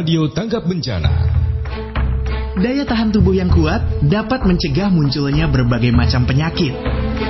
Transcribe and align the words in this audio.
Radio 0.00 0.32
Tanggap 0.32 0.64
Bencana. 0.64 1.12
Daya 2.56 2.88
tahan 2.88 3.12
tubuh 3.12 3.36
yang 3.36 3.52
kuat 3.52 4.00
dapat 4.08 4.48
mencegah 4.48 4.88
munculnya 4.88 5.44
berbagai 5.44 5.92
macam 5.92 6.24
penyakit. 6.24 6.72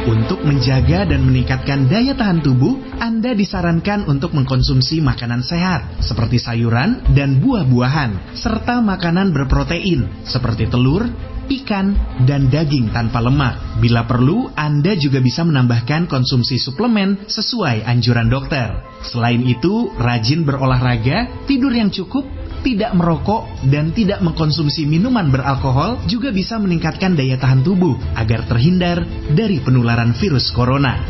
Untuk 0.06 0.46
menjaga 0.46 1.02
dan 1.02 1.26
meningkatkan 1.26 1.90
daya 1.90 2.14
tahan 2.14 2.46
tubuh, 2.46 2.78
Anda 3.02 3.34
disarankan 3.34 4.06
untuk 4.06 4.38
mengkonsumsi 4.38 5.02
makanan 5.02 5.42
sehat 5.42 5.98
seperti 5.98 6.38
sayuran 6.38 7.02
dan 7.10 7.42
buah-buahan, 7.42 8.38
serta 8.38 8.78
makanan 8.78 9.34
berprotein 9.34 10.22
seperti 10.22 10.70
telur, 10.70 11.10
ikan, 11.50 11.98
dan 12.22 12.46
daging 12.46 12.94
tanpa 12.94 13.18
lemak. 13.18 13.82
Bila 13.82 14.06
perlu, 14.06 14.46
Anda 14.54 14.94
juga 14.94 15.18
bisa 15.18 15.42
menambahkan 15.42 16.06
konsumsi 16.06 16.62
suplemen 16.62 17.26
sesuai 17.26 17.82
anjuran 17.82 18.30
dokter. 18.30 18.70
Selain 19.02 19.42
itu, 19.42 19.90
rajin 19.98 20.46
berolahraga, 20.46 21.48
tidur 21.50 21.74
yang 21.74 21.90
cukup, 21.90 22.22
tidak 22.60 22.92
merokok, 22.92 23.48
dan 23.68 23.90
tidak 23.96 24.20
mengkonsumsi 24.20 24.84
minuman 24.84 25.32
beralkohol 25.32 26.04
juga 26.06 26.30
bisa 26.30 26.60
meningkatkan 26.60 27.16
daya 27.16 27.40
tahan 27.40 27.64
tubuh 27.64 27.96
agar 28.16 28.44
terhindar 28.46 29.02
dari 29.32 29.58
penularan 29.64 30.12
virus 30.16 30.52
corona. 30.52 31.00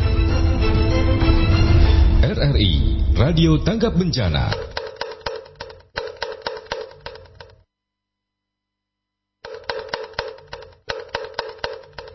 RRI 2.21 2.73
Radio 3.17 3.59
Tanggap 3.59 3.93
Bencana. 3.97 4.71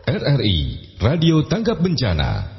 RRI 0.07 0.57
Radio 0.97 1.45
Tanggap 1.45 1.77
Bencana. 1.83 2.56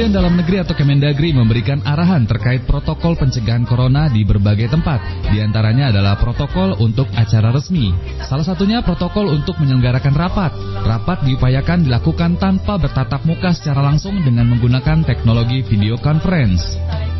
Kementerian 0.00 0.24
Dalam 0.24 0.40
Negeri 0.40 0.56
atau 0.64 0.72
Kemendagri 0.72 1.28
memberikan 1.36 1.84
arahan 1.84 2.24
terkait 2.24 2.64
protokol 2.64 3.20
pencegahan 3.20 3.68
corona 3.68 4.08
di 4.08 4.24
berbagai 4.24 4.72
tempat. 4.72 5.28
Di 5.28 5.44
antaranya 5.44 5.92
adalah 5.92 6.16
protokol 6.16 6.72
untuk 6.80 7.04
acara 7.12 7.52
resmi. 7.52 7.92
Salah 8.24 8.40
satunya 8.40 8.80
protokol 8.80 9.28
untuk 9.28 9.60
menyelenggarakan 9.60 10.16
rapat. 10.16 10.56
Rapat 10.88 11.28
diupayakan 11.28 11.84
dilakukan 11.84 12.40
tanpa 12.40 12.80
bertatap 12.80 13.28
muka 13.28 13.52
secara 13.52 13.84
langsung 13.84 14.16
dengan 14.24 14.48
menggunakan 14.48 15.04
teknologi 15.04 15.60
video 15.68 16.00
conference. 16.00 16.64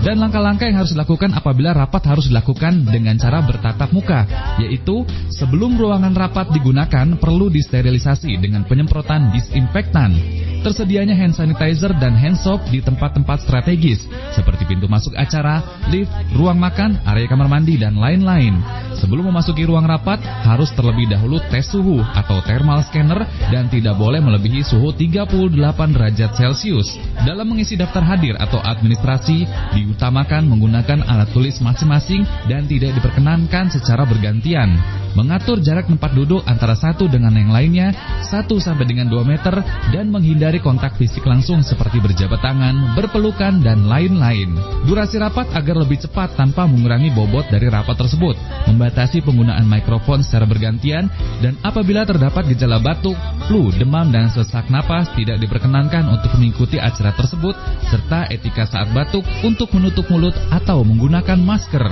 Dan 0.00 0.16
langkah-langkah 0.16 0.64
yang 0.64 0.80
harus 0.80 0.97
dilakukan 0.97 1.36
apabila 1.36 1.76
rapat 1.76 2.08
harus 2.08 2.32
dilakukan 2.32 2.88
dengan 2.88 3.20
cara 3.20 3.44
bertatap 3.44 3.92
muka, 3.92 4.24
yaitu 4.56 5.04
sebelum 5.28 5.76
ruangan 5.76 6.16
rapat 6.16 6.48
digunakan 6.56 7.20
perlu 7.20 7.52
disterilisasi 7.52 8.41
dengan 8.41 8.64
penyemprotan 8.64 9.36
disinfektan. 9.36 10.16
Tersedianya 10.60 11.16
hand 11.16 11.32
sanitizer 11.32 11.97
dan 11.97 12.12
hand 12.12 12.37
soap 12.37 12.60
di 12.69 12.84
tempat-tempat 12.84 13.41
strategis 13.48 14.04
seperti 14.37 14.69
pintu 14.69 14.84
masuk 14.92 15.16
acara, 15.16 15.65
lift, 15.89 16.12
ruang 16.36 16.60
makan, 16.60 17.01
area 17.09 17.24
kamar 17.24 17.48
mandi 17.48 17.80
dan 17.80 17.97
lain-lain. 17.97 18.60
Sebelum 19.01 19.33
memasuki 19.33 19.65
ruang 19.65 19.89
rapat 19.89 20.21
harus 20.21 20.68
terlebih 20.77 21.09
dahulu 21.09 21.41
tes 21.48 21.65
suhu 21.65 22.04
atau 22.04 22.45
thermal 22.45 22.84
scanner 22.84 23.24
dan 23.48 23.72
tidak 23.72 23.97
boleh 23.97 24.21
melebihi 24.21 24.60
suhu 24.60 24.92
38 24.92 25.97
derajat 25.97 26.36
Celcius. 26.36 27.01
Dalam 27.24 27.48
mengisi 27.48 27.80
daftar 27.80 28.04
hadir 28.04 28.36
atau 28.36 28.60
administrasi 28.60 29.48
diutamakan 29.72 30.45
menggunakan 30.45 31.09
alat 31.09 31.33
tulis 31.33 31.56
masing-masing 31.65 32.28
dan 32.53 32.68
tidak 32.68 32.92
diperkenankan 33.01 33.72
secara 33.72 34.04
bergantian. 34.04 34.77
Mengatur 35.15 35.59
jarak 35.59 35.91
tempat 35.91 36.15
duduk 36.15 36.42
antara 36.47 36.78
satu 36.78 37.10
dengan 37.10 37.34
yang 37.34 37.51
lainnya 37.51 37.91
1 38.22 38.47
sampai 38.63 38.86
dengan 38.86 39.10
2 39.10 39.27
meter 39.27 39.54
dan 39.91 40.06
menghindari 40.06 40.49
kontak 40.58 40.98
fisik 40.98 41.22
langsung 41.22 41.62
seperti 41.62 42.02
berjabat 42.02 42.42
tangan, 42.42 42.98
berpelukan 42.98 43.62
dan 43.62 43.86
lain-lain. 43.86 44.58
Durasi 44.91 45.22
rapat 45.22 45.47
agar 45.54 45.78
lebih 45.78 46.02
cepat 46.02 46.34
tanpa 46.34 46.66
mengurangi 46.66 47.14
bobot 47.14 47.47
dari 47.47 47.70
rapat 47.70 47.94
tersebut. 47.94 48.34
Membatasi 48.66 49.22
penggunaan 49.22 49.68
mikrofon 49.70 50.26
secara 50.26 50.50
bergantian 50.50 51.06
dan 51.38 51.54
apabila 51.62 52.02
terdapat 52.02 52.50
gejala 52.50 52.82
batuk, 52.82 53.14
flu, 53.47 53.70
demam 53.76 54.10
dan 54.10 54.26
sesak 54.32 54.66
napas 54.72 55.12
tidak 55.14 55.38
diperkenankan 55.38 56.10
untuk 56.10 56.34
mengikuti 56.41 56.80
acara 56.80 57.12
tersebut 57.12 57.53
serta 57.92 58.26
etika 58.32 58.64
saat 58.64 58.88
batuk 58.96 59.22
untuk 59.44 59.70
menutup 59.76 60.08
mulut 60.08 60.32
atau 60.48 60.80
menggunakan 60.80 61.36
masker. 61.36 61.84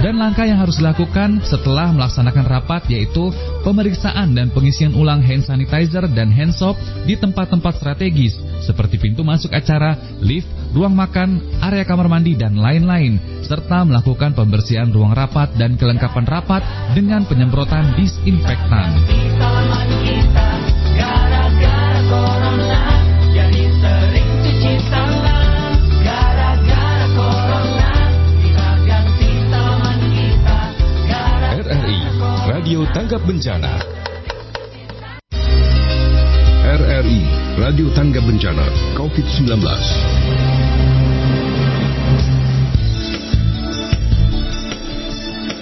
Dan 0.00 0.16
langkah 0.16 0.48
yang 0.48 0.56
harus 0.56 0.80
dilakukan 0.80 1.44
setelah 1.44 1.92
melaksanakan 1.92 2.48
rapat 2.48 2.88
yaitu 2.88 3.28
pemeriksaan 3.60 4.32
dan 4.32 4.48
pengisian 4.48 4.96
ulang 4.96 5.20
hand 5.20 5.44
sanitizer 5.44 6.08
dan 6.16 6.32
hand 6.32 6.56
soap 6.56 6.80
di 7.04 7.20
tempat-tempat 7.20 7.76
strategis 7.76 7.99
seperti 8.64 8.96
pintu 8.96 9.20
masuk 9.20 9.52
acara, 9.52 9.92
lift, 10.24 10.48
ruang 10.72 10.96
makan, 10.96 11.60
area 11.60 11.84
kamar 11.84 12.08
mandi 12.08 12.32
dan 12.32 12.56
lain-lain 12.56 13.20
serta 13.44 13.84
melakukan 13.84 14.32
pembersihan 14.32 14.88
ruang 14.88 15.12
rapat 15.12 15.52
dan 15.60 15.76
kelengkapan 15.76 16.24
rapat 16.24 16.64
dengan 16.96 17.28
penyemprotan 17.28 17.92
disinfektan. 18.00 18.88
Tanggap 32.90 33.22
Bencana. 33.22 33.74
RRI 36.62 37.39
Radio 37.60 37.92
Tangga 37.92 38.24
Bencana 38.24 38.96
COVID-19 38.96 39.52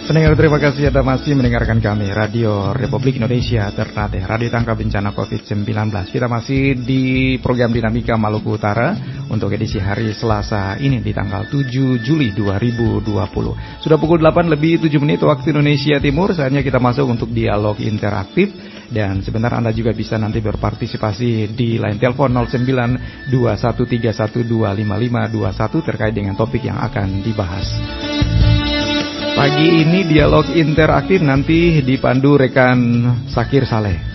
Pendengar 0.06 0.38
terima 0.38 0.62
kasih 0.62 0.94
Anda 0.94 1.02
masih 1.02 1.34
mendengarkan 1.34 1.82
kami 1.82 2.14
Radio 2.14 2.70
Republik 2.70 3.18
Indonesia 3.18 3.66
Ternate 3.74 4.22
Radio 4.22 4.46
Tangga 4.46 4.78
Bencana 4.78 5.10
COVID-19 5.10 5.66
Kita 6.14 6.30
masih 6.30 6.78
di 6.78 7.34
program 7.42 7.74
Dinamika 7.74 8.14
Maluku 8.14 8.54
Utara 8.54 8.94
Untuk 9.26 9.50
edisi 9.50 9.82
hari 9.82 10.14
Selasa 10.14 10.78
ini 10.78 11.02
di 11.02 11.10
tanggal 11.10 11.50
7 11.50 11.66
Juli 11.98 12.30
2020 12.30 13.82
Sudah 13.82 13.98
pukul 13.98 14.22
8 14.22 14.46
lebih 14.46 14.86
7 14.86 15.02
menit 15.02 15.18
waktu 15.26 15.50
Indonesia 15.50 15.98
Timur 15.98 16.30
Saatnya 16.30 16.62
kita 16.62 16.78
masuk 16.78 17.10
untuk 17.10 17.34
dialog 17.34 17.74
interaktif 17.82 18.77
Dan 18.88 19.20
sebentar 19.20 19.52
Anda 19.52 19.68
juga 19.70 19.92
bisa 19.92 20.16
nanti 20.16 20.40
berpartisipasi 20.40 21.52
di 21.52 21.76
line 21.76 22.00
telepon 22.00 22.32
092131255521 23.28 25.88
Terkait 25.92 26.16
dengan 26.16 26.32
topik 26.32 26.64
yang 26.64 26.80
akan 26.80 27.20
dibahas 27.20 27.68
Pagi 29.38 29.86
ini 29.86 30.02
dialog 30.02 30.50
interaktif 30.50 31.22
nanti 31.22 31.78
dipandu 31.78 32.34
rekan 32.34 33.06
Sakir 33.30 33.70
Saleh. 33.70 34.07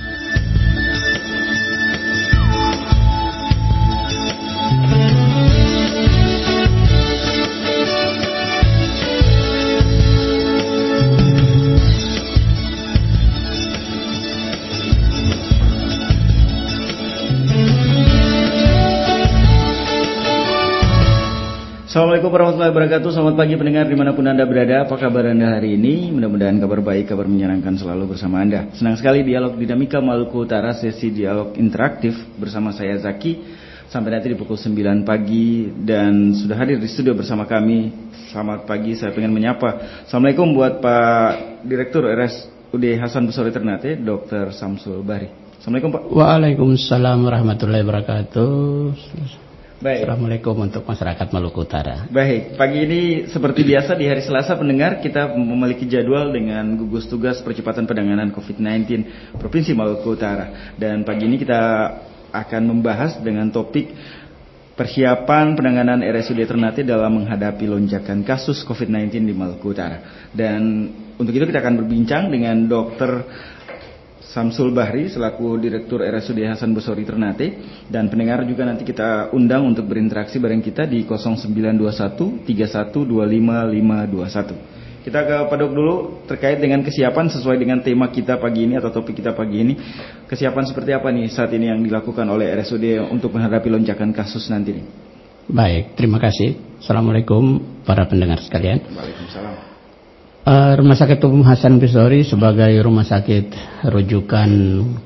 Assalamualaikum 21.93 22.33
warahmatullahi 22.33 22.73
wabarakatuh. 22.73 23.09
Selamat 23.13 23.35
pagi 23.37 23.53
pendengar 23.53 23.85
di 23.85 23.93
mana 23.93 24.17
pun 24.17 24.25
anda 24.25 24.41
berada. 24.49 24.81
Apa 24.81 24.97
kabar 24.97 25.29
anda 25.29 25.61
hari 25.61 25.77
ini? 25.77 26.09
Mudah-mudahan 26.09 26.57
kabar 26.57 26.81
baik, 26.81 27.13
kabar 27.13 27.29
menyenangkan 27.29 27.77
selalu 27.77 28.17
bersama 28.17 28.41
anda. 28.41 28.65
Senang 28.73 28.97
sekali 28.97 29.21
dialog 29.21 29.53
dinamika 29.53 30.01
Maluku 30.01 30.41
Utara 30.41 30.73
Sesi 30.73 31.13
dialog 31.13 31.53
interaktif 31.53 32.17
bersama 32.41 32.73
saya 32.73 32.97
Zaki. 32.97 33.45
Sampai 33.93 34.09
nanti 34.09 34.25
di 34.25 34.33
pukul 34.33 34.57
9 34.57 35.05
pagi 35.05 35.69
Dan 35.69 36.33
sudah 36.33 36.57
hadir 36.65 36.81
di 36.81 36.89
studio 36.89 37.13
bersama 37.13 37.45
kami. 37.45 37.93
Selamat 38.33 38.65
pagi, 38.65 38.97
saya 38.97 39.13
pengen 39.13 39.29
menyapa. 39.29 40.01
Assalamualaikum 40.09 40.49
buat 40.49 40.81
Pak 40.81 41.61
Direktur 41.61 42.09
RSUD 42.09 42.89
Hasan 42.97 43.29
Besori 43.29 43.53
Ternate 43.53 44.01
Dr. 44.01 44.49
Samsul 44.49 45.05
Bari 45.05 45.61
Assalamualaikum 45.61 45.93
Pak. 45.93 46.03
Waalaikumsalam 46.09 47.21
warahmatullahi 47.21 47.85
wabarakatuh. 47.85 49.52
Baik 49.83 50.07
Assalamualaikum 50.07 50.55
untuk 50.63 50.87
masyarakat 50.87 51.27
Maluku 51.27 51.67
Utara. 51.67 52.07
Baik, 52.07 52.55
pagi 52.55 52.87
ini 52.87 53.01
seperti 53.27 53.67
biasa 53.67 53.99
di 53.99 54.07
hari 54.07 54.23
Selasa 54.23 54.55
pendengar 54.55 55.03
kita 55.03 55.35
memiliki 55.35 55.83
jadwal 55.83 56.31
dengan 56.31 56.79
gugus 56.79 57.03
tugas 57.11 57.43
percepatan 57.43 57.83
penanganan 57.83 58.31
COVID-19 58.31 59.03
Provinsi 59.35 59.75
Maluku 59.75 60.15
Utara. 60.15 60.71
Dan 60.79 61.03
pagi 61.03 61.27
ini 61.27 61.35
kita 61.35 61.59
akan 62.31 62.63
membahas 62.63 63.19
dengan 63.19 63.51
topik 63.51 63.91
persiapan 64.79 65.51
penanganan 65.51 65.99
RSUD 65.99 66.47
Ternate 66.47 66.87
dalam 66.87 67.19
menghadapi 67.19 67.67
lonjakan 67.67 68.23
kasus 68.23 68.63
COVID-19 68.63 69.19
di 69.19 69.35
Maluku 69.35 69.67
Utara. 69.67 70.31
Dan 70.31 70.87
untuk 71.19 71.35
itu 71.35 71.43
kita 71.43 71.59
akan 71.59 71.83
berbincang 71.83 72.31
dengan 72.31 72.71
Dr. 72.71 73.27
Samsul 74.31 74.71
Bahri 74.71 75.11
selaku 75.11 75.59
Direktur 75.59 75.99
RSUD 75.99 76.39
Hasan 76.47 76.71
Besori 76.71 77.03
Ternate 77.03 77.59
dan 77.91 78.07
pendengar 78.07 78.47
juga 78.47 78.63
nanti 78.63 78.87
kita 78.87 79.35
undang 79.35 79.67
untuk 79.67 79.89
berinteraksi 79.89 80.39
bareng 80.39 80.63
kita 80.63 80.87
di 80.87 81.03
0921 81.03 82.47
3125 82.47 82.47
Kita 85.03 85.19
ke 85.27 85.35
Pak 85.51 85.57
Dok 85.59 85.71
dulu 85.75 85.95
terkait 86.23 86.63
dengan 86.63 86.79
kesiapan 86.79 87.27
sesuai 87.27 87.59
dengan 87.59 87.83
tema 87.83 88.07
kita 88.07 88.39
pagi 88.39 88.63
ini 88.63 88.79
atau 88.79 88.87
topik 88.87 89.19
kita 89.19 89.35
pagi 89.35 89.59
ini. 89.59 89.75
Kesiapan 90.31 90.63
seperti 90.63 90.95
apa 90.95 91.11
nih 91.11 91.27
saat 91.27 91.51
ini 91.51 91.67
yang 91.67 91.83
dilakukan 91.83 92.23
oleh 92.23 92.55
RSUD 92.55 93.11
untuk 93.11 93.35
menghadapi 93.35 93.67
lonjakan 93.67 94.15
kasus 94.15 94.47
nanti 94.47 94.79
nih? 94.79 94.85
Baik, 95.51 95.99
terima 95.99 96.23
kasih. 96.23 96.55
Assalamualaikum 96.79 97.59
para 97.83 98.07
pendengar 98.07 98.39
sekalian. 98.39 98.79
Waalaikumsalam. 98.95 99.72
Uh, 100.43 100.75
Rumah 100.75 100.99
Sakit 100.99 101.23
Umum 101.23 101.47
Hasan 101.47 101.79
Bisori 101.79 102.27
sebagai 102.27 102.75
rumah 102.83 103.07
sakit 103.07 103.55
rujukan 103.87 104.51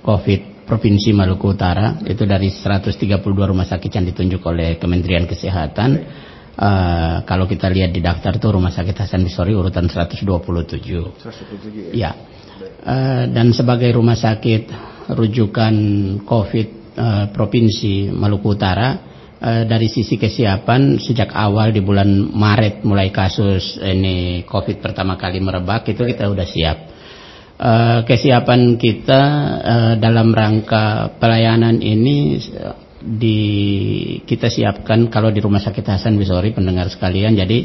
COVID 0.02 0.66
Provinsi 0.66 1.14
Maluku 1.14 1.54
Utara 1.54 1.94
itu 2.10 2.26
dari 2.26 2.50
132 2.50 3.22
rumah 3.22 3.62
sakit 3.62 3.92
yang 3.94 4.10
ditunjuk 4.10 4.42
oleh 4.42 4.82
Kementerian 4.82 5.30
Kesehatan. 5.30 5.90
Uh, 6.58 7.22
kalau 7.30 7.46
kita 7.46 7.70
lihat 7.70 7.94
di 7.94 8.02
daftar 8.02 8.34
itu 8.34 8.50
Rumah 8.50 8.74
Sakit 8.74 8.98
Hasan 8.98 9.30
Bisori 9.30 9.54
urutan 9.54 9.86
127. 9.86 10.26
127 10.26 11.94
ya. 11.94 12.10
Ya. 12.10 12.12
Uh, 12.82 13.30
dan 13.30 13.54
sebagai 13.54 13.94
rumah 13.94 14.18
sakit 14.18 14.74
rujukan 15.14 15.76
COVID 16.26 16.98
uh, 16.98 17.26
Provinsi 17.30 18.10
Maluku 18.10 18.58
Utara 18.58 19.17
Eh, 19.38 19.70
dari 19.70 19.86
sisi 19.86 20.18
kesiapan 20.18 20.98
sejak 20.98 21.30
awal 21.30 21.70
di 21.70 21.78
bulan 21.78 22.10
Maret 22.34 22.82
mulai 22.82 23.14
kasus 23.14 23.78
ini 23.78 24.42
COVID 24.50 24.82
pertama 24.82 25.14
kali 25.14 25.38
merebak 25.38 25.86
itu 25.94 26.02
kita 26.02 26.26
udah 26.26 26.48
siap. 26.50 26.78
Uh, 27.58 28.06
kesiapan 28.06 28.78
kita 28.78 29.22
uh, 29.66 29.94
dalam 29.98 30.30
rangka 30.30 31.18
pelayanan 31.18 31.82
ini 31.82 32.38
di 33.02 33.40
kita 34.30 34.46
siapkan 34.46 35.10
kalau 35.10 35.34
di 35.34 35.42
Rumah 35.42 35.62
Sakit 35.66 35.86
Hasan 35.86 36.22
Bisori 36.22 36.54
pendengar 36.54 36.86
sekalian 36.94 37.34
jadi 37.34 37.60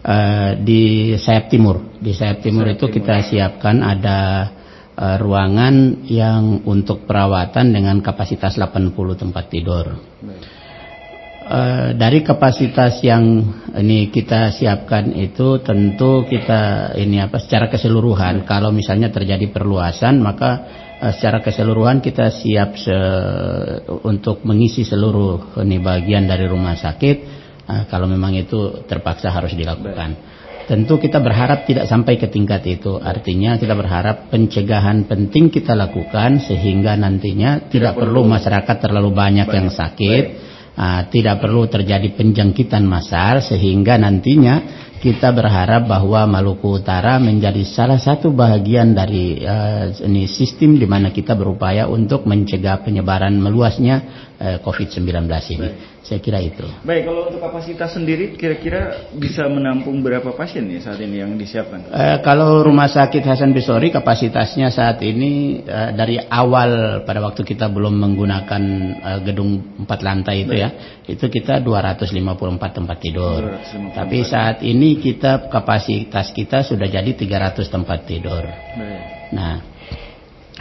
uh, 0.00 0.50
di 0.60 1.12
sayap 1.20 1.52
timur 1.52 2.00
di 2.00 2.16
sayap 2.16 2.40
timur 2.40 2.68
sayap 2.68 2.76
itu 2.80 2.84
timur. 2.88 2.96
kita 3.00 3.14
siapkan 3.20 3.84
ada 3.84 4.20
uh, 4.96 5.16
ruangan 5.20 6.08
yang 6.08 6.64
untuk 6.64 7.04
perawatan 7.04 7.72
dengan 7.72 8.00
kapasitas 8.00 8.56
80 8.56 8.96
tempat 8.96 9.44
tidur. 9.52 9.92
Baik. 10.24 10.53
Uh, 11.44 11.92
dari 11.92 12.24
kapasitas 12.24 13.04
yang 13.04 13.20
ini 13.76 14.08
kita 14.08 14.48
siapkan 14.48 15.12
itu 15.12 15.60
tentu 15.60 16.24
kita 16.24 16.96
ini 16.96 17.20
apa 17.20 17.36
secara 17.36 17.68
keseluruhan 17.68 18.48
kalau 18.48 18.72
misalnya 18.72 19.12
terjadi 19.12 19.52
perluasan 19.52 20.24
maka 20.24 20.64
uh, 21.04 21.12
secara 21.12 21.44
keseluruhan 21.44 22.00
kita 22.00 22.32
siap 22.32 22.80
se 22.80 22.96
untuk 24.08 24.40
mengisi 24.48 24.88
seluruh 24.88 25.60
ini 25.60 25.84
bagian 25.84 26.24
dari 26.24 26.48
rumah 26.48 26.80
sakit 26.80 27.16
uh, 27.68 27.92
kalau 27.92 28.08
memang 28.08 28.32
itu 28.40 28.80
terpaksa 28.88 29.28
harus 29.28 29.52
dilakukan. 29.52 30.16
Tentu 30.64 30.96
kita 30.96 31.20
berharap 31.20 31.68
tidak 31.68 31.92
sampai 31.92 32.16
ke 32.16 32.32
tingkat 32.32 32.64
itu. 32.64 32.96
Artinya 32.96 33.60
kita 33.60 33.76
berharap 33.76 34.32
pencegahan 34.32 35.04
penting 35.04 35.52
kita 35.52 35.76
lakukan 35.76 36.40
sehingga 36.40 36.96
nantinya 36.96 37.68
tidak, 37.68 37.68
tidak 37.68 38.00
perlu 38.00 38.24
masyarakat 38.24 38.76
terlalu 38.80 39.12
banyak, 39.12 39.44
banyak. 39.44 39.56
yang 39.60 39.68
sakit. 39.68 40.24
Baik 40.24 40.53
tidak 41.10 41.38
perlu 41.38 41.70
terjadi 41.70 42.10
penjangkitan 42.18 42.82
massal 42.82 43.38
sehingga 43.38 43.94
nantinya 43.94 44.54
kita 45.04 45.36
berharap 45.36 45.84
bahwa 45.84 46.24
Maluku 46.24 46.80
Utara 46.80 47.20
menjadi 47.20 47.60
salah 47.68 48.00
satu 48.00 48.32
bagian 48.32 48.96
dari 48.96 49.36
uh, 49.44 49.92
ini 50.00 50.24
sistem 50.24 50.80
di 50.80 50.88
mana 50.88 51.12
kita 51.12 51.36
berupaya 51.36 51.84
untuk 51.84 52.24
mencegah 52.24 52.80
penyebaran 52.80 53.36
meluasnya 53.36 54.00
uh, 54.40 54.56
COVID-19 54.64 55.04
ini. 55.52 55.68
Baik. 55.68 55.92
Saya 56.04 56.20
kira 56.20 56.36
itu. 56.36 56.68
Baik, 56.84 57.08
kalau 57.08 57.32
untuk 57.32 57.40
kapasitas 57.40 57.96
sendiri 57.96 58.36
kira-kira 58.36 59.08
bisa 59.16 59.48
menampung 59.48 60.04
berapa 60.04 60.36
pasien 60.36 60.68
nih 60.68 60.84
saat 60.84 61.00
ini 61.00 61.24
yang 61.24 61.32
disiapkan? 61.40 61.88
Uh, 61.88 62.20
kalau 62.20 62.60
Rumah 62.60 62.92
Sakit 62.92 63.24
Hasan 63.24 63.56
Bisori 63.56 63.88
kapasitasnya 63.88 64.68
saat 64.68 65.00
ini 65.00 65.64
uh, 65.64 65.96
dari 65.96 66.20
awal 66.20 67.04
pada 67.08 67.24
waktu 67.24 67.40
kita 67.48 67.72
belum 67.72 67.96
menggunakan 67.96 68.62
uh, 69.00 69.18
gedung 69.24 69.80
empat 69.80 70.00
lantai 70.04 70.44
itu 70.44 70.52
Baik. 70.52 70.60
ya, 70.60 70.68
itu 71.08 71.24
kita 71.24 71.64
254 71.64 72.76
tempat 72.84 72.96
tidur. 73.00 73.40
254. 73.56 73.96
Tapi 73.96 74.18
saat 74.28 74.60
ini 74.60 74.93
kita 74.98 75.48
kapasitas 75.48 76.34
kita 76.34 76.66
sudah 76.66 76.86
jadi 76.90 77.10
300 77.14 77.64
tempat 77.66 78.06
tidur. 78.06 78.44
Baik. 78.44 79.02
Nah, 79.34 79.74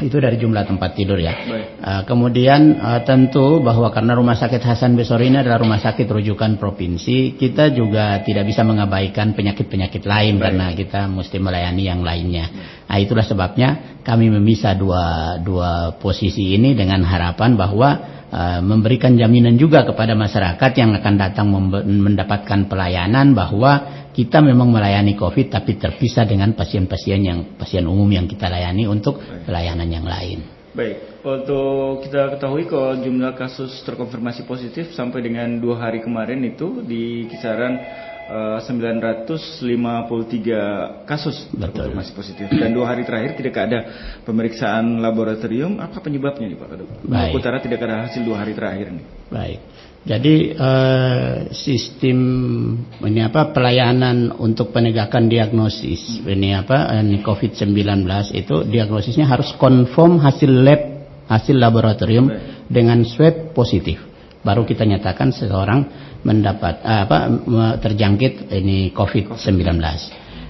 itu 0.01 0.17
dari 0.17 0.41
jumlah 0.41 0.65
tempat 0.65 0.97
tidur 0.97 1.21
ya. 1.21 1.33
Uh, 1.77 2.01
kemudian 2.09 2.81
uh, 2.81 3.05
tentu 3.05 3.61
bahwa 3.61 3.93
karena 3.93 4.17
Rumah 4.17 4.33
Sakit 4.33 4.65
Hasan 4.65 4.97
Besori 4.97 5.29
ini 5.29 5.37
adalah 5.37 5.61
rumah 5.61 5.77
sakit 5.77 6.09
rujukan 6.09 6.57
provinsi, 6.57 7.37
kita 7.37 7.69
juga 7.69 8.17
tidak 8.25 8.49
bisa 8.49 8.65
mengabaikan 8.65 9.37
penyakit-penyakit 9.37 10.01
lain 10.01 10.41
Baik. 10.41 10.43
karena 10.49 10.65
kita 10.73 11.01
mesti 11.05 11.37
melayani 11.37 11.83
yang 11.85 12.01
lainnya. 12.01 12.45
Nah, 12.89 12.97
itulah 12.97 13.21
sebabnya 13.21 14.01
kami 14.01 14.33
memisah 14.33 14.73
dua 14.73 15.37
dua 15.45 15.93
posisi 16.01 16.57
ini 16.57 16.73
dengan 16.73 17.05
harapan 17.05 17.53
bahwa 17.53 17.89
uh, 18.33 18.59
memberikan 18.65 19.13
jaminan 19.13 19.61
juga 19.61 19.85
kepada 19.85 20.17
masyarakat 20.17 20.71
yang 20.73 20.97
akan 20.97 21.13
datang 21.21 21.53
mendapatkan 21.85 22.65
pelayanan 22.65 23.37
bahwa 23.37 24.02
kita 24.13 24.39
memang 24.39 24.69
melayani 24.69 25.17
COVID 25.17 25.49
tapi 25.49 25.75
terpisah 25.75 26.29
dengan 26.29 26.53
pasien-pasien 26.53 27.19
yang 27.19 27.57
pasien 27.57 27.83
umum 27.89 28.07
yang 28.07 28.29
kita 28.29 28.47
layani 28.47 28.85
untuk 28.85 29.17
pelayanan 29.43 29.89
yang 29.89 30.05
lain. 30.05 30.53
Baik, 30.73 31.21
untuk 31.21 32.01
kita 32.01 32.33
ketahui 32.33 32.65
kalau 32.65 32.97
jumlah 32.97 33.37
kasus 33.37 33.69
terkonfirmasi 33.85 34.49
positif 34.49 34.89
sampai 34.97 35.21
dengan 35.21 35.61
dua 35.61 35.77
hari 35.77 36.01
kemarin 36.01 36.41
itu 36.41 36.81
di 36.81 37.29
kisaran 37.29 37.77
uh, 38.25 38.57
953 38.57 41.05
kasus 41.05 41.45
terkonfirmasi 41.53 42.11
positif 42.17 42.49
dan 42.49 42.73
dua 42.73 42.89
hari 42.89 43.05
terakhir 43.05 43.37
tidak 43.37 43.53
ada 43.53 43.79
pemeriksaan 44.25 44.97
laboratorium. 44.97 45.77
Apa 45.77 46.01
penyebabnya 46.01 46.49
nih 46.49 46.57
Pak 46.57 46.69
Kaduk? 46.73 46.89
Utara 47.37 47.61
tidak 47.61 47.85
ada 47.85 48.09
hasil 48.09 48.25
dua 48.25 48.41
hari 48.41 48.57
terakhir 48.57 48.97
nih. 48.97 49.05
Baik. 49.29 49.61
Jadi 50.03 50.51
eh, 50.51 51.47
sistem 51.55 52.19
ini 53.07 53.23
apa 53.23 53.55
pelayanan 53.55 54.35
untuk 54.35 54.75
penegakan 54.75 55.31
diagnosis 55.31 56.19
ini 56.27 56.51
apa 56.51 56.91
ini 56.99 57.23
COVID-19 57.23 58.03
itu 58.35 58.67
diagnosisnya 58.67 59.23
harus 59.23 59.55
konform 59.55 60.19
hasil 60.19 60.51
lab 60.51 60.81
hasil 61.31 61.55
laboratorium 61.55 62.27
dengan 62.67 63.07
swab 63.07 63.55
positif. 63.55 64.03
Baru 64.43 64.67
kita 64.67 64.83
nyatakan 64.83 65.31
seseorang 65.31 65.87
mendapat 66.27 66.83
eh, 66.83 67.01
apa 67.07 67.17
terjangkit 67.79 68.51
ini 68.51 68.91
COVID-19. 68.91 69.79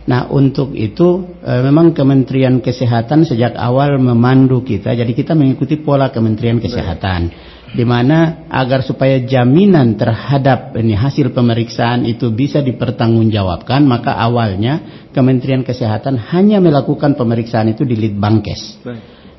Nah 0.04 0.28
untuk 0.28 0.76
itu 0.76 1.40
e, 1.40 1.52
memang 1.64 1.96
Kementerian 1.96 2.60
Kesehatan 2.60 3.24
sejak 3.24 3.56
awal 3.56 3.96
memandu 4.04 4.60
kita, 4.60 4.92
jadi 4.92 5.08
kita 5.16 5.32
mengikuti 5.32 5.80
pola 5.80 6.12
Kementerian 6.12 6.60
Kesehatan 6.60 7.32
di 7.74 7.82
mana 7.84 8.46
agar 8.54 8.86
supaya 8.86 9.18
jaminan 9.26 9.98
terhadap 9.98 10.78
ini 10.78 10.94
hasil 10.94 11.34
pemeriksaan 11.34 12.06
itu 12.06 12.30
bisa 12.30 12.62
dipertanggungjawabkan 12.62 13.82
maka 13.84 14.14
awalnya 14.14 15.06
Kementerian 15.14 15.66
Kesehatan 15.66 16.18
hanya 16.34 16.58
melakukan 16.58 17.14
pemeriksaan 17.14 17.70
itu 17.70 17.86
di 17.86 17.94
Litbangkes. 17.94 18.82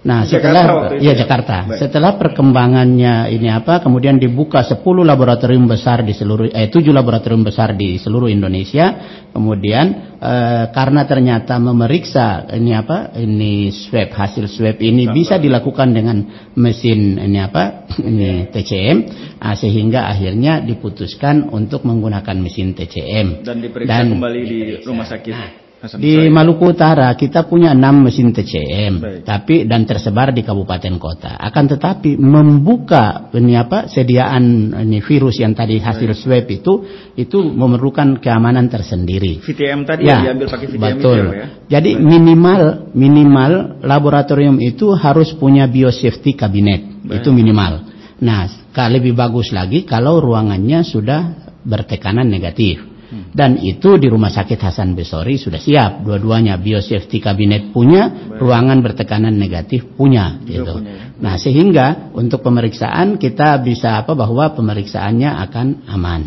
Nah, 0.05 0.29
setelah 0.29 0.93
ya, 1.01 1.17
ya 1.17 1.25
Jakarta. 1.25 1.65
Baik. 1.65 1.81
Setelah 1.81 2.21
perkembangannya 2.21 3.33
ini 3.33 3.49
apa? 3.49 3.81
Kemudian 3.81 4.21
dibuka 4.21 4.61
10 4.61 4.85
laboratorium 5.01 5.65
besar 5.65 6.05
di 6.05 6.13
seluruh 6.13 6.53
eh 6.53 6.69
7 6.69 6.93
laboratorium 6.93 7.41
besar 7.41 7.73
di 7.73 7.97
seluruh 7.97 8.29
Indonesia. 8.29 9.01
Kemudian 9.33 10.15
eh, 10.21 10.65
karena 10.77 11.09
ternyata 11.09 11.57
memeriksa 11.57 12.45
ini 12.53 12.77
apa? 12.77 13.17
Ini 13.17 13.73
swab 13.73 14.13
hasil 14.13 14.45
swab 14.45 14.77
ini 14.85 15.09
nah, 15.09 15.17
bisa 15.17 15.41
dilakukan 15.41 15.97
dengan 15.97 16.21
mesin 16.53 17.17
ini 17.17 17.41
apa? 17.41 17.89
Ini 17.95 18.53
TCM 18.53 18.99
ah, 19.41 19.57
sehingga 19.57 20.11
akhirnya 20.11 20.61
diputuskan 20.61 21.49
untuk 21.49 21.87
menggunakan 21.89 22.37
mesin 22.37 22.77
TCM 22.77 23.47
dan 23.47 23.63
diperiksa 23.63 23.89
dan, 23.89 24.19
kembali 24.19 24.41
di 24.45 24.61
rumah 24.85 25.07
sakit. 25.09 25.33
Nah, 25.33 25.64
di 26.01 26.33
Maluku 26.33 26.73
Utara 26.73 27.13
kita 27.13 27.45
punya 27.45 27.77
enam 27.77 28.09
mesin 28.09 28.33
TCM, 28.33 28.95
Baik. 29.01 29.21
tapi 29.27 29.55
dan 29.69 29.85
tersebar 29.85 30.33
di 30.33 30.41
kabupaten 30.41 30.95
kota. 30.97 31.37
Akan 31.37 31.69
tetapi 31.69 32.17
membuka 32.17 33.29
ini 33.37 33.59
apa 33.59 33.91
sediaan 33.91 34.73
ini 34.73 35.05
virus 35.05 35.41
yang 35.41 35.53
tadi 35.53 35.77
hasil 35.77 36.15
Baik. 36.15 36.21
swab 36.21 36.47
itu 36.49 36.73
itu 37.21 37.39
memerlukan 37.43 38.17
keamanan 38.23 38.73
tersendiri. 38.73 39.45
VTM 39.45 39.85
tadi 39.85 40.09
ya, 40.09 40.25
diambil 40.25 40.47
pakai 40.49 40.67
VTM 40.73 40.81
betul. 40.81 41.19
itu 41.21 41.35
ya. 41.37 41.47
Jadi 41.79 41.91
Baik. 41.97 42.05
minimal 42.09 42.63
minimal 42.97 43.53
laboratorium 43.85 44.57
itu 44.65 44.95
harus 44.97 45.37
punya 45.37 45.69
biosafety 45.69 46.33
kabinet. 46.33 47.05
Baik. 47.05 47.21
Itu 47.21 47.35
minimal. 47.37 47.93
Nah, 48.25 48.49
lebih 48.89 49.13
bagus 49.13 49.53
lagi 49.53 49.85
kalau 49.85 50.23
ruangannya 50.23 50.81
sudah 50.81 51.53
bertekanan 51.67 52.29
negatif. 52.29 52.94
Dan 53.35 53.59
itu 53.63 53.99
di 53.99 54.07
Rumah 54.07 54.31
Sakit 54.31 54.59
Hasan 54.59 54.95
Besori 54.95 55.39
sudah 55.39 55.59
siap 55.59 56.07
dua-duanya 56.07 56.59
biosafety 56.59 57.19
kabinet 57.19 57.71
punya, 57.75 58.33
ruangan 58.39 58.81
bertekanan 58.83 59.35
negatif 59.35 59.95
punya 59.95 60.39
gitu. 60.47 60.81
Nah, 61.19 61.35
sehingga 61.39 62.15
untuk 62.15 62.43
pemeriksaan 62.43 63.19
kita 63.19 63.59
bisa 63.63 64.03
apa 64.03 64.15
bahwa 64.15 64.55
pemeriksaannya 64.55 65.31
akan 65.51 65.67
aman. 65.91 66.23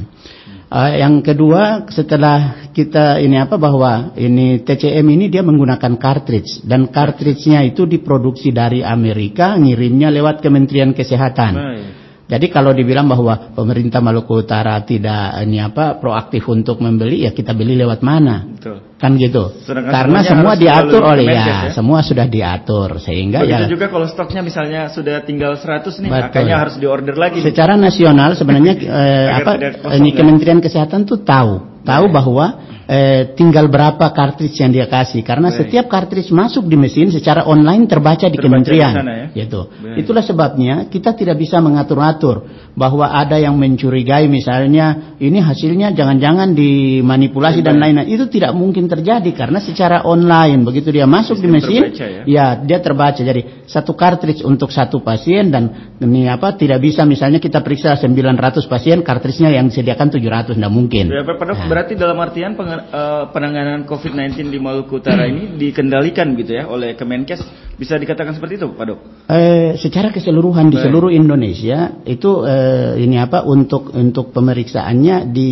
Eh, 0.68 1.00
yang 1.00 1.24
kedua 1.24 1.88
setelah 1.88 2.68
kita 2.76 3.24
ini 3.24 3.40
apa 3.40 3.56
bahwa 3.56 4.12
ini 4.20 4.60
TCM 4.68 5.08
ini 5.16 5.32
dia 5.32 5.40
menggunakan 5.40 5.96
cartridge 5.96 6.68
dan 6.68 6.92
cartridge-nya 6.92 7.64
itu 7.64 7.88
diproduksi 7.88 8.52
dari 8.52 8.84
Amerika 8.84 9.56
ngirimnya 9.56 10.12
lewat 10.12 10.44
Kementerian 10.44 10.92
Kesehatan. 10.92 11.54
Baik. 11.56 12.07
Jadi 12.28 12.52
kalau 12.52 12.76
dibilang 12.76 13.08
bahwa 13.08 13.56
pemerintah 13.56 14.04
Maluku 14.04 14.44
Utara 14.44 14.76
tidak 14.84 15.40
ini 15.48 15.64
apa 15.64 15.96
proaktif 15.96 16.44
untuk 16.52 16.84
membeli 16.84 17.24
ya 17.24 17.32
kita 17.32 17.56
beli 17.56 17.80
lewat 17.80 18.04
mana? 18.04 18.44
Betul. 18.44 18.84
Kan 19.00 19.16
gitu. 19.16 19.56
Sedangkan 19.64 19.96
Karena 19.96 20.20
semua 20.28 20.54
diatur 20.60 21.08
oleh 21.08 21.24
ya, 21.24 21.40
ya? 21.40 21.58
semua 21.72 22.04
sudah 22.04 22.28
diatur 22.28 23.00
sehingga 23.00 23.48
Begitu 23.48 23.64
ya 23.64 23.72
juga 23.72 23.88
kalau 23.88 24.12
stoknya 24.12 24.44
misalnya 24.44 24.92
sudah 24.92 25.24
tinggal 25.24 25.56
100 25.56 25.88
nih, 26.04 26.12
Betul. 26.12 26.24
makanya 26.28 26.56
harus 26.68 26.76
diorder 26.76 27.16
lagi. 27.16 27.40
nih. 27.40 27.48
Secara 27.48 27.80
nasional 27.80 28.36
sebenarnya 28.36 28.74
eh, 29.00 29.28
apa 29.32 29.52
ini 29.96 30.12
ya. 30.12 30.20
Kementerian 30.20 30.60
Kesehatan 30.60 31.08
tuh 31.08 31.24
tahu, 31.24 31.80
tahu 31.88 32.06
bahwa 32.12 32.60
eh, 32.88 33.36
tinggal 33.36 33.68
berapa 33.68 34.10
cartridge 34.16 34.58
yang 34.64 34.72
dia 34.72 34.88
kasih 34.88 35.20
karena 35.22 35.52
Baik. 35.52 35.68
setiap 35.68 35.86
cartridge 35.92 36.32
masuk 36.32 36.66
di 36.66 36.80
mesin 36.80 37.12
secara 37.12 37.44
online 37.44 37.84
terbaca 37.86 38.26
di 38.26 38.40
Terbaca 38.40 38.48
kementerian. 38.48 38.92
di 38.92 38.98
sana 38.98 39.14
ya? 39.14 39.28
Gitu. 39.36 39.62
Baik. 39.68 39.96
Itulah 40.08 40.24
sebabnya 40.24 40.76
kita 40.88 41.12
tidak 41.14 41.36
bisa 41.36 41.60
mengatur-atur 41.60 42.48
bahwa 42.74 43.10
ada 43.12 43.36
yang 43.36 43.60
mencurigai 43.60 44.32
misalnya 44.32 45.18
ini 45.20 45.42
hasilnya 45.42 45.92
jangan-jangan 45.92 46.56
dimanipulasi 46.56 47.60
dan 47.66 47.78
lain-lain. 47.82 48.08
Itu 48.08 48.32
tidak 48.32 48.56
mungkin 48.56 48.88
terjadi 48.88 49.28
karena 49.36 49.60
secara 49.60 50.08
online 50.08 50.64
begitu 50.64 50.90
dia 50.94 51.04
masuk 51.06 51.38
di 51.38 51.50
Sistem 51.52 51.56
mesin 51.60 51.82
terbaca 51.92 52.06
ya? 52.08 52.22
Ya, 52.24 52.46
dia 52.56 52.80
terbaca. 52.80 53.20
Jadi 53.20 53.42
satu 53.68 53.92
cartridge 53.98 54.42
untuk 54.48 54.72
satu 54.72 55.04
pasien 55.04 55.52
dan 55.52 55.94
ini 56.00 56.30
apa 56.30 56.56
tidak 56.56 56.80
bisa 56.80 57.04
misalnya 57.04 57.42
kita 57.42 57.60
periksa 57.60 57.98
900 58.00 58.64
pasien, 58.70 59.02
cartridge-nya 59.04 59.52
yang 59.52 59.68
disediakan 59.68 60.08
700 60.08 60.56
tidak 60.56 60.72
mungkin. 60.72 61.10
Ya, 61.12 61.26
Nah. 61.28 61.68
berarti 61.68 61.94
dalam 61.98 62.18
artian 62.22 62.54
eh, 62.80 63.24
penanganan 63.34 63.84
COVID-19 63.86 64.50
di 64.50 64.60
Maluku 64.62 65.02
Utara 65.02 65.26
ini 65.26 65.58
dikendalikan 65.58 66.34
gitu 66.38 66.58
ya 66.58 66.70
oleh 66.70 66.94
Kemenkes, 66.94 67.42
bisa 67.78 67.94
dikatakan 67.94 68.34
seperti 68.34 68.58
itu, 68.58 68.74
Pak 68.74 68.86
Dok? 68.90 69.00
Eh, 69.30 69.78
secara 69.78 70.10
keseluruhan 70.10 70.74
di 70.74 70.82
seluruh 70.82 71.14
Indonesia 71.14 72.02
itu 72.10 72.42
eh, 72.48 72.98
ini 72.98 73.22
apa 73.22 73.46
untuk 73.46 73.94
untuk 73.94 74.34
pemeriksaannya 74.34 75.30
di 75.30 75.50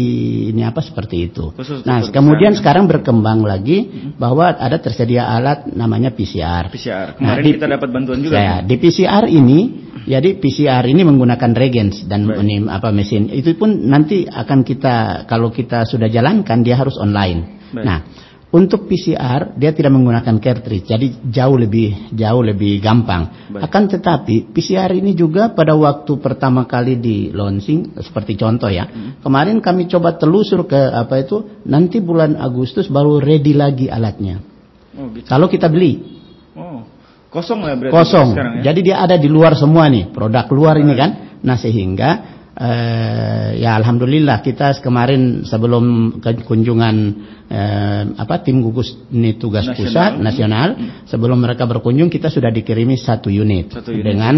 ini 0.50 0.66
apa 0.66 0.82
seperti 0.82 1.30
itu. 1.30 1.54
Khusus 1.54 1.86
Nah, 1.86 2.02
kemudian 2.10 2.58
sekarang 2.58 2.90
berkembang 2.90 3.46
lagi 3.46 4.12
bahwa 4.18 4.50
ada 4.58 4.82
tersedia 4.82 5.30
alat 5.30 5.70
namanya 5.70 6.10
PCR. 6.10 6.74
PCR. 6.74 7.18
Nah, 7.22 7.38
Kemarin 7.38 7.44
di- 7.46 7.54
kita 7.62 7.68
dapat 7.70 7.90
bantuan 7.94 8.20
juga. 8.26 8.36
Ya, 8.42 8.62
kan? 8.62 8.70
di 8.70 8.76
PCR 8.82 9.24
ini, 9.30 9.60
jadi 10.06 10.30
PCR 10.38 10.84
ini 10.86 11.02
menggunakan 11.06 11.52
regens 11.54 12.06
dan 12.10 12.26
Baik. 12.26 12.42
ini 12.42 12.56
apa 12.66 12.90
mesin. 12.90 13.30
Itu 13.30 13.54
pun 13.58 13.86
nanti 13.86 14.26
akan 14.26 14.66
kita 14.66 15.26
kalau 15.30 15.54
kita 15.54 15.86
sudah 15.86 16.10
jalankan 16.10 16.66
dia 16.66 16.78
harus 16.78 16.98
online. 16.98 17.15
Baik. 17.16 17.86
Nah, 17.88 18.00
untuk 18.56 18.88
PCR 18.88 19.52
dia 19.60 19.76
tidak 19.76 19.92
menggunakan 19.92 20.40
cartridge, 20.40 20.88
jadi 20.88 21.12
jauh 21.28 21.60
lebih 21.60 22.16
jauh 22.16 22.40
lebih 22.40 22.80
gampang. 22.80 23.52
Baik. 23.52 23.68
Akan 23.68 23.92
tetapi 23.92 24.48
PCR 24.56 24.96
ini 24.96 25.12
juga 25.12 25.52
pada 25.52 25.76
waktu 25.76 26.16
pertama 26.24 26.64
kali 26.64 26.96
di 26.96 27.36
launching 27.36 28.00
seperti 28.00 28.40
contoh 28.40 28.72
ya. 28.72 28.88
Hmm. 28.88 29.20
Kemarin 29.20 29.60
kami 29.60 29.92
coba 29.92 30.16
telusur 30.16 30.64
ke 30.72 30.78
apa 30.78 31.20
itu 31.20 31.64
nanti 31.68 32.00
bulan 32.00 32.40
Agustus 32.40 32.88
baru 32.88 33.20
ready 33.20 33.52
lagi 33.52 33.92
alatnya. 33.92 34.40
Oh, 34.96 35.12
gitu. 35.12 35.28
Kalau 35.28 35.52
kita 35.52 35.68
beli 35.68 36.16
Oh, 36.56 36.88
kosong 37.28 37.68
ya 37.68 37.76
berarti 37.76 37.92
kosong. 37.92 38.30
sekarang 38.32 38.54
ya? 38.64 38.72
Jadi 38.72 38.80
dia 38.88 39.04
ada 39.04 39.20
di 39.20 39.28
luar 39.28 39.60
semua 39.60 39.92
nih, 39.92 40.16
produk 40.16 40.48
luar 40.56 40.80
ini 40.80 40.96
kan. 40.96 41.12
Nah 41.44 41.60
sehingga 41.60 42.35
eh, 42.56 43.60
ya 43.60 43.76
alhamdulillah 43.76 44.40
kita 44.40 44.80
kemarin 44.80 45.44
sebelum 45.44 46.18
kunjungan 46.22 46.96
eh, 47.48 48.04
apa 48.16 48.42
tim 48.42 48.64
gugus 48.64 48.96
ini 49.12 49.36
tugas 49.36 49.68
Nasional. 49.68 49.80
pusat 49.80 50.12
nasional 50.20 50.68
sebelum 51.06 51.38
mereka 51.38 51.68
berkunjung 51.68 52.08
kita 52.08 52.32
sudah 52.32 52.50
dikirimi 52.50 52.96
satu 52.96 53.28
unit, 53.28 53.72
Satu 53.72 53.92
unit. 53.92 54.06
dengan 54.08 54.36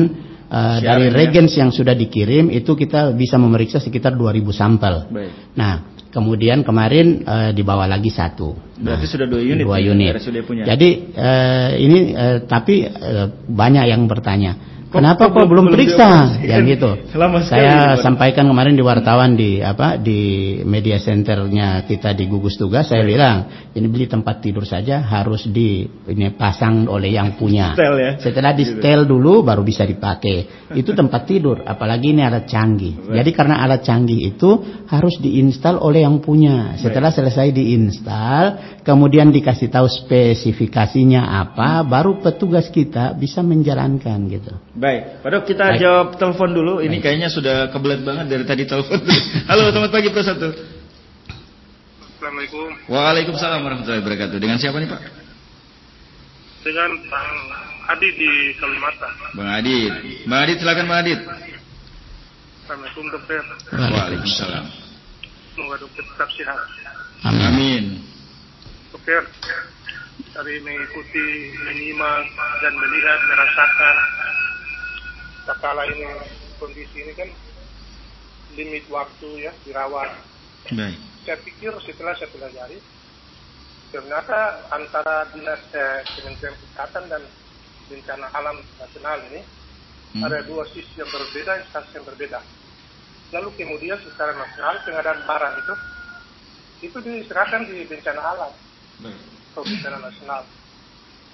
eh, 0.50 0.78
dari 0.82 1.08
ya? 1.10 1.14
regens 1.14 1.54
yang 1.56 1.70
sudah 1.70 1.94
dikirim 1.94 2.50
itu 2.50 2.74
kita 2.74 3.14
bisa 3.14 3.38
memeriksa 3.38 3.78
sekitar 3.78 4.18
2000 4.18 4.44
sampel. 4.52 4.96
Baik. 5.08 5.32
Nah 5.56 5.74
kemudian 6.08 6.66
kemarin 6.66 7.22
eh, 7.22 7.52
dibawa 7.54 7.86
lagi 7.86 8.10
satu. 8.10 8.58
Berarti 8.78 9.06
Nah, 9.06 9.12
sudah 9.14 9.28
dua 9.30 9.42
unit. 9.42 9.66
dua 9.66 9.78
ya, 9.78 9.94
unit. 9.94 10.14
Punya. 10.46 10.64
Jadi 10.66 10.90
eh, 11.14 11.70
ini 11.82 12.00
eh, 12.14 12.38
tapi 12.50 12.82
eh, 12.86 13.28
banyak 13.46 13.86
yang 13.86 14.10
bertanya. 14.10 14.77
Kenapa 14.88 15.28
kok 15.28 15.36
kok, 15.36 15.48
belum- 15.52 15.68
periksa? 15.74 16.40
Yang 16.40 16.64
gitu. 16.78 16.90
Lama 17.22 17.44
sekali 17.44 17.60
Saya 17.66 18.00
sampaikan 18.00 18.48
kemarin 18.48 18.74
di 18.78 18.84
wartawan 18.86 19.36
di 19.36 19.60
apa 19.60 20.00
di 20.00 20.20
media 20.64 20.96
centernya 20.96 21.84
kita 21.84 22.16
di 22.16 22.24
gugus 22.30 22.56
tugas. 22.56 22.88
Saya 22.88 23.04
bilang 23.04 23.70
ini 23.76 23.88
beli 23.92 24.08
tempat 24.08 24.40
tidur 24.40 24.64
saja 24.64 25.04
harus 25.04 25.50
di 25.52 25.84
ini 26.08 26.32
pasang 26.32 26.88
oleh 26.88 27.12
yang 27.12 27.36
punya. 27.36 27.76
Setel 27.76 27.96
ya? 28.00 28.12
Setelah 28.22 28.52
di 28.56 28.64
Gitu. 28.64 28.80
setel 28.80 29.04
dulu 29.04 29.44
baru 29.44 29.64
bisa 29.64 29.84
dipakai. 29.84 30.70
Itu 30.76 30.96
tempat 30.96 31.28
tidur. 31.28 31.64
Apalagi 31.64 32.12
ini 32.16 32.24
alat 32.24 32.48
canggih. 32.48 33.12
Jadi 33.12 33.32
karena 33.36 33.64
alat 33.64 33.84
canggih 33.84 34.24
itu 34.28 34.50
harus 34.88 35.20
diinstal 35.20 35.80
oleh 35.80 36.04
yang 36.04 36.20
punya. 36.24 36.76
Setelah 36.80 37.12
selesai 37.12 37.52
diinstal, 37.52 38.80
kemudian 38.84 39.32
dikasih 39.32 39.68
tahu 39.68 39.88
spesifikasinya 39.88 41.28
apa, 41.44 41.84
baru 41.84 42.20
petugas 42.20 42.68
kita 42.72 43.16
bisa 43.16 43.44
menjalankan 43.44 44.20
gitu. 44.32 44.54
Baik, 44.78 45.26
Pak 45.26 45.30
Dok 45.34 45.44
kita 45.50 45.66
Baik. 45.74 45.82
jawab 45.82 46.08
telepon 46.22 46.50
dulu. 46.54 46.74
Ini 46.86 47.02
kayaknya 47.02 47.34
sudah 47.34 47.74
kebelet 47.74 48.06
banget 48.06 48.30
dari 48.30 48.46
tadi 48.46 48.70
telepon. 48.70 49.02
Halo, 49.50 49.74
selamat 49.74 49.90
pagi 49.90 50.14
Pro 50.14 50.22
Satu. 50.22 50.54
Assalamualaikum 52.18 52.70
Waalaikumsalam 52.86 53.66
warahmatullahi 53.66 54.02
wabarakatuh. 54.06 54.38
Dengan 54.38 54.62
siapa 54.62 54.78
nih 54.78 54.90
Pak? 54.90 55.02
dengan 56.68 56.92
Bang 57.08 57.32
Adi 57.88 58.10
di 58.12 58.30
Kalimantan. 58.60 59.14
Bang 59.40 59.50
Adit. 59.56 59.94
Bang 60.28 60.40
Adit 60.44 60.58
silakan 60.60 60.86
Bang 60.92 61.00
Adit. 61.02 61.20
Assalamualaikum 62.68 63.06
dokter. 63.08 63.42
Waalaikumsalam. 63.72 64.66
Semoga 65.56 65.76
dokter 65.80 66.04
tetap 66.04 66.30
sehat. 66.36 66.60
Amin. 67.24 68.04
Dokter, 68.92 69.24
dari 70.36 70.56
mengikuti, 70.62 71.28
menyimak 71.66 72.28
dan 72.62 72.74
melihat, 72.76 73.20
merasakan 73.32 73.96
kala 75.56 75.88
ini 75.88 76.04
kondisi 76.60 76.98
ini 77.00 77.14
kan 77.16 77.30
limit 78.58 78.84
waktu 78.92 79.48
ya 79.48 79.52
dirawat. 79.64 80.18
Baik. 80.74 81.00
Saya 81.24 81.38
pikir 81.44 81.72
setelah 81.84 82.16
saya 82.20 82.32
pelajari 82.32 82.80
ternyata 83.88 84.68
antara 84.68 85.24
dinas 85.32 85.64
eh, 85.72 86.04
Kementerian 86.20 86.56
Kesehatan 86.60 87.08
dan 87.08 87.24
bencana 87.88 88.28
alam 88.36 88.60
nasional 88.76 89.20
ini 89.32 89.42
Hmm. 90.16 90.24
ada 90.24 90.40
dua 90.48 90.64
sisi 90.72 90.88
yang 90.96 91.10
berbeda, 91.12 91.68
instansi 91.68 92.00
yang 92.00 92.08
berbeda. 92.08 92.40
Lalu 93.36 93.50
kemudian 93.60 94.00
secara 94.00 94.32
nasional 94.40 94.80
pengadaan 94.88 95.22
barang 95.28 95.56
itu 95.60 95.74
itu 96.88 96.98
diserahkan 97.04 97.68
di 97.68 97.84
bencana 97.84 98.22
alam 98.24 98.52
atau 99.52 99.62
bencana 99.68 100.00
nasional. 100.00 100.42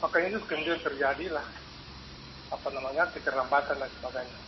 Makanya 0.01 0.27
itu 0.34 0.39
kemudian 0.50 0.79
terjadilah 0.82 1.46
apa 2.53 2.67
namanya 2.69 3.10
keterlambatan 3.10 3.81
dan 3.81 3.89
sebagainya. 3.98 4.39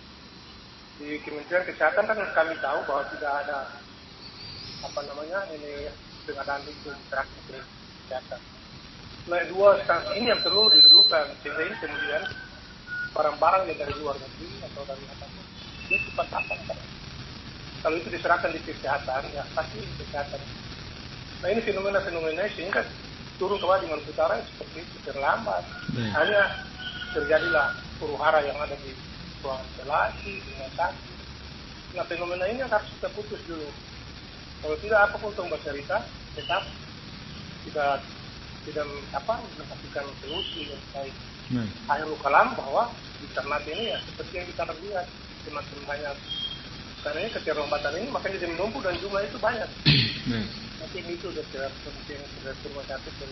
Di 0.96 1.20
Kementerian 1.26 1.66
Kesehatan 1.66 2.06
kan 2.08 2.18
kami 2.38 2.54
tahu 2.62 2.80
bahwa 2.88 3.04
tidak 3.12 3.34
ada 3.44 3.58
apa 4.86 5.00
namanya 5.10 5.40
ini 5.52 5.90
pengadaan 6.30 6.62
itu 6.70 6.94
ke 6.94 7.18
kesehatan. 8.06 8.42
Nah 9.26 9.42
dua 9.50 9.82
instansi 9.82 10.22
ini 10.22 10.30
yang 10.30 10.42
perlu 10.46 10.70
didudukan 10.70 11.26
sehingga 11.42 11.62
ini 11.66 11.76
kemudian 11.82 12.24
barang-barang 13.18 13.64
yang 13.74 13.80
dari 13.82 13.94
luar 13.98 14.16
negeri 14.22 14.50
atau 14.70 14.82
dari 14.86 15.04
apa 15.10 15.26
dia 15.90 16.00
cepat 16.14 16.28
datang. 16.30 16.62
Kalau 17.82 17.96
itu 18.02 18.10
diserahkan 18.14 18.50
di 18.54 18.62
kesehatan 18.66 19.22
ya 19.34 19.44
pasti 19.58 19.82
di 19.82 19.96
kesehatan. 20.06 20.42
Nah 21.42 21.48
ini 21.50 21.62
fenomena-fenomena 21.66 22.46
sehingga 22.54 22.82
turun 23.42 23.60
ke 23.60 23.66
bawah 23.66 23.82
di 23.82 23.88
Maluku 23.90 24.10
Utara 24.14 24.40
seperti 24.42 24.86
itu 24.86 24.98
terlambat. 25.06 25.64
Hanya 25.94 26.42
terjadilah 27.14 27.85
huru 28.02 28.16
hara 28.20 28.44
yang 28.44 28.58
ada 28.60 28.76
di 28.82 28.92
ruangan 29.44 29.66
isolasi, 29.76 30.32
di 30.42 30.50
rumah 30.56 30.72
sakit. 30.76 31.18
Nah 31.96 32.06
fenomena 32.10 32.46
ini 32.50 32.60
harus 32.66 32.90
kita 33.00 33.10
putus 33.16 33.42
dulu. 33.48 33.70
Kalau 34.64 34.78
tidak 34.82 35.00
apa 35.06 35.16
pun 35.22 35.30
untuk 35.32 35.46
Mbak 35.48 35.62
cerita, 35.64 35.98
tetap 36.36 36.64
tidak 37.68 38.02
tidak 38.66 38.86
apa 39.14 39.34
mendapatkan 39.38 40.06
solusi 40.26 40.74
yang 40.74 40.84
baik. 40.92 41.16
Akhir 41.86 42.10
kalam 42.26 42.58
bahwa 42.58 42.90
di 43.22 43.28
ternak 43.38 43.64
ini 43.70 43.94
ya 43.94 43.98
seperti 44.02 44.34
yang 44.42 44.48
kita 44.50 44.64
lihat 44.82 45.08
semakin 45.46 45.80
banyak 45.86 46.18
karena 47.06 47.22
ini 47.22 47.32
keterlambatan 47.38 47.94
ini 48.02 48.08
makanya 48.10 48.38
dia 48.42 48.50
menumpuk 48.50 48.82
dan 48.82 48.98
jumlah 48.98 49.22
itu 49.22 49.38
banyak. 49.38 49.70
Baik. 50.26 50.50
Mungkin 50.82 51.04
itu 51.08 51.28
dokter 51.32 51.72
mungkin 51.86 52.20
dari 52.44 52.60
rumah 52.68 52.86
sakit. 52.86 53.14
Dan 53.18 53.32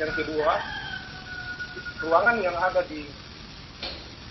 yang 0.00 0.12
kedua, 0.16 0.54
ruangan 2.00 2.36
yang 2.42 2.56
ada 2.58 2.80
di 2.86 3.06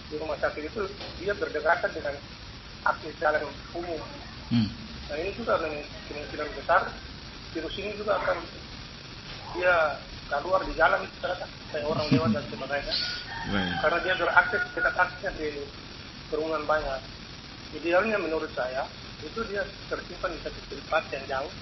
di 0.07 0.15
rumah 0.19 0.39
sakit 0.39 0.63
itu 0.71 0.81
dia 1.19 1.33
berdekatan 1.35 1.91
dengan 1.91 2.15
akses 2.87 3.13
jalan 3.19 3.43
umum. 3.75 3.99
Hmm. 4.47 4.69
Nah 5.11 5.15
ini 5.19 5.31
juga 5.35 5.59
dengan 5.59 5.83
kemungkinan 6.07 6.49
besar 6.55 6.81
virus 7.51 7.75
ini 7.79 7.91
juga 7.99 8.19
akan 8.19 8.37
dia 9.55 9.75
keluar 10.27 10.61
di 10.67 10.73
jalan 10.75 10.99
itu 11.07 11.15
ternyata 11.23 11.47
kayak 11.71 11.87
orang 11.87 12.07
lewat 12.11 12.29
dan 12.35 12.45
sebagainya. 12.51 12.93
Baik. 13.51 13.73
Karena 13.79 13.97
dia 14.03 14.13
berakses 14.19 14.63
dekat 14.75 14.95
aksesnya 14.95 15.31
di 15.39 15.47
kerumunan 16.27 16.63
banyak. 16.67 16.99
Idealnya 17.75 18.19
menurut 18.19 18.51
saya 18.55 18.87
itu 19.23 19.39
dia 19.47 19.63
tersimpan 19.91 20.31
di 20.35 20.39
satu 20.43 20.59
tempat 20.71 21.03
yang 21.11 21.25
jauh. 21.27 21.53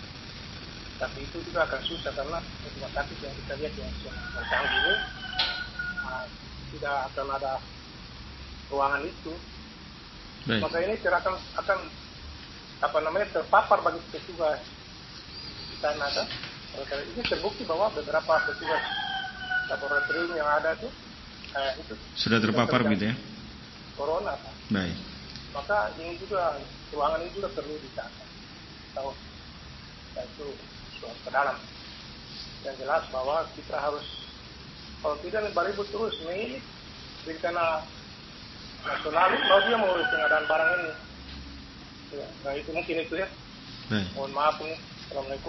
Tapi 0.95 1.27
itu 1.27 1.37
juga 1.51 1.67
akan 1.67 1.81
susah 1.83 2.11
karena 2.15 2.39
rumah 2.39 2.91
sakit 2.95 3.17
yang 3.19 3.35
kita 3.43 3.53
lihat 3.59 3.73
yang 3.75 3.91
canggih 4.47 4.79
ini 4.79 4.95
ah, 6.07 6.23
tidak 6.71 6.95
akan 7.11 7.27
ada 7.35 7.53
ruangan 8.69 9.01
itu. 9.05 9.33
Baik. 10.45 10.61
Maka 10.61 10.77
ini 10.85 10.93
akan 11.01 11.35
akan 11.57 11.79
apa 12.85 12.97
namanya 13.01 13.27
terpapar 13.33 13.81
bagi 13.81 14.01
petugas 14.13 14.61
di 15.71 15.75
sana 15.81 16.05
kan. 16.11 16.27
Karena 16.75 17.03
Ini 17.07 17.21
terbukti 17.23 17.63
bahwa 17.63 17.87
beberapa 17.95 18.33
petugas 18.45 18.83
laboratorium 19.71 20.37
yang 20.37 20.49
ada 20.59 20.75
itu 20.77 20.89
eh, 21.55 21.71
itu 21.81 21.93
Sudah 22.19 22.37
terpapar 22.43 22.83
gitu 22.93 23.09
ya? 23.09 23.15
corona 23.95 24.35
Pak. 24.35 24.53
Baik. 24.69 24.97
Maka 25.55 25.77
ini 25.97 26.19
juga 26.19 26.59
ruangan 26.91 27.23
ini 27.23 27.31
juga 27.31 27.49
perlu 27.55 27.79
ditata. 27.79 28.23
Tahu 28.91 29.09
itu 30.19 30.47
soal 30.99 31.15
ke 31.23 31.29
dalam. 31.31 31.57
Yang 32.67 32.75
jelas 32.83 33.03
bahwa 33.09 33.47
kita 33.55 33.77
harus 33.79 34.05
kalau 34.99 35.15
tidak 35.23 35.53
beribut 35.55 35.87
terus 35.89 36.15
ini 36.27 36.59
nasional 38.85 39.29
kalau 39.33 39.61
dia 39.65 39.77
mau 39.77 39.91
pengadaan 39.97 40.45
barang 40.45 40.69
ini. 40.77 40.91
Ya, 42.15 42.27
nah 42.45 42.53
itu 42.53 42.69
mungkin 42.71 42.95
itu 43.01 43.15
ya. 43.17 43.27
Baik. 43.89 44.07
Mohon 44.17 44.31
maaf 44.33 44.57
nih. 44.61 44.77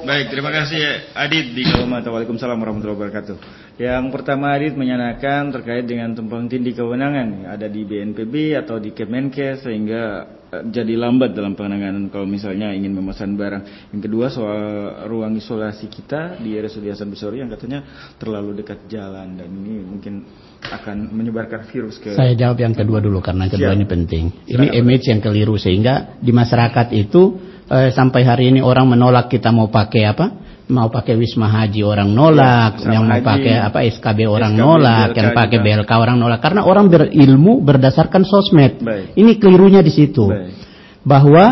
Baik, 0.05 0.31
terima 0.31 0.53
kasih 0.53 0.79
ya, 0.79 0.93
Adit 1.17 1.57
di 1.57 1.65
Kalimantan. 1.65 2.13
Waalaikumsalam 2.13 2.61
warahmatullahi 2.61 2.99
wabarakatuh. 3.03 3.37
Yang 3.81 4.05
pertama 4.15 4.53
Adit 4.55 4.77
menyatakan 4.77 5.51
terkait 5.51 5.89
dengan 5.89 6.13
tumpang 6.15 6.47
tindih 6.47 6.77
kewenangan 6.77 7.51
ada 7.51 7.67
di 7.67 7.83
BNPB 7.83 8.63
atau 8.63 8.79
di 8.79 8.93
Kemenkes 8.93 9.65
sehingga 9.67 10.29
eh, 10.29 10.46
jadi 10.47 10.95
lambat 10.95 11.35
dalam 11.35 11.59
penanganan 11.59 12.07
kalau 12.07 12.23
misalnya 12.23 12.71
ingin 12.71 12.95
memesan 12.95 13.35
barang. 13.35 13.91
Yang 13.91 14.03
kedua 14.07 14.27
soal 14.31 14.63
ruang 15.11 15.35
isolasi 15.35 15.91
kita 15.91 16.39
di 16.39 16.55
RSUD 16.55 16.87
Hasan 16.87 17.11
Besori 17.11 17.43
yang 17.43 17.51
katanya 17.51 17.83
terlalu 18.15 18.63
dekat 18.63 18.87
jalan 18.87 19.35
dan 19.35 19.49
ini 19.51 19.83
mungkin 19.83 20.23
akan 20.63 21.11
menyebarkan 21.11 21.67
virus 21.67 21.99
ke 21.99 22.15
Saya 22.15 22.39
jawab 22.39 22.63
yang 22.63 22.75
kedua 22.75 23.03
dulu 23.03 23.19
karena 23.19 23.51
kedua 23.51 23.75
Siap. 23.75 23.79
ini 23.79 23.87
penting. 23.87 24.25
Ini 24.47 24.67
Silakan. 24.71 24.81
image 24.87 25.05
yang 25.11 25.21
keliru 25.21 25.55
sehingga 25.59 25.95
di 26.23 26.31
masyarakat 26.31 26.87
itu 26.95 27.23
eh, 27.67 27.91
sampai 27.91 28.23
hari 28.23 28.45
ini 28.55 28.63
orang 28.63 28.87
menolak 28.87 29.27
kita 29.27 29.51
mau 29.51 29.67
pakai 29.67 30.03
apa? 30.07 30.27
Mau 30.67 30.91
pakai 30.91 31.15
Wisma 31.15 31.47
Haji 31.47 31.87
orang 31.87 32.11
nolak, 32.11 32.83
Ya, 32.83 32.99
yang 32.99 33.07
mau 33.07 33.23
Haji, 33.23 33.27
pakai 33.27 33.55
apa 33.63 33.79
SKB 33.87 34.19
orang 34.27 34.59
SKB, 34.59 34.63
nolak, 34.67 35.07
BLK 35.15 35.19
yang 35.23 35.31
pakai 35.31 35.59
juga. 35.63 35.67
BLK 35.71 35.91
orang 35.95 36.17
nolak 36.19 36.41
karena 36.43 36.61
orang 36.67 36.87
berilmu 36.91 37.53
berdasarkan 37.63 38.23
sosmed. 38.27 38.83
Baik. 38.83 39.15
Ini 39.15 39.33
kelirunya 39.39 39.79
di 39.79 39.93
situ. 39.95 40.27
Baik. 40.27 40.51
Bahwa 41.07 41.45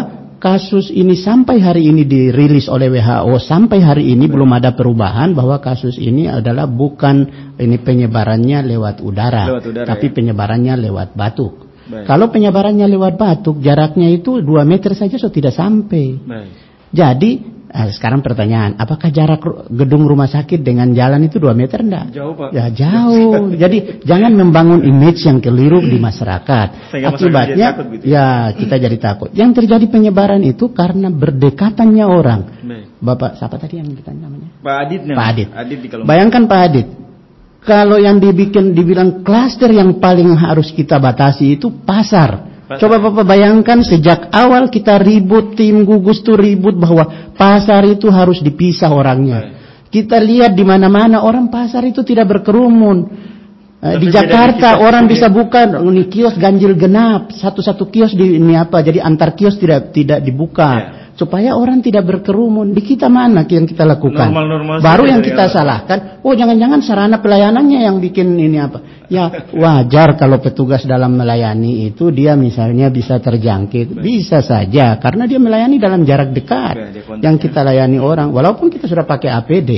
kasus 0.42 0.90
ini 0.90 1.14
sampai 1.14 1.62
hari 1.62 1.88
ini 1.88 2.02
dirilis 2.04 2.66
oleh 2.66 2.90
WHO 2.90 3.38
sampai 3.38 3.78
hari 3.80 4.10
ini 4.12 4.26
belum 4.26 4.50
ada 4.50 4.74
perubahan 4.74 5.30
bahwa 5.32 5.62
kasus 5.62 5.94
ini 5.96 6.26
adalah 6.26 6.66
bukan 6.66 7.24
ini 7.56 7.78
penyebarannya 7.80 8.66
lewat 8.66 8.98
udara, 8.98 9.46
Lewat 9.46 9.64
udara, 9.70 9.86
tapi 9.88 10.10
ya. 10.10 10.12
penyebarannya 10.12 10.74
lewat 10.90 11.14
batuk. 11.14 11.64
Baik. 11.86 12.04
Kalau 12.10 12.34
penyebarannya 12.34 12.90
lewat 12.90 13.14
batuk, 13.14 13.62
jaraknya 13.62 14.10
itu 14.10 14.42
2 14.42 14.66
meter 14.66 14.92
saja 14.98 15.16
so 15.22 15.30
tidak 15.30 15.54
sampai. 15.54 16.18
Baik. 16.18 16.50
Jadi, 16.94 17.53
sekarang 17.74 18.22
pertanyaan, 18.22 18.78
apakah 18.78 19.10
jarak 19.10 19.42
gedung 19.66 20.06
rumah 20.06 20.30
sakit 20.30 20.62
dengan 20.62 20.94
jalan 20.94 21.26
itu 21.26 21.42
2 21.42 21.58
meter 21.58 21.82
enggak? 21.82 22.14
Jauh, 22.14 22.30
Pak. 22.38 22.54
Ya 22.54 22.70
jauh. 22.70 23.50
Jadi 23.62 24.06
jangan 24.06 24.30
membangun 24.30 24.86
image 24.86 25.26
yang 25.26 25.42
keliru 25.42 25.82
di 25.82 25.98
masyarakat. 25.98 26.94
Sehingga 26.94 27.10
masyarakat 27.10 27.34
Akibatnya, 27.34 27.68
takut 27.74 27.86
gitu 27.90 28.04
ya 28.06 28.26
kita 28.54 28.74
jadi 28.78 28.96
takut. 29.02 29.30
Yang 29.34 29.50
terjadi 29.58 29.90
penyebaran 29.90 30.38
itu 30.46 30.70
karena 30.70 31.10
berdekatannya 31.10 32.06
orang. 32.06 32.40
Baik. 32.62 32.86
Bapak, 33.02 33.30
siapa 33.42 33.58
tadi 33.58 33.82
yang 33.82 33.90
ditanya 33.90 34.30
namanya? 34.30 34.48
Pak 34.62 34.76
Adit 34.86 35.00
nih. 35.02 35.16
Pak 35.18 35.26
Adit. 35.34 35.48
Adit. 35.50 35.78
Bayangkan 36.06 36.42
Pak 36.46 36.60
Adit, 36.70 36.86
kalau 37.66 37.98
yang 37.98 38.22
dibikin 38.22 38.70
dibilang 38.70 39.26
klaster 39.26 39.74
yang 39.74 39.98
paling 39.98 40.30
harus 40.38 40.70
kita 40.70 41.02
batasi 41.02 41.58
itu 41.58 41.74
pasar. 41.82 42.53
Coba 42.64 42.96
Bapak 42.96 43.28
bayangkan 43.28 43.84
sejak 43.84 44.32
awal 44.32 44.72
kita 44.72 44.96
ribut 44.96 45.52
tim 45.52 45.84
gugus 45.84 46.24
tuh 46.24 46.40
ribut 46.40 46.72
bahwa 46.80 47.32
pasar 47.36 47.84
itu 47.84 48.08
harus 48.08 48.40
dipisah 48.40 48.88
orangnya. 48.88 49.60
Kita 49.92 50.16
lihat 50.16 50.56
di 50.56 50.64
mana-mana 50.64 51.20
orang 51.22 51.52
pasar 51.52 51.84
itu 51.84 52.00
tidak 52.00 52.24
berkerumun. 52.26 52.98
Eh, 53.84 54.00
Tapi 54.00 54.00
di 54.00 54.06
di 54.08 54.16
Jakarta 54.16 54.80
kita, 54.80 54.80
orang 54.80 55.04
ya. 55.04 55.10
bisa 55.12 55.26
buka 55.28 55.76
ini 55.76 56.08
kios 56.08 56.40
ganjil 56.40 56.72
genap, 56.72 57.36
satu-satu 57.36 57.92
kios 57.92 58.16
di 58.16 58.40
ini 58.40 58.56
apa? 58.56 58.80
Jadi 58.80 58.96
antar 58.96 59.36
kios 59.36 59.60
tidak 59.60 59.92
tidak 59.92 60.24
dibuka 60.24 60.70
Ya. 60.72 61.03
Supaya 61.14 61.54
orang 61.54 61.80
tidak 61.80 62.06
berkerumun. 62.06 62.74
Di 62.74 62.82
kita 62.82 63.06
mana 63.06 63.46
yang 63.46 63.66
kita 63.66 63.86
lakukan? 63.86 64.30
Normal-normal 64.30 64.82
Baru 64.82 65.06
saja 65.06 65.12
yang 65.14 65.22
kita 65.22 65.44
awal. 65.46 65.54
salahkan, 65.54 65.98
oh 66.26 66.34
jangan-jangan 66.34 66.80
sarana 66.82 67.16
pelayanannya 67.22 67.80
yang 67.86 67.96
bikin 68.02 68.34
ini 68.34 68.58
apa? 68.58 69.06
Ya 69.06 69.30
wajar 69.54 70.18
kalau 70.18 70.42
petugas 70.42 70.82
dalam 70.88 71.14
melayani 71.14 71.86
itu 71.92 72.10
dia 72.10 72.34
misalnya 72.34 72.90
bisa 72.90 73.22
terjangkit, 73.22 73.94
bisa 73.94 74.42
saja 74.42 74.98
karena 74.98 75.28
dia 75.30 75.38
melayani 75.38 75.76
dalam 75.78 76.02
jarak 76.02 76.34
dekat. 76.34 76.74
Kontaknya. 76.74 77.22
Yang 77.22 77.36
kita 77.48 77.60
layani 77.62 77.98
orang, 78.02 78.34
walaupun 78.34 78.72
kita 78.72 78.90
sudah 78.90 79.06
pakai 79.06 79.30
APD, 79.30 79.70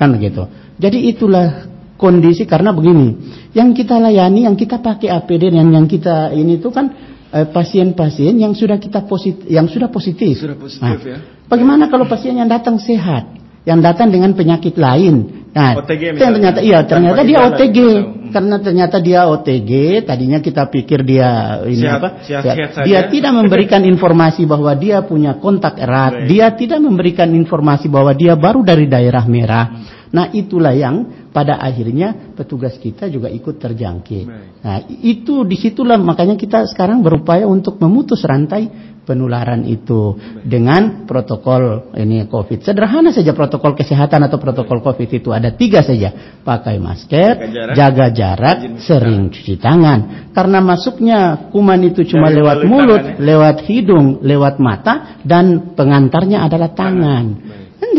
kan 0.00 0.08
begitu. 0.16 0.48
Jadi 0.80 1.12
itulah 1.12 1.68
kondisi 2.00 2.48
karena 2.48 2.72
begini, 2.72 3.36
yang 3.52 3.76
kita 3.76 4.00
layani, 4.00 4.48
yang 4.48 4.56
kita 4.56 4.80
pakai 4.80 5.12
APD 5.12 5.52
dan 5.52 5.68
yang 5.68 5.84
kita 5.84 6.32
ini 6.32 6.56
itu 6.56 6.72
kan 6.72 7.09
pasien-pasien 7.30 8.34
yang 8.36 8.52
sudah 8.52 8.76
kita 8.76 9.06
positif, 9.06 9.46
yang 9.46 9.70
sudah 9.70 9.86
positif. 9.86 10.34
Sudah 10.34 10.58
positif, 10.58 10.98
ya. 11.06 11.18
Bagaimana 11.46 11.86
kalau 11.86 12.06
pasien 12.06 12.34
yang 12.34 12.50
datang 12.50 12.78
sehat, 12.78 13.30
yang 13.62 13.78
datang 13.78 14.10
dengan 14.10 14.34
penyakit 14.34 14.74
lain? 14.74 15.46
Nah, 15.50 15.82
OTG 15.82 16.14
yang 16.14 16.18
ternyata 16.18 16.62
misalnya. 16.62 16.62
iya, 16.62 16.78
ternyata 16.86 17.20
dia 17.26 17.38
OTG. 17.42 17.74
gitu. 17.74 17.94
Karena 18.30 18.56
ternyata 18.62 18.96
dia 19.02 19.20
OTG, 19.26 19.70
tadinya 20.06 20.38
kita 20.38 20.70
pikir 20.70 21.02
dia 21.02 21.58
ini 21.66 21.82
Sehat- 21.82 21.98
apa? 21.98 22.08
sehat- 22.22 22.44
sehat 22.46 22.70
saja. 22.78 22.86
dia 22.86 23.00
tidak 23.10 23.32
memberikan 23.34 23.82
informasi 23.82 24.46
bahwa 24.46 24.70
dia 24.78 25.02
punya 25.02 25.34
kontak 25.42 25.74
erat, 25.82 26.22
Baik. 26.22 26.26
dia 26.30 26.46
tidak 26.54 26.78
memberikan 26.78 27.26
informasi 27.34 27.90
bahwa 27.90 28.14
dia 28.14 28.38
baru 28.38 28.62
dari 28.62 28.86
daerah 28.86 29.26
merah. 29.26 29.66
Nah, 30.14 30.30
itulah 30.30 30.70
yang 30.74 31.19
pada 31.30 31.62
akhirnya 31.62 32.34
petugas 32.34 32.74
kita 32.76 33.06
juga 33.06 33.30
ikut 33.30 33.56
terjangkit. 33.58 34.26
Baik. 34.26 34.48
Nah, 34.60 34.78
itu 34.90 35.46
di 35.46 35.56
situlah 35.56 35.96
makanya 35.96 36.34
kita 36.34 36.66
sekarang 36.66 37.06
berupaya 37.06 37.46
untuk 37.46 37.78
memutus 37.78 38.22
rantai 38.26 38.90
penularan 39.10 39.66
itu 39.66 40.14
dengan 40.46 41.02
protokol 41.08 41.90
ini 41.98 42.30
COVID. 42.30 42.62
Sederhana 42.62 43.10
saja 43.10 43.34
protokol 43.34 43.74
kesehatan 43.74 44.22
atau 44.30 44.38
protokol 44.38 44.84
COVID 44.84 45.10
itu 45.10 45.34
ada 45.34 45.50
tiga 45.50 45.82
saja: 45.82 46.38
pakai 46.46 46.78
masker, 46.78 47.50
Jaga 47.74 48.10
jarak, 48.14 48.56
jaga 48.62 48.78
sering 48.78 49.34
cuci 49.34 49.58
tangan. 49.58 50.30
Karena 50.30 50.62
masuknya 50.62 51.50
kuman 51.50 51.80
itu 51.90 52.06
cuma 52.06 52.30
Dari 52.30 52.38
lewat 52.38 52.58
mulut, 52.68 53.02
tangan, 53.02 53.18
ya? 53.18 53.26
lewat 53.26 53.56
hidung, 53.66 54.06
lewat 54.22 54.54
mata, 54.62 54.94
dan 55.26 55.74
pengantarnya 55.74 56.46
adalah 56.46 56.70
tangan. 56.70 57.24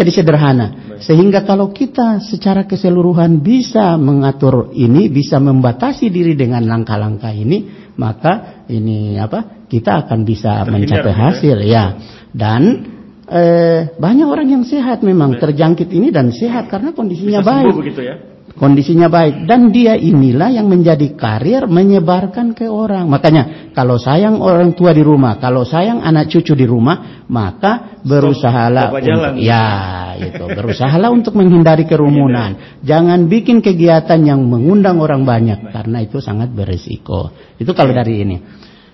Jadi 0.01 0.11
sederhana. 0.17 0.67
Sehingga 0.97 1.45
kalau 1.45 1.69
kita 1.69 2.17
secara 2.25 2.65
keseluruhan 2.65 3.45
bisa 3.45 3.93
mengatur 4.01 4.73
ini, 4.73 5.13
bisa 5.13 5.37
membatasi 5.37 6.09
diri 6.09 6.33
dengan 6.33 6.65
langkah-langkah 6.65 7.29
ini, 7.29 7.69
maka 8.01 8.65
ini 8.65 9.21
apa? 9.21 9.69
Kita 9.69 10.05
akan 10.05 10.25
bisa 10.25 10.65
Terhindar 10.65 10.73
mencapai 10.73 10.97
gitu 11.05 11.09
ya? 11.13 11.21
hasil 11.21 11.57
ya. 11.61 11.85
Dan 12.33 12.61
eh, 13.31 13.79
banyak 13.95 14.27
orang 14.27 14.47
yang 14.49 14.63
sehat 14.67 15.05
memang 15.05 15.39
terjangkit 15.39 15.87
ini 15.87 16.11
dan 16.11 16.35
sehat 16.35 16.67
karena 16.67 16.91
kondisinya 16.91 17.39
Bisa 17.39 17.47
baik 17.47 17.73
begitu 17.79 18.01
ya. 18.03 18.15
kondisinya 18.59 19.07
baik 19.07 19.47
dan 19.47 19.71
dia 19.71 19.95
inilah 19.95 20.51
yang 20.51 20.67
menjadi 20.67 21.15
karir 21.15 21.63
menyebarkan 21.71 22.51
ke 22.51 22.67
orang 22.67 23.07
makanya 23.07 23.60
kalau 23.71 23.95
sayang 23.95 24.39
orang 24.43 24.75
tua 24.75 24.91
di 24.91 25.03
rumah 25.03 25.39
kalau 25.39 25.63
sayang 25.63 26.03
anak 26.03 26.27
cucu 26.27 26.53
di 26.53 26.67
rumah 26.67 27.23
maka 27.31 27.99
berusahalah 28.03 28.91
jalan. 28.99 29.35
untuk 29.35 29.43
ya 29.43 29.65
itu 30.19 30.43
berusahalah 30.43 31.09
untuk 31.09 31.33
menghindari 31.39 31.87
kerumunan 31.87 32.79
jangan 32.83 33.31
bikin 33.31 33.63
kegiatan 33.63 34.19
yang 34.21 34.43
mengundang 34.43 34.99
orang 34.99 35.23
banyak 35.23 35.71
karena 35.71 36.03
itu 36.03 36.19
sangat 36.19 36.51
berisiko 36.51 37.31
itu 37.57 37.71
kalau 37.71 37.95
dari 37.95 38.15
ini 38.23 38.37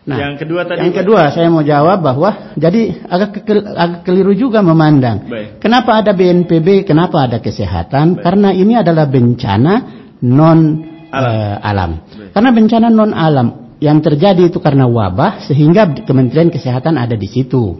Nah, 0.07 0.23
Yang 0.23 0.47
kedua 0.47 0.63
tadi, 0.63 0.87
Yang 0.87 1.03
kedua 1.03 1.35
saya 1.35 1.51
mau 1.51 1.59
jawab 1.59 1.99
bahwa 1.99 2.55
jadi 2.55 2.95
agak 3.11 3.43
kekel- 3.43 3.67
agak 3.75 4.07
keliru 4.07 4.31
juga 4.39 4.63
memandang. 4.63 5.27
Baik. 5.27 5.59
Kenapa 5.59 5.99
ada 5.99 6.15
BNPB? 6.15 6.87
Kenapa 6.87 7.27
ada 7.27 7.43
kesehatan? 7.43 8.23
Karena 8.23 8.55
ini 8.55 8.79
adalah 8.79 9.03
bencana 9.03 9.83
non 10.23 10.59
eh, 11.11 11.55
alam. 11.59 12.07
Karena 12.31 12.49
bencana 12.55 12.87
non 12.87 13.11
alam 13.11 13.66
yang 13.77 14.01
terjadi 14.01 14.49
itu 14.49 14.57
karena 14.57 14.89
wabah 14.89 15.45
sehingga 15.45 16.05
Kementerian 16.05 16.49
Kesehatan 16.49 16.97
ada 16.97 17.13
di 17.13 17.29
situ. 17.29 17.77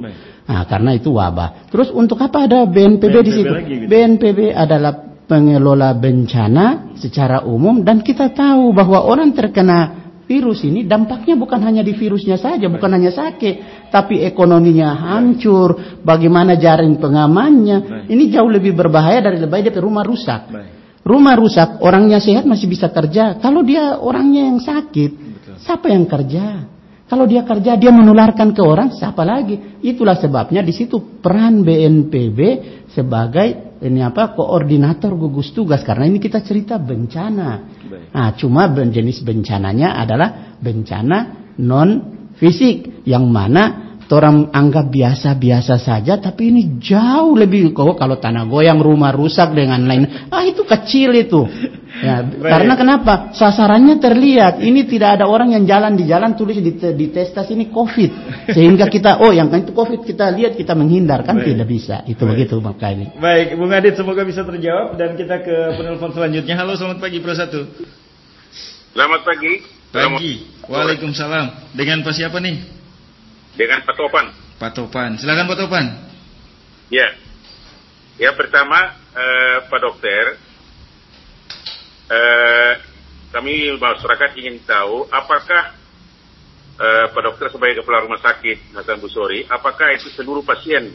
Nah, 0.47 0.63
karena 0.63 0.95
itu 0.95 1.11
wabah. 1.11 1.67
Terus 1.67 1.91
untuk 1.91 2.21
apa 2.23 2.47
ada 2.47 2.63
BNPB, 2.63 3.15
di 3.25 3.31
BNPB 3.31 3.35
situ? 3.35 3.51
lagi 3.51 3.73
gitu. 3.75 3.89
BNPB 3.91 4.39
adalah 4.55 4.93
pengelola 5.27 5.91
bencana 5.91 6.95
secara 6.95 7.43
umum 7.43 7.83
dan 7.83 7.99
kita 7.99 8.31
tahu 8.31 8.71
bahwa 8.71 9.03
orang 9.03 9.35
terkena 9.35 10.07
virus 10.27 10.63
ini 10.63 10.83
dampaknya 10.83 11.39
bukan 11.39 11.59
hanya 11.63 11.83
di 11.83 11.95
virusnya 11.95 12.35
saja, 12.39 12.67
bukan 12.67 12.91
hanya 12.95 13.11
sakit, 13.15 13.87
tapi 13.91 14.23
ekonominya 14.23 14.91
hancur, 14.95 15.99
bagaimana 16.03 16.59
jaring 16.59 16.99
pengamannya. 16.99 18.07
Ini 18.11 18.23
jauh 18.31 18.51
lebih 18.51 18.75
berbahaya 18.75 19.23
dari 19.23 19.39
lebih 19.39 19.71
dari 19.71 19.79
rumah 19.79 20.03
rusak. 20.03 20.51
Rumah 21.07 21.35
rusak, 21.39 21.69
orangnya 21.79 22.19
sehat 22.19 22.43
masih 22.43 22.67
bisa 22.67 22.91
kerja. 22.91 23.39
Kalau 23.39 23.63
dia 23.63 23.95
orangnya 23.95 24.51
yang 24.51 24.59
sakit, 24.59 25.26
siapa 25.61 25.89
yang 25.89 26.05
kerja? 26.05 26.75
Kalau 27.07 27.23
dia 27.23 27.47
kerja, 27.47 27.79
dia 27.79 27.87
menularkan 27.87 28.51
ke 28.51 28.59
orang, 28.59 28.91
siapa 28.91 29.23
lagi? 29.23 29.79
Itulah 29.79 30.19
sebabnya 30.19 30.59
di 30.59 30.75
situ 30.75 31.23
peran 31.23 31.63
BNPB 31.63 32.39
sebagai 32.91 33.79
ini 33.79 34.03
apa 34.03 34.35
koordinator 34.35 35.15
gugus 35.15 35.55
tugas 35.55 35.87
karena 35.87 36.09
ini 36.09 36.19
kita 36.19 36.43
cerita 36.43 36.75
bencana. 36.75 37.63
Nah, 38.11 38.35
cuma 38.35 38.67
jenis 38.67 39.23
bencananya 39.23 39.95
adalah 39.95 40.59
bencana 40.59 41.47
non 41.61 41.89
fisik 42.35 43.07
yang 43.07 43.29
mana 43.31 43.87
orang 44.07 44.55
anggap 44.55 44.87
biasa-biasa 44.87 45.83
saja 45.83 46.15
tapi 46.15 46.47
ini 46.47 46.79
jauh 46.79 47.35
lebih 47.35 47.75
kok 47.75 47.99
kalau 47.99 48.15
tanah 48.15 48.47
goyang 48.47 48.79
rumah 48.79 49.11
rusak 49.11 49.51
dengan 49.51 49.83
lain 49.83 50.31
ah 50.31 50.47
itu 50.47 50.63
kecil 50.63 51.11
itu 51.11 51.43
ya, 52.03 52.25
karena 52.25 52.73
kenapa 52.77 53.13
sasarannya 53.33 53.97
terlihat 54.01 54.59
ini 54.61 54.85
tidak 54.85 55.21
ada 55.21 55.25
orang 55.29 55.53
yang 55.53 55.63
jalan 55.65 55.97
di 55.97 56.05
jalan 56.05 56.33
tulis 56.37 56.57
di, 56.59 56.75
di 56.77 57.07
testas 57.09 57.49
ini 57.53 57.69
covid 57.69 58.11
sehingga 58.53 58.89
kita 58.89 59.21
oh 59.21 59.33
yang 59.33 59.49
itu 59.53 59.73
covid 59.73 60.05
kita 60.05 60.29
lihat 60.33 60.57
kita 60.57 60.73
menghindar 60.77 61.25
kan 61.25 61.39
Baik. 61.39 61.53
tidak 61.53 61.67
bisa 61.67 61.95
itu 62.05 62.23
begitu 62.23 62.57
makanya 62.61 63.17
Baik, 63.17 63.57
Bung 63.57 63.73
Adit 63.73 63.97
semoga 63.97 64.21
bisa 64.21 64.45
terjawab 64.45 64.93
dan 64.95 65.17
kita 65.17 65.41
ke 65.41 65.55
penelpon 65.75 66.13
selanjutnya. 66.13 66.55
Halo, 66.55 66.77
selamat 66.77 67.01
pagi 67.01 67.17
Pro 67.19 67.33
1. 67.33 68.93
Selamat 68.93 69.21
pagi. 69.25 69.53
Pagi. 69.89 70.33
Waalaikumsalam. 70.67 71.75
Dengan 71.77 72.05
Pak 72.05 72.13
siapa 72.13 72.37
nih? 72.37 72.61
Dengan 73.57 73.81
Pak 73.85 73.95
Topan. 73.97 74.25
Pak 74.61 74.71
Topan. 74.77 75.17
Silakan 75.17 75.45
Pak 75.49 75.57
Topan. 75.57 75.85
Ya. 76.93 77.09
Ya 78.17 78.33
pertama 78.33 78.97
eh, 79.13 79.57
Pak 79.69 79.79
Dokter, 79.81 80.37
eh, 82.07 82.73
kami 83.31 83.75
masyarakat 83.75 84.29
ingin 84.39 84.63
tahu 84.63 85.07
apakah 85.11 85.75
eh, 86.79 87.05
Pak 87.11 87.21
Dokter 87.21 87.47
sebagai 87.51 87.83
kepala 87.83 88.05
rumah 88.07 88.21
sakit 88.21 88.73
Hasan 88.75 88.99
Busori, 89.03 89.43
apakah 89.47 89.93
itu 89.93 90.07
seluruh 90.13 90.45
pasien 90.45 90.93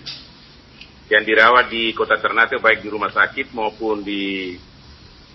yang 1.12 1.22
dirawat 1.28 1.68
di 1.68 1.92
kota 1.92 2.16
Ternate 2.16 2.56
baik 2.56 2.80
di 2.80 2.88
rumah 2.88 3.12
sakit 3.12 3.52
maupun 3.52 4.00
di, 4.00 4.56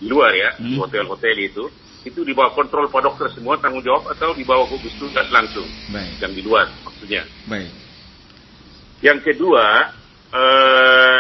di 0.02 0.08
luar 0.10 0.34
ya, 0.34 0.50
di 0.58 0.74
hotel-hotel 0.74 1.38
itu, 1.38 1.70
itu 2.02 2.26
di 2.26 2.34
bawah 2.34 2.56
kontrol 2.58 2.90
Pak 2.90 3.02
Dokter 3.04 3.28
semua 3.30 3.62
tanggung 3.62 3.86
jawab 3.86 4.10
atau 4.10 4.34
di 4.34 4.42
bawah 4.42 4.66
gugus 4.66 4.96
tugas 4.98 5.28
langsung, 5.30 5.68
Baik. 5.94 6.18
yang 6.24 6.34
di 6.34 6.42
luar 6.42 6.66
maksudnya. 6.82 7.22
Baik. 7.46 7.70
Yang 9.06 9.20
kedua, 9.30 9.94
eh, 10.34 11.20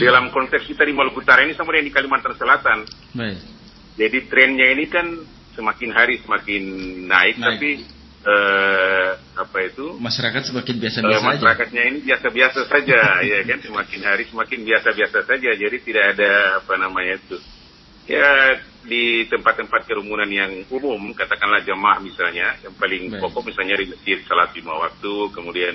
dalam 0.00 0.24
konteks 0.32 0.64
kita 0.64 0.82
di 0.88 0.94
Maluku 0.96 1.20
Utara 1.20 1.44
ini 1.44 1.52
sama 1.52 1.76
dengan 1.76 1.86
di 1.90 1.94
Kalimantan 1.94 2.34
Selatan. 2.36 2.78
Baik. 3.12 3.38
Jadi 4.00 4.18
trennya 4.32 4.66
ini 4.72 4.84
kan 4.88 5.06
semakin 5.52 5.90
hari 5.92 6.22
semakin 6.24 6.62
naik, 7.04 7.36
Naik. 7.36 7.44
tapi 7.44 7.70
eh, 8.24 9.10
apa 9.36 9.58
itu? 9.66 9.96
Masyarakat 10.00 10.42
semakin 10.48 10.74
eh, 10.76 10.80
biasa-biasa 10.80 11.20
aja. 11.20 11.30
masyarakatnya 11.36 11.82
ini 11.84 11.98
biasa-biasa 12.04 12.60
saja, 12.68 13.00
ya 13.30 13.38
kan? 13.44 13.58
Semakin 13.60 14.00
hari 14.04 14.24
semakin 14.28 14.58
biasa-biasa 14.64 15.18
saja. 15.28 15.50
Jadi 15.52 15.76
tidak 15.84 16.04
ada 16.16 16.62
apa 16.64 16.74
namanya 16.80 17.20
itu. 17.20 17.36
Ya 18.08 18.58
di 18.80 19.28
tempat-tempat 19.28 19.84
kerumunan 19.84 20.26
yang 20.26 20.64
umum, 20.72 21.12
katakanlah 21.12 21.60
jamaah 21.62 22.00
misalnya, 22.00 22.56
yang 22.64 22.74
paling 22.80 23.12
Baik. 23.12 23.20
pokok 23.22 23.52
misalnya 23.52 23.76
di 23.76 23.92
masjid 23.92 24.18
salat 24.24 24.50
lima 24.56 24.72
waktu, 24.80 25.14
kemudian 25.36 25.74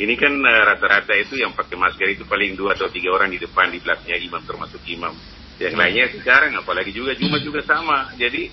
ini 0.00 0.14
kan 0.16 0.32
eh, 0.32 0.62
rata-rata 0.64 1.12
itu 1.12 1.36
yang 1.36 1.52
pakai 1.52 1.76
masker 1.76 2.08
itu 2.08 2.24
paling 2.24 2.56
dua 2.56 2.72
atau 2.72 2.88
tiga 2.88 3.12
orang 3.12 3.28
di 3.28 3.36
depan 3.36 3.68
di 3.68 3.84
belakangnya 3.84 4.16
imam 4.16 4.42
termasuk 4.48 4.80
imam. 4.88 5.12
Yang 5.60 5.76
Baik. 5.76 5.80
lainnya 5.84 6.04
sekarang 6.16 6.52
apalagi 6.56 6.90
juga 6.96 7.12
Jumat 7.12 7.44
juga 7.44 7.60
sama. 7.68 8.08
Jadi 8.16 8.48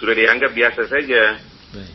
sudah 0.00 0.16
dianggap 0.16 0.56
biasa 0.56 0.82
saja. 0.88 1.36
Baik. 1.76 1.94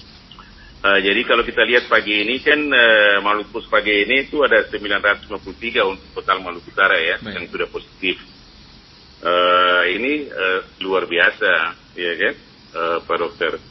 Eh, 0.81 0.99
jadi 1.01 1.21
kalau 1.25 1.41
kita 1.41 1.65
lihat 1.65 1.89
pagi 1.89 2.25
ini 2.25 2.37
kan 2.45 2.61
eh, 2.61 3.17
Maluku 3.25 3.57
pagi 3.69 4.05
ini 4.05 4.29
itu 4.29 4.45
ada 4.45 4.69
953 4.69 5.33
untuk 5.81 6.07
total 6.21 6.37
Maluku 6.45 6.69
Utara 6.69 6.97
ya 7.01 7.17
Baik. 7.21 7.33
yang 7.41 7.45
sudah 7.49 7.67
positif. 7.73 8.21
Eh, 9.21 9.83
ini 9.97 10.29
eh, 10.29 10.59
luar 10.81 11.05
biasa, 11.05 11.77
ya 11.93 12.13
kan, 12.17 12.33
eh, 12.73 12.97
Pak 13.01 13.17
Dokter. 13.17 13.70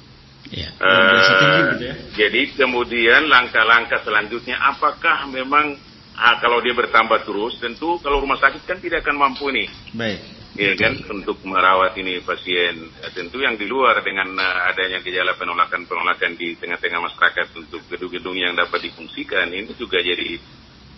Iya. 0.50 0.68
Eh, 0.74 1.30
tinggi 1.38 1.60
gitu 1.62 1.84
ya. 1.86 1.94
Jadi 2.18 2.40
kemudian 2.58 3.30
langkah-langkah 3.30 4.02
selanjutnya, 4.02 4.58
apakah 4.58 5.30
memang 5.30 5.78
ah, 6.18 6.36
kalau 6.42 6.58
dia 6.58 6.74
bertambah 6.74 7.22
terus, 7.22 7.62
tentu 7.62 8.02
kalau 8.02 8.18
rumah 8.18 8.38
sakit 8.42 8.66
kan 8.66 8.78
tidak 8.82 9.06
akan 9.06 9.16
mampu 9.30 9.46
nih, 9.54 9.70
Baik. 9.94 10.20
ya 10.58 10.74
kan, 10.74 10.98
untuk 11.06 11.38
merawat 11.46 11.94
ini 12.02 12.18
pasien. 12.26 12.90
Tentu 13.14 13.38
yang 13.38 13.54
di 13.54 13.70
luar 13.70 14.02
dengan 14.02 14.34
eh, 14.34 14.58
adanya 14.74 14.98
gejala 14.98 15.38
penolakan-penolakan 15.38 16.34
di 16.34 16.58
tengah-tengah 16.58 16.98
masyarakat 16.98 17.46
untuk 17.54 17.86
gedung-gedung 17.86 18.34
yang 18.34 18.58
dapat 18.58 18.90
difungsikan, 18.90 19.54
ini 19.54 19.70
juga 19.78 20.02
jadi 20.02 20.34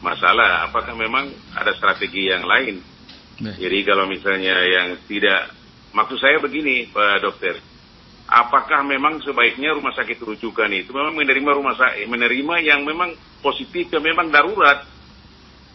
masalah. 0.00 0.64
Apakah 0.64 0.96
memang 0.96 1.28
ada 1.52 1.76
strategi 1.76 2.32
yang 2.32 2.48
lain? 2.48 2.80
Baik. 3.36 3.60
Jadi 3.60 3.78
kalau 3.84 4.08
misalnya 4.08 4.56
yang 4.64 4.96
tidak, 5.04 5.52
maksud 5.92 6.16
saya 6.16 6.40
begini 6.40 6.88
Pak 6.88 7.20
Dokter, 7.20 7.60
apakah 8.32 8.80
memang 8.80 9.20
sebaiknya 9.20 9.76
rumah 9.76 9.92
sakit 9.92 10.16
rujukan 10.16 10.72
itu 10.72 10.88
memang 10.96 11.12
menerima 11.12 11.50
rumah 11.52 11.76
sakit, 11.76 12.08
menerima 12.08 12.54
yang 12.64 12.80
memang 12.88 13.12
positif, 13.44 13.92
yang 13.92 14.00
memang 14.00 14.32
darurat, 14.32 14.88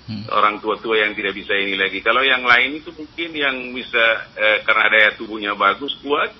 Hmm. 0.07 0.23
orang 0.31 0.63
tua-tua 0.63 1.03
yang 1.03 1.11
tidak 1.11 1.35
bisa 1.35 1.51
ini 1.51 1.75
lagi. 1.75 1.99
Kalau 1.99 2.23
yang 2.23 2.39
lain 2.39 2.79
itu 2.79 2.95
mungkin 2.95 3.29
yang 3.35 3.55
bisa 3.75 4.31
eh, 4.39 4.63
karena 4.63 4.87
daya 4.87 5.09
tubuhnya 5.19 5.51
bagus, 5.51 5.99
kuat, 5.99 6.31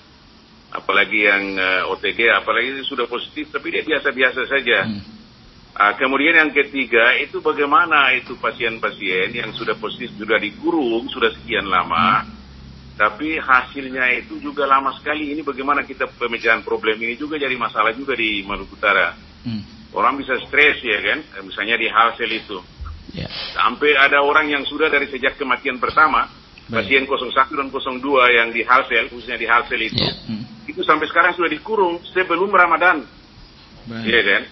apalagi 0.72 1.28
yang 1.28 1.52
eh, 1.52 1.84
OTG, 1.84 2.32
apalagi 2.32 2.80
sudah 2.88 3.04
positif, 3.04 3.52
tapi 3.52 3.76
dia 3.76 3.84
biasa-biasa 3.84 4.48
saja. 4.48 4.88
Hmm. 4.88 5.04
Ah, 5.76 5.92
kemudian 6.00 6.34
yang 6.34 6.50
ketiga 6.50 7.12
itu 7.20 7.44
bagaimana 7.44 8.10
itu 8.16 8.40
pasien-pasien 8.40 9.36
yang 9.36 9.52
sudah 9.52 9.76
positif 9.76 10.16
sudah 10.16 10.40
dikurung 10.40 11.04
sudah 11.12 11.28
sekian 11.36 11.68
lama, 11.68 12.24
tapi 12.98 13.38
hasilnya 13.38 14.10
itu 14.18 14.42
juga 14.42 14.66
lama 14.66 14.90
sekali. 14.98 15.30
Ini 15.30 15.46
bagaimana 15.46 15.86
kita 15.86 16.10
pemecahan 16.18 16.66
problem 16.66 16.98
ini 16.98 17.14
juga 17.14 17.38
jadi 17.38 17.54
masalah 17.54 17.94
juga 17.94 18.18
di 18.18 18.42
Maluku 18.42 18.74
Utara. 18.74 19.14
Hmm. 19.46 19.62
Orang 19.94 20.18
bisa 20.18 20.34
stres 20.50 20.82
ya 20.82 20.98
kan, 21.00 21.46
misalnya 21.46 21.78
di 21.78 21.86
Halsel 21.86 22.28
itu. 22.34 22.58
Ya. 23.14 23.30
Sampai 23.54 23.94
ada 23.94 24.20
orang 24.20 24.50
yang 24.50 24.66
sudah 24.66 24.90
dari 24.90 25.06
sejak 25.08 25.38
kematian 25.38 25.78
pertama, 25.80 26.28
Baik. 26.68 26.84
pasien 26.84 27.06
01 27.08 27.56
dan 27.56 27.70
02 27.72 28.36
yang 28.36 28.48
di 28.52 28.66
Halsel, 28.66 29.08
khususnya 29.08 29.38
di 29.38 29.46
Halsel 29.46 29.80
itu, 29.80 30.02
Ya. 30.02 30.12
Hmm. 30.26 30.44
itu 30.66 30.82
sampai 30.84 31.06
sekarang 31.08 31.32
sudah 31.38 31.48
dikurung 31.48 32.02
sebelum 32.12 32.50
Ramadan. 32.50 33.06
Baik. 33.88 34.04
Iya 34.10 34.20
kan? 34.26 34.42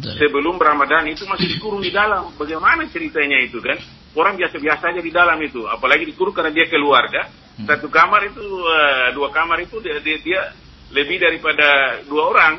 Betul. 0.00 0.16
sebelum 0.16 0.56
Ramadan 0.56 1.04
itu 1.12 1.28
masih 1.28 1.46
dikurung 1.52 1.84
di 1.84 1.92
dalam. 1.92 2.32
Bagaimana 2.40 2.88
ceritanya 2.88 3.36
itu 3.36 3.60
kan? 3.60 3.76
Orang 4.16 4.40
biasa-biasa 4.40 4.96
aja 4.96 5.00
di 5.04 5.12
dalam 5.12 5.36
itu. 5.44 5.68
Apalagi 5.68 6.08
dikurung 6.08 6.32
karena 6.32 6.48
dia 6.48 6.64
keluarga. 6.72 7.28
Hmm. 7.58 7.66
Satu 7.66 7.88
kamar 7.90 8.28
itu, 8.28 8.44
eh, 8.44 9.08
dua 9.16 9.28
kamar 9.34 9.58
itu 9.64 9.82
dia, 9.82 9.98
dia, 9.98 10.18
dia 10.22 10.40
lebih 10.94 11.18
daripada 11.18 12.00
dua 12.06 12.22
orang. 12.30 12.54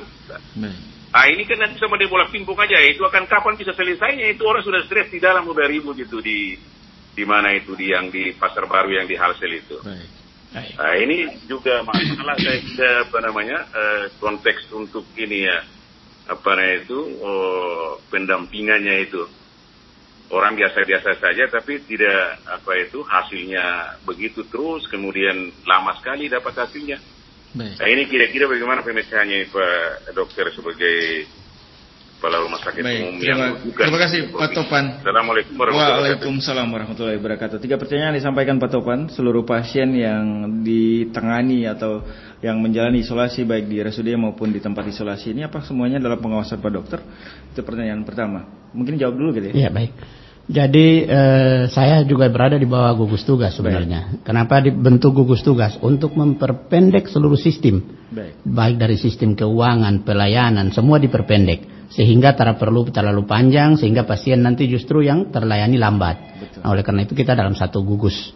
Baik. 0.58 0.80
Ah 1.12 1.28
ini 1.28 1.44
kan 1.44 1.60
nanti 1.60 1.76
sama 1.76 2.00
dia 2.00 2.08
bola 2.08 2.32
pingpong 2.32 2.56
aja. 2.56 2.80
Itu 2.88 3.04
akan 3.04 3.28
kapan 3.28 3.60
bisa 3.60 3.76
selesainya? 3.76 4.32
Itu 4.32 4.48
orang 4.48 4.64
sudah 4.64 4.80
stres 4.88 5.12
di 5.12 5.20
dalam 5.20 5.44
udah 5.44 5.68
ribut 5.68 6.00
itu 6.00 6.24
di 6.24 6.56
di 7.12 7.24
mana 7.28 7.52
itu 7.52 7.76
di 7.76 7.92
yang 7.92 8.08
di 8.08 8.32
pasar 8.32 8.64
baru 8.64 8.96
yang 8.96 9.12
di 9.12 9.20
Halsel 9.20 9.52
itu. 9.60 9.76
Baik. 9.84 10.08
Baik. 10.56 10.72
Nah, 10.80 10.96
ini 10.96 11.18
juga 11.52 11.84
masalah 11.84 12.36
saya 12.40 13.04
apa 13.04 13.18
namanya 13.24 13.60
eh, 13.76 14.04
konteks 14.24 14.72
untuk 14.72 15.04
ini 15.20 15.48
ya 15.48 15.60
apa 16.32 16.50
namanya 16.56 16.88
itu 16.88 17.00
oh, 17.20 18.00
pendampingannya 18.08 18.96
itu 19.04 19.28
orang 20.32 20.56
biasa-biasa 20.56 21.20
saja 21.20 21.48
tapi 21.52 21.84
tidak 21.84 22.40
apa 22.48 22.72
itu 22.80 23.04
hasilnya 23.04 24.00
begitu 24.08 24.48
terus 24.48 24.88
kemudian 24.88 25.52
lama 25.68 25.92
sekali 26.00 26.32
dapat 26.32 26.56
hasilnya 26.56 27.00
Baik. 27.52 27.84
Nah 27.84 27.88
ini 27.92 28.04
kira-kira 28.08 28.48
bagaimana 28.48 28.80
pemecahannya 28.80 29.52
Pak 29.52 30.16
Dokter 30.16 30.56
sebagai 30.56 31.28
kepala 32.16 32.38
rumah 32.38 32.62
sakit 32.62 32.86
Baik, 32.86 33.02
umum 33.02 33.18
terima, 33.18 33.28
yang 33.28 33.42
bukan 33.66 33.84
terima 33.90 34.00
kasih 34.06 34.20
Pak 34.30 34.50
Topan. 34.54 34.86
Assalamualaikum 35.02 35.54
warahmatullahi 35.58 35.90
wabarakatuh. 35.90 36.06
Waalaikumsalam 36.06 36.68
warahmatullahi 36.70 37.18
wabarakatuh. 37.18 37.58
Tiga 37.60 37.76
pertanyaan 37.76 38.14
disampaikan 38.16 38.56
Pak 38.62 38.70
Topan. 38.72 39.00
Seluruh 39.12 39.44
pasien 39.44 39.90
yang 39.98 40.24
ditangani 40.64 41.68
atau 41.68 42.06
yang 42.40 42.62
menjalani 42.62 43.04
isolasi 43.04 43.44
baik 43.44 43.68
di 43.68 43.84
RSUD 43.84 44.08
maupun 44.16 44.54
di 44.54 44.64
tempat 44.64 44.88
isolasi 44.88 45.36
ini 45.36 45.44
apa 45.44 45.60
semuanya 45.66 46.00
dalam 46.00 46.22
pengawasan 46.24 46.62
Pak 46.62 46.72
Dokter? 46.72 47.00
Itu 47.52 47.68
pertanyaan 47.68 48.06
pertama. 48.08 48.48
Mungkin 48.72 48.96
jawab 48.96 49.18
dulu 49.18 49.36
gitu 49.36 49.52
ya. 49.52 49.68
Iya 49.68 49.70
baik. 49.74 50.21
Jadi 50.50 51.06
eh, 51.06 51.70
saya 51.70 52.02
juga 52.02 52.28
berada 52.28 52.58
di 52.58 52.66
bawah 52.66 52.98
gugus 52.98 53.22
tugas 53.22 53.54
sebenarnya. 53.54 54.26
Kenapa 54.26 54.58
dibentuk 54.60 55.14
gugus 55.14 55.46
tugas? 55.46 55.78
Untuk 55.80 56.18
memperpendek 56.18 57.06
seluruh 57.08 57.38
sistem. 57.38 57.86
Baik. 58.12 58.42
Baik 58.44 58.76
dari 58.82 58.98
sistem 58.98 59.38
keuangan, 59.38 60.02
pelayanan, 60.02 60.74
semua 60.74 60.98
diperpendek. 60.98 61.90
Sehingga 61.92 62.36
tidak 62.36 62.60
perlu 62.60 62.88
terlalu 62.88 63.28
panjang, 63.28 63.76
sehingga 63.76 64.08
pasien 64.08 64.40
nanti 64.42 64.68
justru 64.68 65.04
yang 65.04 65.28
terlayani 65.28 65.76
lambat. 65.76 66.16
Nah, 66.64 66.72
oleh 66.72 66.84
karena 66.88 67.04
itu 67.04 67.14
kita 67.16 67.36
dalam 67.36 67.52
satu 67.52 67.84
gugus. 67.84 68.32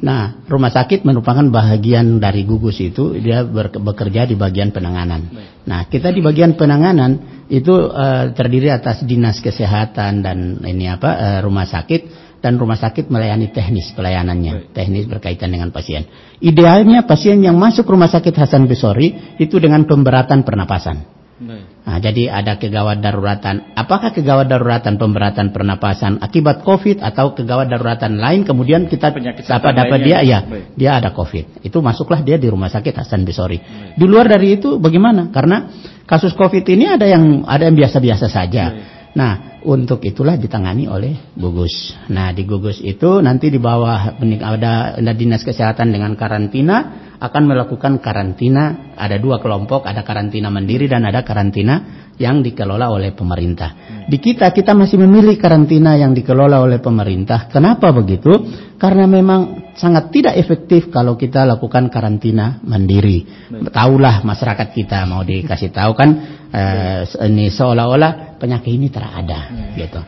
Nah, 0.00 0.40
rumah 0.48 0.72
sakit 0.72 1.04
merupakan 1.04 1.44
bagian 1.52 2.16
dari 2.16 2.48
gugus 2.48 2.80
itu, 2.80 3.12
dia 3.20 3.44
bekerja 3.44 4.24
di 4.24 4.38
bagian 4.38 4.72
penanganan. 4.72 5.28
Nah, 5.68 5.84
kita 5.84 6.08
di 6.08 6.24
bagian 6.24 6.56
penanganan 6.56 7.31
itu 7.52 7.74
eh, 7.92 8.32
terdiri 8.32 8.72
atas 8.72 9.04
dinas 9.04 9.44
kesehatan 9.44 10.24
dan 10.24 10.56
ini 10.64 10.88
apa 10.88 11.10
eh, 11.12 11.38
rumah 11.44 11.68
sakit 11.68 12.32
dan 12.40 12.56
rumah 12.56 12.80
sakit 12.80 13.12
melayani 13.12 13.52
teknis 13.52 13.92
pelayanannya, 13.92 14.72
teknis 14.72 15.06
berkaitan 15.06 15.52
dengan 15.52 15.68
pasien. 15.70 16.08
Idealnya 16.40 17.04
pasien 17.04 17.38
yang 17.44 17.54
masuk 17.54 17.86
rumah 17.86 18.10
sakit 18.10 18.34
Hasan 18.34 18.66
Besori 18.66 19.36
itu 19.38 19.62
dengan 19.62 19.86
pemberatan 19.86 20.42
pernapasan. 20.42 21.21
Nah, 21.40 21.98
jadi 21.98 22.30
ada 22.30 22.54
kegawat 22.60 23.02
daruratan. 23.02 23.74
Apakah 23.74 24.14
kegawat 24.14 24.46
daruratan 24.46 24.94
pemberatan 24.94 25.50
pernapasan 25.50 26.22
akibat 26.22 26.62
COVID 26.62 27.02
atau 27.02 27.34
kegawat 27.34 27.66
daruratan 27.66 28.20
lain 28.20 28.46
kemudian 28.46 28.86
kita 28.86 29.10
dapat 29.10 29.72
dapat 29.74 29.98
dia 30.06 30.18
ya 30.22 30.38
Baik. 30.46 30.64
dia 30.78 30.90
ada 31.02 31.10
COVID. 31.10 31.66
Itu 31.66 31.82
masuklah 31.82 32.22
dia 32.22 32.38
di 32.38 32.46
rumah 32.46 32.70
sakit 32.70 32.94
Hasan 32.94 33.26
Bisori. 33.26 33.58
Di 33.96 34.04
luar 34.06 34.30
dari 34.30 34.60
itu 34.60 34.78
bagaimana? 34.78 35.34
Karena 35.34 35.66
kasus 36.06 36.36
COVID 36.36 36.62
ini 36.68 36.86
ada 36.86 37.08
yang 37.10 37.42
ada 37.42 37.66
yang 37.66 37.74
biasa-biasa 37.74 38.26
saja. 38.30 38.64
Nah, 39.12 39.60
untuk 39.68 40.00
itulah 40.08 40.40
ditangani 40.40 40.88
oleh 40.88 41.36
gugus. 41.36 41.92
Nah, 42.08 42.32
di 42.32 42.48
gugus 42.48 42.80
itu 42.80 43.20
nanti 43.20 43.52
di 43.52 43.60
bawah 43.60 44.16
ada, 44.40 44.96
ada 44.96 45.12
dinas 45.12 45.44
kesehatan 45.44 45.92
dengan 45.92 46.16
karantina 46.16 47.12
akan 47.22 47.42
melakukan 47.46 48.00
karantina. 48.00 48.94
Ada 48.96 49.20
dua 49.20 49.38
kelompok, 49.38 49.84
ada 49.84 50.00
karantina 50.02 50.48
mandiri 50.48 50.88
dan 50.88 51.04
ada 51.04 51.20
karantina 51.22 52.08
yang 52.16 52.40
dikelola 52.40 52.88
oleh 52.92 53.12
pemerintah. 53.12 54.02
Di 54.08 54.18
kita 54.18 54.50
kita 54.50 54.72
masih 54.72 55.00
memilih 55.00 55.36
karantina 55.38 55.94
yang 55.94 56.12
dikelola 56.16 56.60
oleh 56.60 56.82
pemerintah. 56.82 57.48
Kenapa 57.48 57.92
begitu? 57.94 58.32
Karena 58.76 59.06
memang 59.06 59.72
sangat 59.78 60.10
tidak 60.12 60.34
efektif 60.36 60.90
kalau 60.90 61.14
kita 61.16 61.46
lakukan 61.46 61.88
karantina 61.88 62.60
mandiri. 62.66 63.24
Tahulah 63.70 64.26
masyarakat 64.26 64.68
kita 64.74 65.06
mau 65.06 65.22
dikasih 65.22 65.70
tahu 65.70 65.92
kan 65.94 66.10
eh, 66.52 67.00
ini 67.26 67.48
seolah-olah 67.48 68.36
penyakit 68.38 68.70
ini 68.70 68.86
tidak 68.92 69.12
ada 69.24 69.40
gitu. 69.74 70.00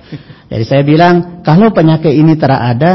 Jadi 0.52 0.64
saya 0.64 0.82
bilang 0.84 1.40
kalau 1.40 1.72
penyakit 1.72 2.12
ini 2.12 2.36
tidak 2.36 2.60
ada 2.60 2.92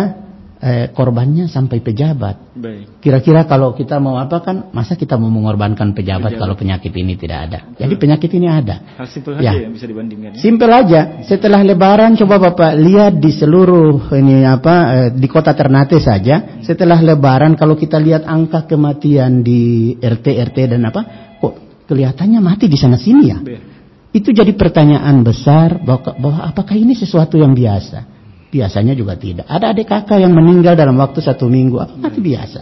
eh, 0.60 0.86
korbannya 0.92 1.48
sampai 1.48 1.80
pejabat. 1.80 2.52
Kira-kira 3.00 3.48
kalau 3.48 3.72
kita 3.72 3.96
mau 4.04 4.20
apa 4.20 4.44
kan, 4.44 4.68
masa 4.76 5.00
kita 5.00 5.16
mau 5.16 5.32
mengorbankan 5.32 5.96
pejabat, 5.96 6.36
Pejabat. 6.36 6.42
kalau 6.44 6.56
penyakit 6.60 6.92
ini 6.92 7.16
tidak 7.16 7.40
ada. 7.48 7.60
Jadi 7.80 7.96
penyakit 7.96 8.28
ini 8.36 8.52
ada. 8.52 9.00
Hal 9.00 9.08
simpel 9.08 9.40
Ya. 9.40 9.56
saja 9.56 9.64
yang 9.64 9.72
bisa 9.72 9.88
dibandingkan. 9.88 10.36
ya. 10.36 10.40
Simpel 10.44 10.68
aja. 10.68 11.02
Setelah 11.24 11.64
Lebaran 11.64 12.20
coba 12.20 12.36
Bapak 12.52 12.76
lihat 12.76 13.16
di 13.16 13.32
seluruh 13.32 14.12
ini 14.12 14.44
apa 14.44 14.76
eh, 14.92 15.10
di 15.16 15.28
kota 15.32 15.56
Ternate 15.56 15.96
saja. 16.04 16.60
Setelah 16.60 17.00
Lebaran 17.00 17.56
kalau 17.56 17.80
kita 17.80 17.96
lihat 17.96 18.28
angka 18.28 18.68
kematian 18.68 19.40
di 19.40 19.96
RT 19.96 20.28
RT 20.52 20.76
dan 20.76 20.84
apa, 20.84 21.29
kelihatannya 21.90 22.38
mati 22.38 22.70
di 22.70 22.78
sana 22.78 23.02
sini 23.02 23.24
ya. 23.26 23.42
Itu 24.14 24.30
jadi 24.30 24.54
pertanyaan 24.54 25.26
besar 25.26 25.82
bahwa, 25.82 26.14
bahwa 26.18 26.40
apakah 26.46 26.78
ini 26.78 26.94
sesuatu 26.94 27.42
yang 27.42 27.58
biasa? 27.58 28.06
Biasanya 28.50 28.94
juga 28.98 29.18
tidak. 29.18 29.46
Ada 29.46 29.74
adik 29.74 29.90
kakak 29.90 30.22
yang 30.22 30.34
meninggal 30.34 30.74
dalam 30.74 30.98
waktu 30.98 31.22
satu 31.22 31.50
minggu, 31.50 31.78
apa 31.78 31.94
mati 31.98 32.18
biasa? 32.22 32.62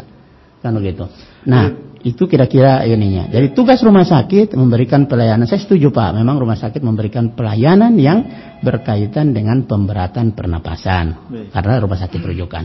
Kan 0.59 0.75
begitu. 0.75 1.07
Nah, 1.47 1.71
itu 2.03 2.27
kira-kira 2.27 2.83
ininya. 2.83 3.31
Jadi 3.31 3.55
tugas 3.55 3.79
rumah 3.83 4.03
sakit 4.03 4.55
memberikan 4.55 5.07
pelayanan. 5.07 5.47
Saya 5.47 5.63
setuju 5.63 5.91
Pak, 5.91 6.19
memang 6.19 6.35
rumah 6.39 6.59
sakit 6.59 6.83
memberikan 6.83 7.31
pelayanan 7.31 7.95
yang 7.95 8.19
berkaitan 8.59 9.31
dengan 9.31 9.63
pemberatan 9.63 10.35
pernapasan. 10.35 11.31
Karena 11.51 11.79
rumah 11.79 11.99
sakit 11.99 12.19
rujukan. 12.19 12.63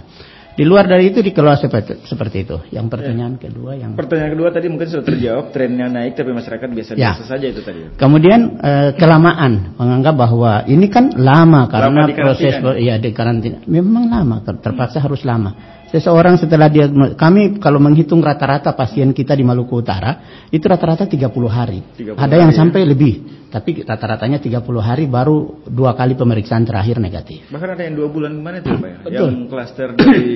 Di 0.52 0.68
luar 0.68 0.84
dari 0.84 1.08
itu 1.08 1.24
dikelola 1.24 1.56
seperti, 1.56 2.04
seperti 2.04 2.44
itu. 2.44 2.56
Yang 2.68 2.92
pertanyaan 2.92 3.40
kedua 3.40 3.72
yang 3.72 3.96
Pertanyaan 3.96 4.36
kedua 4.36 4.48
tadi 4.52 4.68
mungkin 4.68 4.84
sudah 4.84 5.04
terjawab, 5.04 5.48
trennya 5.48 5.88
naik 5.88 6.12
tapi 6.12 6.28
masyarakat 6.36 6.68
biasa-biasa 6.68 7.22
Ya. 7.24 7.24
saja 7.24 7.46
itu 7.48 7.64
tadi. 7.64 7.96
Kemudian 7.96 8.60
eh, 8.60 8.90
kelamaan 9.00 9.72
menganggap 9.80 10.12
bahwa 10.12 10.68
ini 10.68 10.92
kan 10.92 11.08
lama 11.16 11.72
karena 11.72 12.04
di 12.04 12.12
proses 12.12 12.52
ya 12.84 13.00
di 13.00 13.10
karantina 13.16 13.64
memang 13.64 14.12
lama 14.12 14.44
ter- 14.44 14.60
terpaksa 14.60 15.00
harus 15.00 15.24
lama. 15.24 15.80
Seseorang 15.92 16.40
setelah 16.40 16.72
dia 16.72 16.88
kami 17.20 17.60
kalau 17.60 17.76
menghitung 17.76 18.24
rata-rata 18.24 18.72
pasien 18.72 19.12
kita 19.12 19.36
di 19.36 19.44
Maluku 19.44 19.76
Utara 19.76 20.42
itu 20.48 20.64
rata-rata 20.64 21.04
30 21.04 21.28
hari. 21.52 21.84
30 22.00 22.16
Ada 22.16 22.34
yang 22.40 22.48
hari, 22.48 22.56
ya. 22.56 22.60
sampai 22.64 22.80
lebih, 22.88 23.12
tapi 23.52 23.84
rata-ratanya 23.84 24.40
30 24.40 24.64
hari 24.80 25.04
baru 25.04 25.68
dua 25.68 25.92
kali 25.92 26.16
pemeriksaan 26.16 26.64
terakhir 26.64 26.96
negatif. 26.96 27.44
Bahkan 27.52 27.76
ada 27.76 27.82
yang 27.84 28.00
dua 28.00 28.08
bulan 28.08 28.32
ke 28.32 28.40
mana 28.40 28.56
itu 28.64 28.72
Pak 28.72 28.88
ya? 28.88 28.96
Betul. 29.04 29.12
Yang 29.12 29.36
klaster 29.52 29.88
dari 29.92 30.32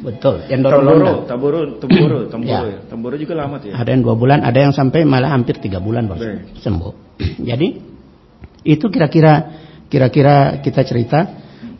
Betul. 0.00 0.36
Yang 0.48 0.60
Tamboro. 0.64 1.12
Tamboro, 1.28 1.60
Tamboro, 1.76 2.18
Tamboro 2.32 2.48
Ya. 2.48 2.60
ya. 2.64 2.78
Tamboro 2.88 3.14
juga 3.20 3.34
lama 3.36 3.60
tuh 3.60 3.68
ya. 3.68 3.74
Ada 3.76 3.90
yang 3.92 4.00
dua 4.00 4.16
bulan, 4.16 4.38
ada 4.40 4.58
yang 4.64 4.72
sampai 4.72 5.04
malah 5.04 5.28
hampir 5.36 5.60
tiga 5.60 5.76
bulan 5.76 6.08
baru 6.08 6.24
Baik. 6.24 6.56
sembuh. 6.56 6.92
Jadi 7.52 7.68
itu 8.64 8.86
kira-kira 8.88 9.32
kira-kira 9.92 10.64
kita 10.64 10.80
cerita 10.88 11.18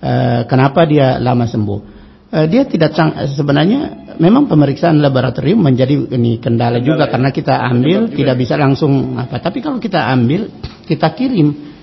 eh, 0.04 0.40
kenapa 0.44 0.84
dia 0.84 1.16
lama 1.16 1.48
sembuh. 1.48 1.99
Eh, 2.30 2.46
dia 2.46 2.62
tidak 2.62 2.94
sang- 2.94 3.18
sebenarnya 3.26 4.06
memang 4.22 4.46
pemeriksaan 4.46 5.02
laboratorium 5.02 5.66
menjadi 5.66 6.14
ini 6.14 6.38
kendala 6.38 6.78
juga 6.78 7.10
karena 7.10 7.34
kita 7.34 7.58
ambil 7.58 8.06
tidak 8.06 8.38
bisa 8.38 8.54
langsung 8.54 9.18
apa. 9.18 9.42
Tapi 9.42 9.58
kalau 9.58 9.82
kita 9.82 9.98
ambil 10.14 10.46
kita 10.86 11.10
kirim 11.18 11.74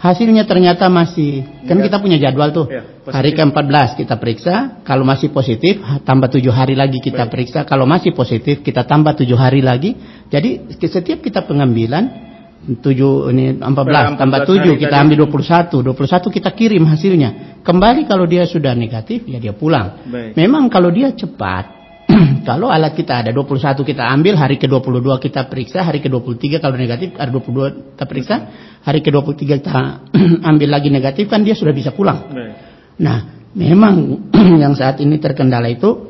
hasilnya 0.00 0.48
ternyata 0.48 0.88
masih 0.88 1.44
kan 1.68 1.84
kita 1.84 2.00
punya 2.00 2.16
jadwal 2.16 2.48
tuh. 2.48 2.72
Ya, 2.72 2.80
positif. 2.80 3.12
hari 3.12 3.30
ke-14 3.36 3.88
kita 4.00 4.14
periksa 4.16 4.54
kalau 4.88 5.04
masih 5.04 5.28
positif 5.36 5.84
tambah 6.08 6.32
tujuh 6.32 6.48
hari 6.48 6.72
lagi 6.72 6.96
kita 7.04 7.28
periksa. 7.28 7.68
Kalau 7.68 7.84
masih 7.84 8.16
positif 8.16 8.64
kita 8.64 8.88
tambah 8.88 9.12
tujuh 9.20 9.36
hari 9.36 9.60
lagi. 9.60 10.00
Jadi 10.32 10.80
setiap 10.80 11.20
kita 11.20 11.44
pengambilan 11.44 12.29
tujuh 12.60 13.32
ini 13.32 13.56
14 13.56 13.64
tambah 13.64 14.44
14 14.44 14.50
tujuh 14.52 14.72
hari 14.76 14.82
kita 14.84 14.96
tadi. 14.96 15.02
ambil 15.08 15.16
21 15.32 15.96
21 15.96 16.36
kita 16.36 16.50
kirim 16.52 16.84
hasilnya 16.84 17.30
kembali 17.64 18.04
kalau 18.04 18.28
dia 18.28 18.44
sudah 18.44 18.76
negatif 18.76 19.24
ya 19.24 19.40
dia 19.40 19.56
pulang 19.56 20.04
Baik. 20.04 20.36
memang 20.36 20.68
kalau 20.68 20.92
dia 20.92 21.08
cepat 21.16 21.80
kalau 22.48 22.68
alat 22.68 22.92
kita 22.92 23.24
ada 23.24 23.30
21 23.32 23.80
kita 23.80 24.02
ambil 24.12 24.36
hari 24.36 24.60
ke-22 24.60 25.08
kita 25.24 25.48
periksa 25.48 25.80
hari 25.86 26.04
ke-23 26.04 26.60
kalau 26.60 26.76
negatif 26.76 27.16
hari 27.16 27.30
22 27.32 27.96
kita 27.96 28.04
periksa 28.04 28.36
hari 28.84 29.00
ke-23 29.00 29.40
kita 29.40 29.80
ambil 30.50 30.68
lagi 30.68 30.92
negatif 30.92 31.32
kan 31.32 31.40
dia 31.40 31.56
sudah 31.56 31.72
bisa 31.72 31.96
pulang 31.96 32.28
Baik. 32.28 32.70
Nah, 33.00 33.48
memang 33.56 34.28
yang 34.62 34.76
saat 34.76 35.00
ini 35.00 35.16
terkendala 35.16 35.66
itu 35.72 36.09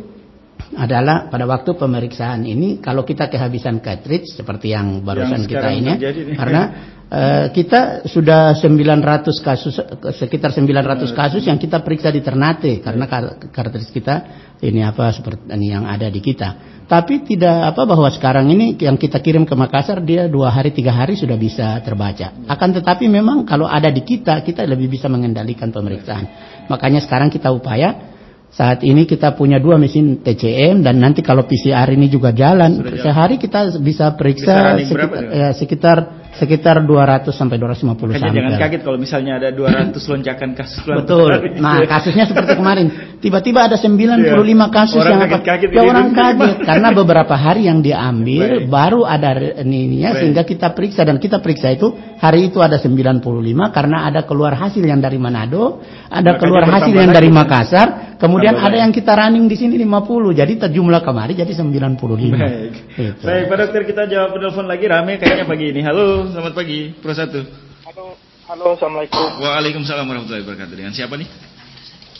adalah 0.70 1.26
pada 1.26 1.50
waktu 1.50 1.74
pemeriksaan 1.74 2.46
ini 2.46 2.78
kalau 2.78 3.02
kita 3.02 3.26
kehabisan 3.26 3.82
cartridge 3.82 4.30
seperti 4.30 4.70
yang 4.70 5.02
barusan 5.02 5.42
Yang 5.42 5.50
kita 5.50 5.68
ini 5.74 5.92
nih. 5.98 6.36
karena 6.38 6.62
eh, 7.10 7.46
kita 7.50 8.06
sudah 8.06 8.54
900 8.54 9.34
kasus 9.42 9.74
sekitar 10.14 10.54
900 10.54 11.10
kasus 11.10 11.42
yang 11.42 11.58
kita 11.58 11.82
periksa 11.82 12.14
di 12.14 12.22
Ternate 12.22 12.78
karena 12.78 13.10
kar- 13.10 13.50
cartridge 13.50 13.90
kita 13.90 14.14
ini 14.62 14.86
apa 14.86 15.10
seperti 15.10 15.50
ini 15.50 15.74
yang 15.74 15.88
ada 15.90 16.06
di 16.06 16.22
kita. 16.22 16.82
Tapi 16.86 17.22
tidak 17.22 17.70
apa 17.74 17.86
bahwa 17.86 18.10
sekarang 18.10 18.50
ini 18.50 18.74
yang 18.78 18.98
kita 18.98 19.22
kirim 19.22 19.46
ke 19.46 19.54
Makassar 19.54 20.02
dia 20.02 20.26
dua 20.26 20.50
hari 20.50 20.74
tiga 20.74 20.90
hari 20.90 21.14
sudah 21.14 21.38
bisa 21.38 21.78
terbaca. 21.86 22.34
Akan 22.50 22.74
tetapi 22.74 23.06
memang 23.06 23.46
kalau 23.46 23.66
ada 23.66 23.90
di 23.90 24.02
kita 24.06 24.42
kita 24.42 24.66
lebih 24.66 24.90
bisa 24.90 25.06
mengendalikan 25.10 25.70
pemeriksaan. 25.70 26.26
Makanya 26.66 26.98
sekarang 27.02 27.30
kita 27.30 27.50
upaya 27.54 28.10
saat 28.50 28.82
ini 28.82 29.06
kita 29.06 29.38
punya 29.38 29.62
dua 29.62 29.78
mesin 29.78 30.26
TCM 30.26 30.82
dan 30.82 30.98
nanti 30.98 31.22
kalau 31.22 31.46
PCR 31.46 31.86
ini 31.94 32.10
juga 32.10 32.34
jalan, 32.34 32.82
sehari 32.98 33.38
kita 33.38 33.78
bisa 33.78 34.10
Bisa 34.10 34.18
periksa 34.18 34.54
berapa 34.90 35.16
sekitar, 35.16 35.22
ya, 35.30 35.48
sekitar 35.54 35.96
sekitar 36.30 36.86
200 36.86 37.26
sampai 37.34 37.58
250 37.58 37.90
Makanya 37.90 38.30
jangan 38.30 38.52
sampel. 38.54 38.62
kaget 38.62 38.80
kalau 38.86 38.98
misalnya 39.02 39.32
ada 39.42 39.48
200 39.50 39.98
lonjakan 39.98 40.50
kasus 40.54 40.78
Betul. 40.86 41.30
Nah, 41.58 41.82
kasusnya 41.88 42.24
seperti 42.30 42.54
kemarin. 42.54 42.86
Tiba-tiba 43.18 43.66
ada 43.66 43.74
95 43.74 44.70
kasus 44.70 45.02
Orang 45.02 45.10
yang 45.10 45.20
apa? 45.26 45.28
kaget-kaget 45.42 45.68
Ya 45.74 45.82
orang 45.82 46.08
kaget 46.14 46.54
karena 46.62 46.88
beberapa 46.94 47.34
hari 47.34 47.66
yang 47.66 47.82
diambil 47.82 48.68
baru 48.70 49.02
ada 49.02 49.34
ininya 49.64 50.14
Baik. 50.14 50.20
sehingga 50.22 50.42
kita 50.46 50.70
periksa 50.70 51.02
dan 51.02 51.18
kita 51.18 51.42
periksa 51.42 51.74
itu 51.74 51.90
hari 52.20 52.52
itu 52.52 52.62
ada 52.62 52.78
95 52.78 53.24
karena 53.72 54.06
ada 54.06 54.22
keluar 54.22 54.54
hasil 54.54 54.84
yang 54.84 55.00
dari 55.00 55.18
Manado, 55.18 55.80
ada 56.06 56.36
Makanya 56.36 56.40
keluar 56.40 56.62
hasil 56.68 56.94
yang 56.94 57.10
dari. 57.10 57.28
Makassar, 57.30 58.18
kemudian 58.18 58.58
Tambah 58.58 58.74
ada 58.74 58.76
yang 58.82 58.90
kita 58.90 59.14
running 59.14 59.46
di 59.46 59.54
sini 59.54 59.78
50. 59.78 60.34
Jadi 60.34 60.52
terjumlah 60.66 61.00
kemarin 61.06 61.34
jadi 61.38 61.52
95. 61.54 61.94
Baik. 62.36 62.72
Gitu. 62.98 63.22
Baik, 63.22 63.44
Pak 63.46 63.56
Dokter 63.62 63.82
kita 63.86 64.02
jawab 64.10 64.34
telepon 64.34 64.66
lagi 64.66 64.84
rame 64.90 65.16
kayaknya 65.22 65.46
pagi 65.46 65.70
ini. 65.70 65.80
Halo, 65.86 66.19
selamat 66.28 66.52
pagi. 66.52 66.92
Pro 67.00 67.16
1. 67.16 67.88
Halo, 67.88 68.04
halo, 68.44 68.64
assalamualaikum. 68.76 69.40
Waalaikumsalam 69.40 70.04
warahmatullahi 70.04 70.44
wabarakatuh. 70.44 70.76
Dengan 70.76 70.92
siapa 70.92 71.16
nih? 71.16 71.28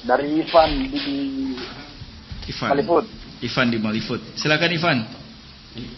Dari 0.09 0.41
Ivan 0.41 0.71
di, 0.89 1.17
Ivan. 2.49 2.69
Malifut. 2.73 3.05
Ivan 3.45 3.67
di 3.69 3.79
Malifut. 3.79 4.21
Silakan 4.41 4.73
Ivan. 4.73 4.99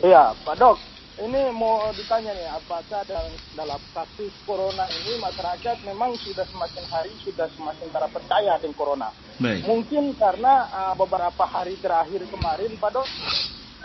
Iya, 0.03 0.35
Pak 0.43 0.59
Dok. 0.59 0.79
Ini 1.23 1.55
mau 1.55 1.93
ditanya 1.95 2.33
nih, 2.35 2.49
apakah 2.51 3.05
dalam, 3.07 3.31
dalam 3.55 3.79
kasus 3.93 4.33
corona 4.49 4.89
ini 4.91 5.21
masyarakat 5.23 5.77
memang 5.87 6.17
sudah 6.19 6.43
semakin 6.49 6.83
hari 6.89 7.13
sudah 7.23 7.47
semakin 7.53 7.87
tak 7.93 8.11
percaya 8.11 8.59
dengan 8.59 8.75
corona. 8.75 9.09
Baik. 9.39 9.63
Mungkin 9.69 10.17
karena 10.19 10.67
uh, 10.73 10.95
beberapa 10.99 11.45
hari 11.47 11.79
terakhir 11.79 12.27
kemarin, 12.27 12.75
Pak 12.81 12.91
Dok, 12.97 13.07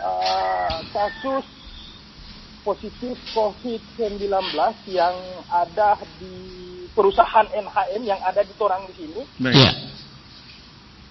uh, 0.02 0.76
kasus 0.90 1.57
positif 2.68 3.16
COVID-19 3.32 4.28
yang 4.92 5.16
ada 5.48 5.96
di 6.20 6.36
perusahaan 6.92 7.48
NHM 7.48 8.04
yang 8.04 8.20
ada 8.20 8.44
di 8.44 8.52
Torang 8.60 8.84
di 8.92 8.94
sini. 9.00 9.24
Iya. 9.40 9.72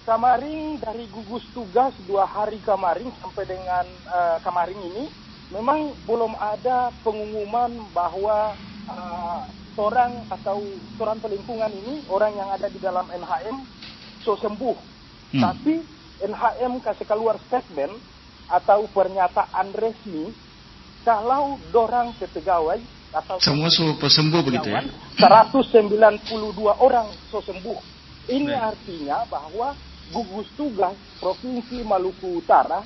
Kemarin 0.06 0.78
dari 0.78 1.10
gugus 1.10 1.42
tugas 1.50 1.90
dua 2.06 2.30
hari 2.30 2.62
kemarin 2.62 3.10
sampai 3.18 3.42
dengan 3.42 3.84
eh, 3.90 4.38
kemarin 4.46 4.78
ini 4.78 5.04
memang 5.50 5.98
belum 6.06 6.38
ada 6.38 6.94
pengumuman 7.02 7.90
bahwa 7.90 8.54
eh, 8.86 9.40
seorang 9.74 10.30
atau 10.30 10.62
seorang 10.94 11.18
pelingkungan 11.18 11.74
ini 11.74 12.06
orang 12.06 12.38
yang 12.38 12.54
ada 12.54 12.70
di 12.70 12.78
dalam 12.78 13.10
NHM 13.10 13.66
so 14.22 14.38
sembuh. 14.38 14.78
Hmm. 15.34 15.42
Tapi 15.42 15.74
NHM 16.22 16.86
kasih 16.86 17.06
keluar 17.06 17.34
statement 17.50 17.98
atau 18.46 18.86
pernyataan 18.94 19.74
resmi 19.76 20.32
kalau 21.08 21.56
dorang 21.72 22.12
pegawai 22.20 22.84
atau 23.16 23.40
Semua 23.40 23.72
su- 23.72 23.96
sembuh 23.96 24.44
begitu 24.44 24.68
ya. 24.68 24.84
192 25.16 26.28
orang 26.84 27.08
so 27.32 27.40
sembuh. 27.40 27.80
Ini 28.28 28.52
artinya 28.52 29.24
bahwa 29.24 29.72
gugus 30.12 30.52
tugas 30.52 31.00
Provinsi 31.16 31.80
Maluku 31.80 32.44
Utara 32.44 32.84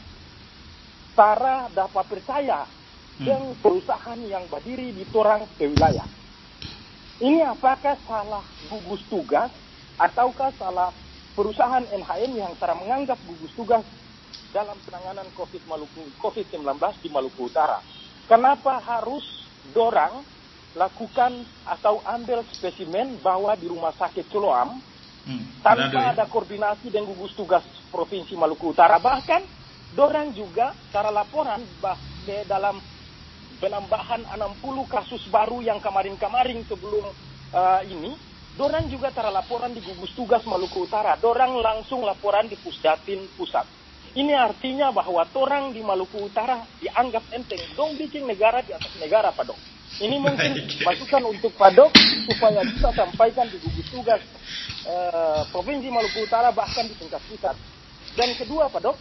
Tara 1.19 1.67
dapat 1.75 2.05
percaya 2.07 2.71
dengan 3.19 3.59
perusahaan 3.59 4.17
yang 4.23 4.47
berdiri 4.47 4.95
di 4.95 5.05
torang 5.11 5.51
ke 5.59 5.67
wilayah. 5.67 6.07
Ini 7.19 7.43
apakah 7.43 7.99
salah 8.07 8.47
gugus 8.71 9.03
tugas 9.11 9.51
ataukah 9.99 10.55
salah 10.57 10.95
perusahaan 11.35 11.85
NHM 11.91 12.33
yang 12.39 12.55
cara 12.57 12.79
menganggap 12.79 13.19
gugus 13.27 13.51
tugas 13.59 13.83
dalam 14.55 14.79
penanganan 14.87 15.29
COVID 15.35 15.67
Maluku 15.67 16.15
COVID-19 16.23 16.79
di 17.03 17.09
Maluku 17.11 17.51
Utara? 17.51 17.83
Kenapa 18.31 18.79
harus 18.81 19.25
dorang 19.75 20.23
lakukan 20.73 21.45
atau 21.69 22.01
ambil 22.09 22.41
spesimen 22.57 23.21
bahwa 23.21 23.53
di 23.59 23.69
rumah 23.69 23.93
sakit 23.93 24.33
Celoam 24.33 24.81
tanpa 25.63 25.87
Manado 25.87 25.99
ya? 26.01 26.11
ada 26.17 26.25
koordinasi 26.27 26.91
dengan 26.91 27.13
gugus 27.13 27.37
tugas 27.37 27.63
Provinsi 27.93 28.35
Maluku 28.35 28.73
Utara. 28.73 28.99
Bahkan 28.99 29.43
dorang 29.95 30.33
juga 30.33 30.73
cara 30.91 31.13
laporan 31.13 31.61
bah 31.79 31.99
dalam 32.49 32.81
penambahan 33.61 34.27
60 34.27 34.63
kasus 34.91 35.23
baru 35.31 35.63
yang 35.63 35.79
kemarin-kemarin 35.79 36.65
sebelum 36.67 37.05
eh, 37.53 37.81
ini, 37.93 38.17
dorang 38.57 38.89
juga 38.89 39.13
cara 39.15 39.31
laporan 39.31 39.77
di 39.77 39.85
gugus 39.85 40.11
tugas 40.17 40.43
Maluku 40.49 40.89
Utara. 40.89 41.15
Dorang 41.21 41.61
langsung 41.61 42.03
laporan 42.03 42.49
di 42.49 42.57
Pusdatin 42.59 43.29
Pusat. 43.37 43.82
Ini 44.13 44.37
artinya 44.37 44.93
bahwa 44.93 45.25
orang 45.25 45.73
di 45.73 45.81
Maluku 45.81 46.29
Utara 46.29 46.61
dianggap 46.85 47.25
enteng. 47.33 47.65
Dong 47.73 47.97
bikin 47.97 48.29
negara 48.29 48.61
di 48.61 48.77
atas 48.77 48.93
negara, 49.01 49.33
Pak 49.33 49.49
Dok. 49.49 49.57
Ini 50.05 50.21
mungkin 50.21 50.53
masukan 50.87 51.33
untuk 51.33 51.57
Pak 51.57 51.73
Dok 51.73 51.93
supaya 52.29 52.61
bisa 52.61 52.93
sampaikan 52.93 53.49
di 53.49 53.57
gugus 53.57 53.89
tugas 53.89 54.21
eh, 54.85 55.41
Provinsi 55.49 55.89
Maluku 55.89 56.29
Utara 56.29 56.53
bahkan 56.53 56.85
di 56.85 56.93
tingkat 57.01 57.25
pusat. 57.25 57.57
Dan 58.13 58.37
kedua, 58.37 58.69
Pak 58.69 58.85
Dok, 58.85 58.97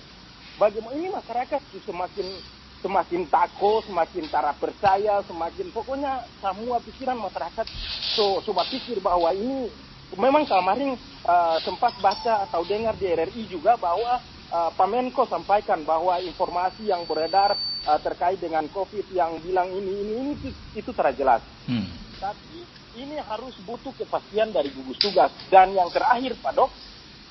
bagaimana 0.55 0.95
ini 0.95 1.12
masyarakat 1.12 1.59
semakin 1.84 2.28
semakin 2.80 3.28
takut, 3.28 3.84
semakin 3.86 4.26
tak 4.32 4.57
percaya, 4.64 5.20
semakin 5.28 5.70
pokoknya 5.76 6.24
semua 6.41 6.82
pikiran 6.82 7.14
masyarakat 7.14 7.68
so 8.18 8.41
coba 8.41 8.66
pikir 8.66 8.97
bahwa 9.05 9.30
ini 9.38 9.70
memang 10.18 10.47
kemarin 10.47 10.97
eh, 11.28 11.57
sempat 11.62 11.93
baca 11.99 12.47
atau 12.47 12.64
dengar 12.64 12.95
di 12.95 13.12
RRI 13.12 13.43
juga 13.51 13.78
bahwa 13.78 14.18
Pak 14.52 14.88
Menko 14.91 15.24
sampaikan 15.32 15.80
bahwa 15.88 16.20
informasi 16.20 16.91
yang 16.91 17.08
beredar 17.08 17.56
eh, 17.88 17.99
terkait 18.04 18.36
dengan 18.43 18.68
COVID 18.68 19.08
yang 19.16 19.39
bilang 19.39 19.72
ini 19.72 19.91
ini 20.04 20.14
ini 20.20 20.32
itu, 20.36 20.49
itu 20.76 20.91
tidak 20.91 21.16
jelas. 21.16 21.41
Hmm. 21.72 21.88
Tapi 22.20 22.68
ini 22.99 23.16
harus 23.24 23.56
butuh 23.64 23.95
kepastian 23.95 24.52
dari 24.52 24.68
gugus 24.76 24.99
tugas. 24.99 25.32
Dan 25.47 25.72
yang 25.72 25.88
terakhir, 25.88 26.36
Pak 26.43 26.54
Dok, 26.60 26.70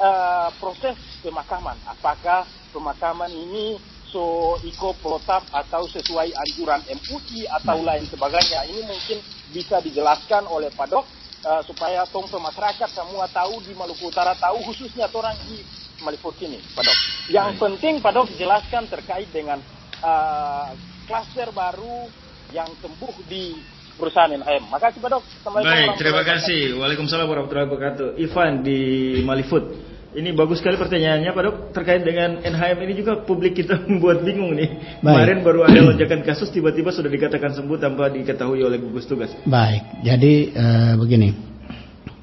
eh, 0.01 0.49
proses 0.57 0.97
pemakaman. 1.21 1.77
Apakah 1.85 2.49
pemakaman 2.73 3.29
ini 3.29 3.77
so 4.11 4.59
iko 4.67 4.91
protap 4.99 5.47
atau 5.55 5.87
sesuai 5.87 6.35
anjuran 6.35 6.83
MUI 6.89 7.47
atau 7.61 7.79
lain 7.85 8.05
sebagainya. 8.11 8.67
Ini 8.67 8.83
mungkin 8.89 9.19
bisa 9.55 9.79
dijelaskan 9.79 10.51
oleh 10.51 10.73
Pak 10.75 10.89
Dok 10.89 11.05
eh, 11.47 11.63
supaya 11.69 12.03
tong 12.09 12.27
masyarakat 12.27 12.89
semua 12.91 13.29
tahu 13.31 13.63
di 13.63 13.77
Maluku 13.77 14.09
Utara 14.09 14.35
tahu 14.35 14.65
khususnya 14.73 15.07
orang 15.13 15.37
di 15.47 15.63
Malifut 16.01 16.37
ini, 16.41 16.59
Pak 16.73 16.83
Dok. 16.85 16.99
Yang 17.29 17.51
penting 17.61 17.95
Pak 18.01 18.13
Dok 18.17 18.29
jelaskan 18.37 18.89
terkait 18.89 19.29
dengan 19.29 19.61
eh, 20.01 20.69
klaster 21.05 21.53
baru 21.53 22.09
yang 22.51 22.69
sembuh 22.81 23.15
di 23.29 23.55
perusahaan 24.01 24.33
NHM. 24.33 24.73
Makasih 24.73 24.99
Pak 25.05 25.11
Dok. 25.13 25.25
Baik, 25.61 26.01
terima 26.01 26.23
kasih. 26.25 26.81
Waalaikumsalam 26.81 27.29
warahmatullahi 27.29 27.69
wabarakatuh. 27.69 28.09
Ivan 28.17 28.65
di 28.65 28.81
Malifut. 29.23 29.65
Ini 30.11 30.35
bagus 30.35 30.59
sekali 30.59 30.75
pertanyaannya 30.75 31.31
Pak 31.31 31.43
Dok 31.47 31.57
terkait 31.71 32.03
dengan 32.03 32.43
NHM 32.43 32.83
ini 32.83 32.93
juga 32.99 33.23
publik 33.23 33.55
kita 33.63 33.79
membuat 33.87 34.27
bingung 34.27 34.59
nih. 34.59 34.99
Kemarin 35.05 35.47
baru 35.47 35.69
ada 35.69 35.79
lonjakan 35.87 36.27
kasus 36.27 36.51
tiba-tiba 36.51 36.91
sudah 36.91 37.07
dikatakan 37.07 37.55
sembuh 37.55 37.79
tanpa 37.79 38.11
diketahui 38.11 38.59
oleh 38.67 38.83
gugus 38.83 39.07
tugas. 39.07 39.31
Baik, 39.47 40.03
jadi 40.03 40.35
eh, 40.51 40.93
begini. 40.99 41.31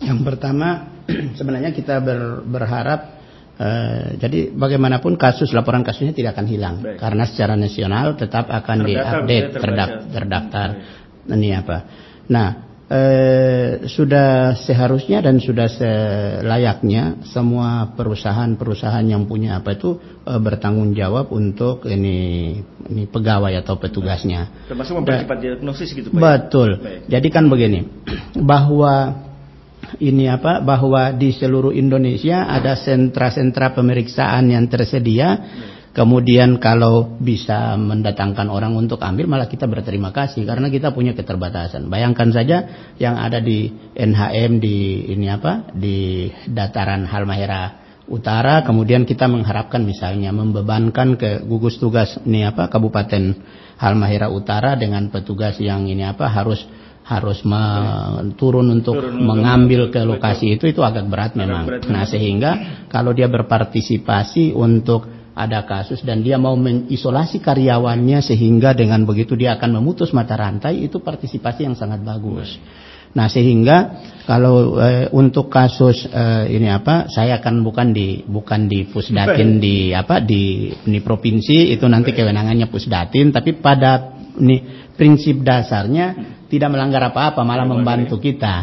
Yang 0.03 0.19
pertama 0.27 0.99
sebenarnya 1.39 1.71
kita 1.71 2.03
ber- 2.03 2.43
berharap 2.43 3.16
eh, 3.57 4.17
jadi 4.17 4.53
bagaimanapun 4.53 5.17
kasus 5.17 5.49
laporan 5.51 5.81
kasusnya 5.81 6.13
tidak 6.13 6.37
akan 6.37 6.47
hilang 6.47 6.75
Baik. 6.81 6.97
karena 7.01 7.23
secara 7.25 7.53
nasional 7.57 8.13
tetap 8.13 8.47
akan 8.49 8.77
diupdate 8.85 9.57
terdak- 9.57 10.05
terbaca. 10.07 10.13
terdaftar. 10.13 10.67
Ini 11.27 11.49
apa? 11.59 11.77
Nah, 12.31 12.49
eh, 12.87 13.83
sudah 13.83 14.55
seharusnya 14.55 15.19
dan 15.19 15.43
sudah 15.43 15.67
selayaknya 15.67 17.19
semua 17.27 17.91
perusahaan-perusahaan 17.91 19.03
yang 19.03 19.27
punya 19.27 19.59
apa 19.59 19.75
itu 19.75 19.99
eh, 20.23 20.39
bertanggung 20.39 20.95
jawab 20.95 21.31
untuk 21.35 21.83
ini 21.89 22.17
ini 22.87 23.03
pegawai 23.11 23.51
atau 23.59 23.75
petugasnya. 23.75 24.71
Termasuk 24.71 25.03
mempercepat 25.03 25.37
diagnosis 25.43 25.91
gitu 25.91 26.07
Pak. 26.11 26.15
ya? 26.15 26.21
Betul. 26.23 26.69
Baik. 26.79 26.99
Jadi 27.11 27.27
kan 27.27 27.51
begini, 27.51 27.79
bahwa 28.49 29.26
ini 29.99 30.27
apa? 30.27 30.59
Bahwa 30.59 31.15
di 31.15 31.31
seluruh 31.31 31.71
Indonesia 31.71 32.45
ada 32.47 32.75
sentra-sentra 32.75 33.71
pemeriksaan 33.71 34.51
yang 34.51 34.67
tersedia. 34.67 35.29
Kemudian 35.97 36.61
kalau 36.61 37.17
bisa 37.17 37.73
mendatangkan 37.73 38.53
orang 38.53 38.77
untuk 38.77 39.01
ambil 39.01 39.25
malah 39.25 39.49
kita 39.49 39.65
berterima 39.65 40.13
kasih 40.13 40.45
karena 40.45 40.69
kita 40.69 40.93
punya 40.93 41.17
keterbatasan. 41.17 41.89
Bayangkan 41.89 42.29
saja 42.29 42.57
yang 43.01 43.17
ada 43.17 43.41
di 43.41 43.73
NHM 43.97 44.61
di 44.61 45.09
ini 45.09 45.25
apa? 45.25 45.73
di 45.73 46.29
dataran 46.45 47.09
Halmahera 47.09 47.87
Utara 48.07 48.63
kemudian 48.63 49.03
kita 49.03 49.27
mengharapkan 49.27 49.83
misalnya 49.83 50.31
membebankan 50.31 51.19
ke 51.19 51.43
gugus 51.43 51.75
tugas 51.75 52.15
ini 52.23 52.47
apa 52.47 52.71
Kabupaten 52.71 53.35
Halmahera 53.75 54.31
Utara 54.31 54.79
dengan 54.79 55.11
petugas 55.11 55.59
yang 55.59 55.91
ini 55.91 56.07
apa 56.07 56.31
harus 56.31 56.63
harus 57.07 57.39
me- 57.47 58.35
turun 58.35 58.67
untuk 58.67 58.99
Turun 58.99 59.23
mengambil 59.23 59.87
ke 59.87 60.03
lokasi 60.03 60.59
itu 60.59 60.67
itu 60.67 60.83
agak 60.83 61.07
berat 61.07 61.39
memang. 61.39 61.63
berat 61.63 61.87
nah 61.87 62.03
sehingga 62.03 62.83
kalau 62.91 63.15
dia 63.15 63.31
berpartisipasi 63.31 64.51
untuk 64.51 65.07
ada 65.37 65.63
kasus 65.63 66.01
dan 66.01 66.25
dia 66.25 66.35
mau 66.41 66.57
mengisolasi 66.57 67.39
karyawannya 67.39 68.19
sehingga 68.25 68.73
dengan 68.73 69.05
begitu 69.05 69.37
dia 69.37 69.55
akan 69.55 69.79
memutus 69.79 70.09
mata 70.11 70.33
rantai 70.33 70.83
itu 70.83 70.97
partisipasi 70.97 71.69
yang 71.69 71.77
sangat 71.77 72.01
bagus. 72.01 72.57
Nah 73.13 73.29
sehingga 73.29 74.01
kalau 74.25 74.81
eh, 74.81 75.07
untuk 75.13 75.47
kasus 75.47 76.09
eh, 76.09 76.45
ini 76.51 76.67
apa, 76.67 77.07
saya 77.07 77.39
akan 77.39 77.61
bukan 77.61 77.93
di 77.93 78.25
bukan 78.25 78.65
di 78.67 78.89
pusdatin 78.89 79.61
di 79.61 79.93
apa 79.93 80.19
di 80.19 80.73
ini 80.73 80.99
provinsi 80.99 81.71
itu 81.71 81.85
nanti 81.87 82.11
kewenangannya 82.11 82.67
pusdatin, 82.67 83.29
tapi 83.31 83.55
pada 83.61 84.17
ini 84.37 84.89
prinsip 84.97 85.45
dasarnya 85.45 86.36
tidak 86.47 86.69
melanggar 86.71 87.03
apa-apa, 87.11 87.43
malah 87.43 87.67
membantu 87.67 88.17
kita. 88.19 88.55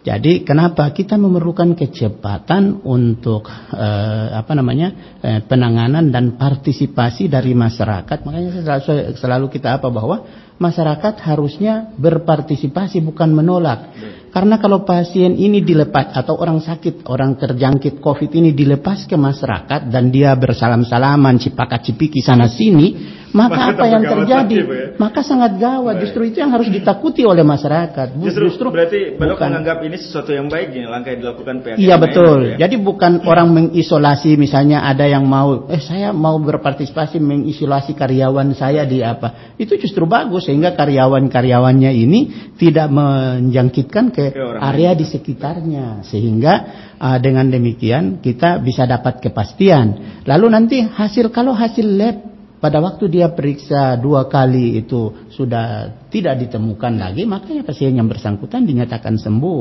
Jadi 0.00 0.48
kenapa 0.48 0.88
kita 0.96 1.20
memerlukan 1.20 1.76
kecepatan 1.76 2.80
untuk 2.88 3.44
eh, 3.76 4.28
apa 4.32 4.52
namanya 4.56 5.20
eh, 5.20 5.40
penanganan 5.44 6.08
dan 6.08 6.40
partisipasi 6.40 7.28
dari 7.28 7.52
masyarakat. 7.52 8.24
Makanya 8.24 8.64
selalu, 8.64 9.12
selalu 9.20 9.46
kita 9.52 9.76
apa 9.76 9.92
bahwa 9.92 10.24
masyarakat 10.56 11.20
harusnya 11.24 11.92
berpartisipasi 11.96 13.00
bukan 13.00 13.32
menolak. 13.32 13.92
Karena 14.30 14.62
kalau 14.62 14.86
pasien 14.86 15.34
ini 15.34 15.58
dilepas 15.58 16.14
atau 16.14 16.38
orang 16.38 16.62
sakit, 16.62 17.02
orang 17.10 17.34
terjangkit 17.34 17.98
COVID 17.98 18.30
ini 18.30 18.54
dilepas 18.54 19.08
ke 19.08 19.18
masyarakat 19.18 19.90
dan 19.90 20.12
dia 20.14 20.30
bersalam-salaman, 20.38 21.34
cipakat-cipiki 21.42 22.22
sana 22.22 22.46
sini, 22.46 22.94
maka 23.34 23.58
Maka 23.58 23.74
apa 23.74 23.84
yang 23.90 24.04
terjadi? 24.06 24.54
ya? 24.54 24.66
Maka 25.02 25.26
sangat 25.26 25.58
gawat. 25.58 25.98
Justru 26.06 26.30
itu 26.30 26.38
yang 26.38 26.54
harus 26.54 26.70
ditakuti 26.70 27.26
oleh 27.26 27.42
masyarakat. 27.42 28.14
Bu- 28.14 28.30
Justru, 28.30 28.70
berarti 28.70 29.18
bukan- 29.18 29.50
menganggap 29.50 29.82
ini 29.90 29.98
sesuatu 29.98 30.30
yang 30.30 30.46
baik 30.46 30.70
ya, 30.70 30.86
langkah 30.86 31.10
yang 31.10 31.26
dilakukan 31.26 31.66
pihak 31.66 31.76
Iya 31.82 31.98
betul. 31.98 32.38
gitu 32.38 32.50
ya. 32.54 32.56
Jadi 32.64 32.76
bukan 32.78 33.26
orang 33.26 33.50
mengisolasi 33.50 34.38
misalnya 34.38 34.86
ada 34.86 35.02
yang 35.10 35.26
mau 35.26 35.66
eh 35.66 35.82
saya 35.82 36.14
mau 36.14 36.38
berpartisipasi 36.38 37.18
mengisolasi 37.18 37.98
karyawan 37.98 38.54
saya 38.54 38.86
di 38.86 39.02
apa. 39.02 39.58
Itu 39.58 39.74
justru 39.74 40.06
bagus 40.06 40.46
sehingga 40.46 40.78
karyawan-karyawannya 40.78 41.90
ini 41.90 42.20
tidak 42.54 42.86
menjangkitkan 42.88 44.14
ke, 44.14 44.30
area 44.62 44.94
di 44.94 45.04
sekitarnya 45.04 46.06
sehingga 46.06 46.54
uh, 46.94 47.18
dengan 47.18 47.50
demikian 47.50 48.22
kita 48.22 48.62
bisa 48.62 48.86
dapat 48.86 49.18
kepastian. 49.18 50.22
Lalu 50.22 50.46
nanti 50.46 50.76
hasil 50.86 51.34
kalau 51.34 51.50
hasil 51.50 51.84
lab 51.84 52.29
pada 52.60 52.76
waktu 52.84 53.08
dia 53.08 53.32
periksa 53.32 53.96
dua 53.96 54.28
kali 54.28 54.84
itu 54.84 55.32
sudah 55.32 55.88
tidak 56.12 56.44
ditemukan 56.44 56.92
lagi, 57.00 57.24
makanya 57.24 57.64
pasien 57.64 57.96
yang 57.96 58.04
bersangkutan 58.04 58.68
dinyatakan 58.68 59.16
sembuh. 59.16 59.60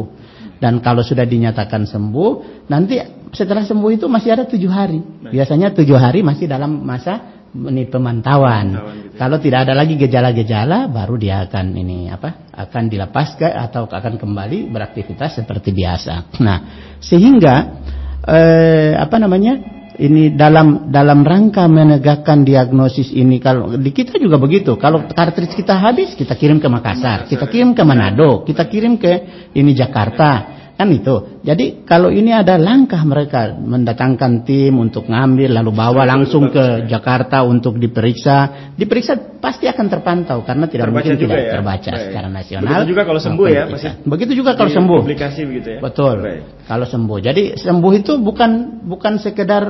Dan 0.59 0.83
kalau 0.83 0.99
sudah 0.99 1.23
dinyatakan 1.23 1.87
sembuh, 1.87 2.31
nanti 2.67 2.99
setelah 3.31 3.63
sembuh 3.63 3.89
itu 3.95 4.11
masih 4.11 4.35
ada 4.35 4.43
tujuh 4.43 4.67
hari. 4.67 4.99
Biasanya 5.31 5.71
tujuh 5.71 5.95
hari 5.95 6.19
masih 6.27 6.51
dalam 6.51 6.83
masa 6.83 7.39
ini 7.55 7.87
pemantauan. 7.87 8.75
Kalau 9.15 9.39
tidak 9.39 9.63
ada 9.63 9.73
lagi 9.79 9.95
gejala-gejala, 9.95 10.91
baru 10.91 11.15
dia 11.15 11.47
akan 11.47 11.79
ini 11.79 12.11
apa? 12.11 12.51
Akan 12.51 12.91
dilepas 12.91 13.39
ke 13.39 13.47
atau 13.47 13.87
akan 13.87 14.19
kembali 14.19 14.67
beraktivitas 14.75 15.39
seperti 15.39 15.71
biasa. 15.71 16.43
Nah, 16.43 16.57
sehingga 16.99 17.79
eh, 18.27 18.93
apa 18.99 19.15
namanya? 19.15 19.78
Ini 19.99 20.31
dalam 20.33 20.87
dalam 20.87 21.27
rangka 21.27 21.67
menegakkan 21.67 22.47
diagnosis 22.47 23.11
ini 23.11 23.43
kalau 23.43 23.75
di 23.75 23.91
kita 23.91 24.15
juga 24.15 24.39
begitu. 24.39 24.79
Kalau 24.79 25.03
kartridge 25.11 25.59
kita 25.59 25.75
habis 25.75 26.15
kita 26.15 26.39
kirim 26.39 26.63
ke 26.63 26.71
Makassar 26.71 27.27
kita 27.27 27.45
kirim 27.51 27.75
ke 27.75 27.83
Manado 27.83 28.47
kita 28.47 28.63
kirim 28.71 28.95
ke 28.95 29.13
ini 29.51 29.75
Jakarta 29.75 30.58
kan 30.79 30.87
itu 30.95 31.43
jadi 31.43 31.83
kalau 31.83 32.07
ini 32.07 32.31
ada 32.31 32.55
langkah 32.55 33.03
mereka 33.03 33.51
mendatangkan 33.51 34.47
tim 34.47 34.79
untuk 34.79 35.11
ngambil 35.11 35.59
lalu 35.59 35.75
bawa 35.75 36.07
langsung 36.07 36.47
ke 36.47 36.87
Jakarta 36.87 37.43
untuk 37.43 37.75
diperiksa 37.75 38.71
diperiksa 38.79 39.43
pasti 39.43 39.67
akan 39.67 39.85
terpantau 39.91 40.39
karena 40.47 40.71
tidak 40.71 40.87
Terbaca 40.87 41.03
mungkin 41.03 41.19
tidak 41.19 41.35
ya? 41.35 41.51
terbaca 41.59 41.91
Baik. 41.91 42.03
secara 42.07 42.27
nasional 42.31 42.63
Begitu 42.63 42.87
juga 42.95 43.03
kalau 43.03 43.19
sembuh 43.19 43.45
ya, 43.51 43.63
kita. 43.67 43.89
begitu 44.07 44.31
juga 44.39 44.51
kalau 44.55 44.71
sembuh 44.71 44.99
Publikasi 45.03 45.41
begitu 45.43 45.67
ya. 45.75 45.79
Betul. 45.83 46.15
Baik. 46.23 46.41
Kalau 46.69 46.85
sembuh. 46.85 47.17
Jadi 47.19 47.43
sembuh 47.57 47.91
itu 47.97 48.11
bukan 48.21 48.51
bukan 48.85 49.13
sekedar 49.17 49.63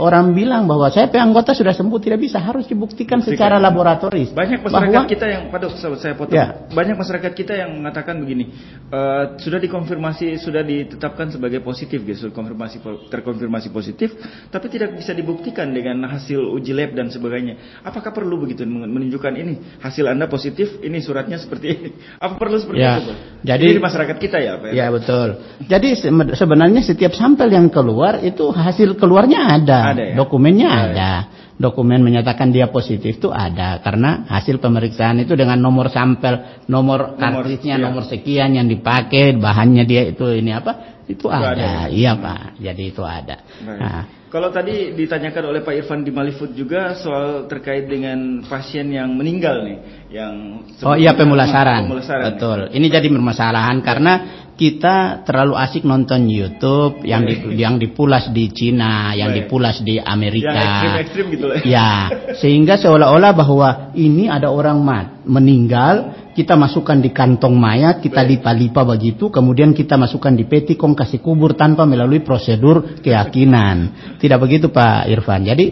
orang 0.00 0.32
bilang 0.32 0.64
bahwa 0.64 0.88
saya 0.88 1.10
anggota 1.20 1.52
sudah 1.52 1.72
sembuh 1.72 1.98
tidak 2.00 2.20
bisa 2.20 2.40
harus 2.40 2.64
dibuktikan 2.64 3.20
Buktikan. 3.20 3.36
secara 3.36 3.56
laboratoris. 3.56 4.32
Banyak 4.32 4.64
masyarakat 4.64 4.88
bahwa 4.94 5.10
kita 5.10 5.26
yang, 5.28 5.42
paduh 5.48 5.70
saya 5.76 6.14
potong. 6.16 6.32
Ya. 6.36 6.64
Banyak 6.68 6.96
masyarakat 6.96 7.32
kita 7.32 7.52
yang 7.52 7.70
mengatakan 7.76 8.16
begini, 8.18 8.48
eh, 8.88 9.24
sudah 9.36 9.58
dikonfirmasi, 9.58 10.40
sudah 10.40 10.62
ditetapkan 10.62 11.28
sebagai 11.28 11.60
positif, 11.60 12.00
gitu, 12.02 12.32
konfirmasi 12.32 12.80
terkonfirmasi 13.08 13.68
positif, 13.68 14.16
tapi 14.48 14.66
tidak 14.68 14.96
bisa 14.96 15.12
dibuktikan 15.12 15.68
dengan 15.70 16.00
hasil 16.08 16.40
uji 16.40 16.72
lab 16.72 16.96
dan 16.96 17.12
sebagainya. 17.12 17.82
Apakah 17.82 18.12
perlu 18.12 18.40
begitu 18.40 18.64
men- 18.64 18.88
menunjukkan 18.88 19.32
ini 19.34 19.78
hasil 19.78 20.08
anda 20.08 20.24
positif, 20.26 20.80
ini 20.80 21.00
suratnya 21.00 21.36
seperti 21.36 21.66
ini? 21.68 21.88
Apa 22.24 22.40
perlu 22.40 22.56
seperti 22.56 22.80
Ya, 22.80 22.96
itu? 22.98 23.12
Pak? 23.12 23.16
jadi- 23.44 23.70
Ini 23.76 23.82
masyarakat 23.82 24.16
kita 24.16 24.36
ya, 24.40 24.52
Pak? 24.56 24.70
Ya 24.72 24.86
betul. 24.88 25.28
Jadi 25.68 25.88
se- 25.94 26.12
sebenarnya 26.34 26.80
setiap 26.80 27.12
sampel 27.12 27.52
yang 27.52 27.68
keluar 27.68 28.18
itu 28.20 28.48
hasil 28.48 28.96
keluarnya 28.96 29.40
ada, 29.52 29.81
Ada 29.82 30.02
ya? 30.02 30.14
dokumennya 30.14 30.68
ada. 30.70 31.12
Dokumen 31.52 32.02
menyatakan 32.02 32.50
dia 32.50 32.74
positif 32.74 33.22
itu 33.22 33.30
ada 33.30 33.78
karena 33.86 34.26
hasil 34.26 34.58
pemeriksaan 34.58 35.22
itu 35.22 35.38
dengan 35.38 35.62
nomor 35.62 35.94
sampel, 35.94 36.66
nomor 36.66 37.14
kartridnya, 37.14 37.78
iya. 37.78 37.84
nomor 37.86 38.02
sekian 38.02 38.58
yang 38.58 38.66
dipakai, 38.66 39.38
bahannya 39.38 39.86
dia 39.86 40.10
itu 40.10 40.26
ini 40.26 40.50
apa? 40.50 41.01
Itu 41.08 41.26
Itu 41.26 41.34
ada. 41.34 41.52
ada. 41.54 41.72
Iya, 41.90 42.14
Pak. 42.14 42.62
Jadi 42.62 42.82
itu 42.94 43.02
ada. 43.02 43.36
Baik. 43.42 43.80
Nah, 43.80 44.02
Kalau 44.32 44.48
tadi 44.48 44.96
ditanyakan 44.96 45.52
oleh 45.52 45.60
Pak 45.60 45.74
Irfan 45.76 46.00
di 46.00 46.08
Malifut 46.08 46.56
juga 46.56 46.96
soal 46.96 47.44
terkait 47.52 47.84
dengan 47.84 48.40
pasien 48.48 48.88
yang 48.88 49.12
meninggal 49.12 49.60
nih, 49.60 49.78
yang 50.08 50.64
Oh 50.88 50.96
iya 50.96 51.12
pemulasaran. 51.12 51.84
Pemulasaran. 51.84 52.24
Betul. 52.32 52.58
Ini 52.72 52.86
jadi 52.88 53.12
permasalahan 53.12 53.84
karena 53.84 54.12
kita 54.56 55.26
terlalu 55.26 55.52
asik 55.58 55.84
nonton 55.84 56.28
YouTube 56.28 57.04
yang 57.04 57.28
di, 57.28 57.60
yang 57.60 57.76
dipulas 57.76 58.32
di 58.32 58.52
Cina, 58.52 59.12
yang 59.12 59.32
Baik. 59.32 59.48
dipulas 59.48 59.76
di 59.84 60.00
Amerika. 60.00 60.48
Yang 60.54 60.70
ekstrim-ekstrim 60.70 61.26
gitu 61.32 61.44
lah. 61.48 61.56
Ya, 61.68 61.90
sehingga 62.40 62.74
seolah-olah 62.80 63.32
bahwa 63.36 63.68
ini 63.96 64.32
ada 64.32 64.48
orang 64.48 64.78
mat, 64.80 65.24
meninggal, 65.28 66.21
kita 66.32 66.56
masukkan 66.56 66.96
di 66.96 67.12
kantong 67.12 67.52
mayat, 67.52 68.00
kita 68.00 68.24
lipa-lipa 68.24 68.88
begitu, 68.88 69.28
kemudian 69.28 69.76
kita 69.76 70.00
masukkan 70.00 70.32
di 70.32 70.48
peti 70.48 70.80
kong 70.80 70.96
kasih 70.96 71.20
kubur 71.20 71.52
tanpa 71.52 71.84
melalui 71.84 72.24
prosedur 72.24 73.00
keyakinan. 73.04 74.16
Tidak 74.16 74.38
begitu 74.40 74.72
Pak 74.72 75.12
Irfan. 75.12 75.44
Jadi 75.44 75.64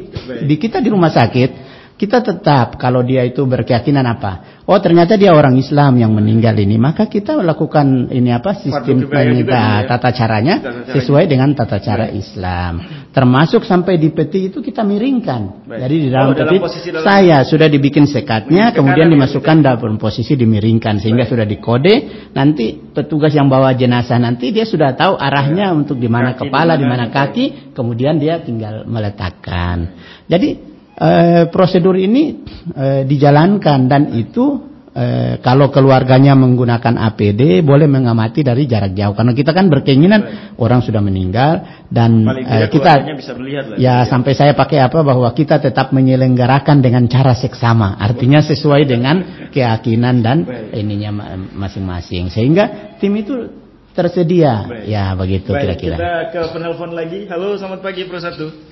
di 0.45 0.57
kita 0.61 0.85
di 0.85 0.93
rumah 0.93 1.09
sakit 1.09 1.70
kita 2.01 2.25
tetap 2.25 2.81
kalau 2.81 3.05
dia 3.05 3.29
itu 3.29 3.45
berkeyakinan 3.45 4.09
apa? 4.09 4.65
Oh 4.65 4.81
ternyata 4.81 5.21
dia 5.21 5.37
orang 5.37 5.53
Islam 5.61 6.01
yang 6.01 6.17
meninggal 6.17 6.57
ini, 6.57 6.81
maka 6.81 7.05
kita 7.13 7.37
lakukan 7.45 8.09
ini 8.09 8.33
apa 8.33 8.57
sistem 8.57 9.05
juga 9.05 9.21
penita- 9.21 9.85
ya. 9.85 9.89
tata 9.91 10.09
caranya 10.09 10.55
Tata 10.65 10.97
sesuai 10.97 11.29
dengan 11.29 11.53
tata 11.53 11.77
cara 11.77 12.09
Islam. 12.09 12.81
Termasuk 13.13 13.69
sampai 13.69 14.01
di 14.01 14.09
peti 14.17 14.49
itu 14.49 14.65
kita 14.65 14.81
miringkan. 14.81 15.69
Baik. 15.69 15.77
Jadi 15.85 15.95
di 16.01 16.09
dalam 16.09 16.33
Oh, 16.33 16.39
dalam 16.39 16.49
peti 16.49 16.57
posisi 16.63 16.89
dalam- 16.89 17.05
saya 17.05 17.37
sudah 17.45 17.69
dibikin 17.69 18.07
sekatnya, 18.09 18.73
Ke 18.73 18.81
kemudian 18.81 19.11
ya, 19.11 19.13
dimasukkan 19.21 19.57
dalam 19.61 19.99
posisi 20.01 20.33
dimiringkan 20.41 21.05
sehingga 21.05 21.29
sudah 21.29 21.45
dikode. 21.45 21.95
Nanti 22.33 22.81
petugas 22.97 23.37
yang 23.37 23.53
bawa 23.53 23.77
jenazah 23.77 24.17
nanti 24.17 24.57
dia 24.57 24.65
sudah 24.65 24.97
tahu 24.97 25.21
arahnya 25.21 25.75
untuk 25.77 26.01
di 26.01 26.09
mana 26.09 26.33
kepala, 26.33 26.81
di 26.81 26.87
mana 26.89 27.13
kaki, 27.13 27.77
kemudian 27.77 28.17
dia 28.17 28.41
tinggal 28.41 28.89
meletakkan. 28.89 29.93
Jadi 30.31 30.80
eh, 31.01 31.49
prosedur 31.49 31.97
ini 31.97 32.45
eh, 32.77 33.03
dijalankan 33.09 33.89
dan 33.89 34.13
itu 34.13 34.61
eh, 34.93 35.41
kalau 35.41 35.73
keluarganya 35.73 36.37
menggunakan 36.37 37.01
APD 37.11 37.65
boleh 37.65 37.89
mengamati 37.89 38.45
dari 38.45 38.69
jarak 38.69 38.93
jauh 38.93 39.17
karena 39.17 39.33
kita 39.33 39.57
kan 39.57 39.73
berkeinginan 39.73 40.53
orang 40.61 40.85
sudah 40.85 41.01
meninggal 41.01 41.85
dan 41.89 42.29
eh, 42.29 42.69
kita 42.69 43.17
bisa 43.17 43.33
melihat 43.35 43.75
lah. 43.75 43.77
ya 43.81 43.95
sampai 44.05 44.33
saya 44.37 44.53
pakai 44.53 44.85
apa 44.85 45.01
bahwa 45.01 45.33
kita 45.33 45.59
tetap 45.59 45.91
menyelenggarakan 45.97 46.85
dengan 46.85 47.09
cara 47.09 47.33
seksama 47.33 47.97
artinya 47.97 48.45
sesuai 48.45 48.85
dengan 48.85 49.49
keyakinan 49.49 50.21
dan 50.21 50.45
ininya 50.77 51.11
ma- 51.11 51.67
masing-masing 51.67 52.29
sehingga 52.29 52.95
tim 53.01 53.17
itu 53.17 53.57
tersedia 53.91 54.69
Baik. 54.69 54.85
ya 54.87 55.05
begitu 55.19 55.51
Baik, 55.51 55.63
kira-kira 55.67 55.97
kita 55.99 56.15
ke 56.31 56.41
penelpon 56.55 56.95
lagi. 56.95 57.27
Halo, 57.27 57.59
selamat 57.59 57.83
pagi 57.83 58.07
Pro 58.07 58.23
Satu. 58.23 58.70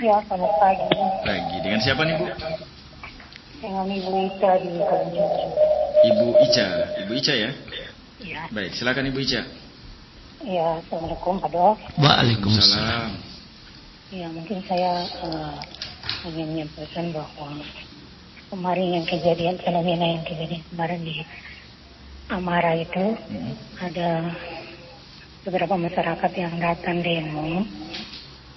Ya, 0.00 0.16
selamat 0.24 0.52
pagi. 0.56 0.96
Pagi. 1.28 1.56
Dengan 1.60 1.80
siapa 1.84 2.00
nih 2.08 2.16
Bu? 2.16 2.24
Dengan 3.60 3.84
Ibu 3.84 4.12
Ita 4.32 4.52
di 4.64 4.72
Kalimantan. 4.80 5.50
Ibu 6.08 6.26
Ica. 6.40 6.66
Ibu 7.04 7.12
Ica 7.20 7.34
ya? 7.36 7.50
Ya, 8.24 8.40
Baik, 8.48 8.72
silakan 8.72 9.12
Ibu 9.12 9.20
Ica. 9.20 9.44
ya, 10.40 10.80
Assalamualaikum 10.80 11.36
Pak 11.44 11.50
Dok. 11.52 11.76
Waalaikumsalam 12.00 13.12
Ya, 14.08 14.26
mungkin 14.32 14.58
saya 14.64 15.04
eh, 15.04 15.56
ingin 16.32 16.48
menyampaikan 16.48 17.12
bahwa 17.12 17.60
kemarin 18.48 18.88
yang 18.96 19.06
kejadian 19.06 19.60
fenomena 19.60 20.16
yang 20.16 20.24
kejadian 20.24 20.64
kemarin 20.72 21.00
di 21.04 21.20
Amara 22.32 22.72
itu 22.72 23.04
ada 23.78 24.32
beberapa 25.44 25.76
masyarakat 25.76 26.32
yang 26.40 26.56
datang 26.56 27.04
demo 27.04 27.68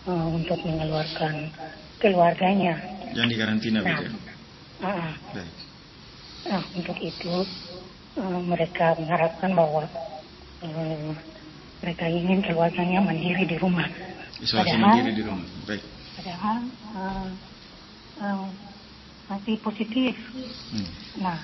eh, 0.03 0.25
untuk 0.29 0.59
mengeluarkan 0.61 1.33
keluarganya. 1.97 2.73
Yang 3.13 3.27
di 3.29 3.35
karantina 3.37 3.79
Nah, 3.79 3.87
begitu. 3.95 4.17
Baik. 4.83 5.51
nah, 6.49 6.63
untuk 6.75 6.97
itu 6.99 7.33
eh, 8.19 8.39
mereka 8.43 8.97
mengharapkan 8.99 9.51
bahwa 9.53 9.87
eh, 10.61 11.09
mereka 11.79 12.05
ingin 12.07 12.39
keluarganya 12.41 12.99
mandiri 12.99 13.43
di 13.43 13.57
rumah. 13.57 13.87
Isolasi 14.39 14.75
Padahal- 14.75 14.81
mandiri 14.83 15.11
di 15.15 15.23
rumah. 15.23 15.47
Baik. 15.63 15.83
Padahal 16.19 16.57
eh, 16.67 17.27
eh, 18.19 18.45
masih 19.23 19.55
positif. 19.59 20.15
Hmm. 20.73 20.89
Nah, 21.23 21.39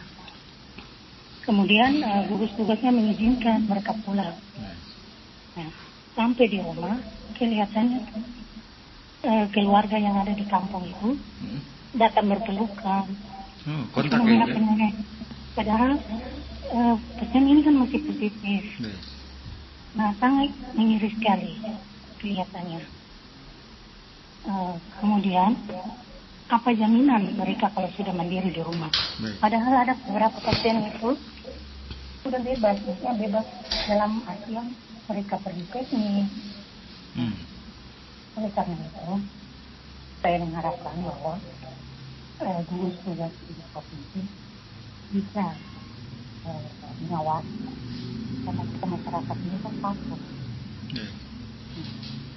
kemudian 1.44 1.92
eh, 1.98 2.22
gugus 2.28 2.52
tugasnya 2.54 2.92
mengizinkan 2.92 3.64
mereka 3.66 3.96
pulang. 4.04 4.36
Nah, 5.56 5.70
sampai 6.14 6.46
di 6.48 6.60
rumah 6.60 7.00
kelihatannya 7.36 8.00
eh, 9.24 9.46
keluarga 9.52 9.98
yang 10.00 10.16
ada 10.20 10.32
di 10.32 10.46
kampung 10.48 10.86
itu 10.88 11.16
datang 11.96 12.30
berpelukan. 12.30 13.06
Oh, 13.68 13.84
kontak 13.92 14.24
ya. 14.24 14.46
Padahal 15.56 15.92
eh, 16.72 16.96
pasien 17.20 17.44
ini 17.44 17.62
kan 17.66 17.76
masih 17.76 18.00
positif. 18.06 18.62
Baik. 18.80 19.00
Nah, 19.98 20.14
sangat 20.22 20.54
miris 20.78 21.12
sekali 21.18 21.58
kelihatannya. 22.22 22.82
Eh, 24.48 24.76
kemudian, 25.02 25.52
apa 26.50 26.70
jaminan 26.74 27.36
mereka 27.36 27.70
kalau 27.76 27.90
sudah 27.94 28.14
mandiri 28.16 28.54
di 28.54 28.62
rumah? 28.64 28.90
Baik. 29.20 29.36
Padahal 29.44 29.74
ada 29.84 29.94
beberapa 30.08 30.38
pasien 30.40 30.88
itu 30.88 31.18
sudah 32.24 32.40
bebas, 32.44 32.78
maksudnya 32.84 33.14
bebas 33.16 33.46
dalam 33.90 34.22
artian 34.28 34.68
mereka 35.10 35.36
pergi 35.42 35.64
piknik. 35.74 36.28
Hmm. 37.18 37.34
Oleh 38.40 38.56
karena 38.56 38.72
itu, 38.88 39.20
saya 40.24 40.40
mengharapkan 40.40 40.96
bahwa 41.04 41.36
eh, 42.40 42.60
gugus 42.72 42.96
tugas 43.04 43.36
di 43.44 43.52
provinsi 43.76 44.22
bisa 45.12 45.46
eh, 46.48 46.68
mengawasi 47.04 47.68
karena 48.48 48.64
kita 48.64 48.86
masyarakat 48.88 49.38
ini 49.44 49.58
kan 49.60 49.74
takut. 49.84 50.22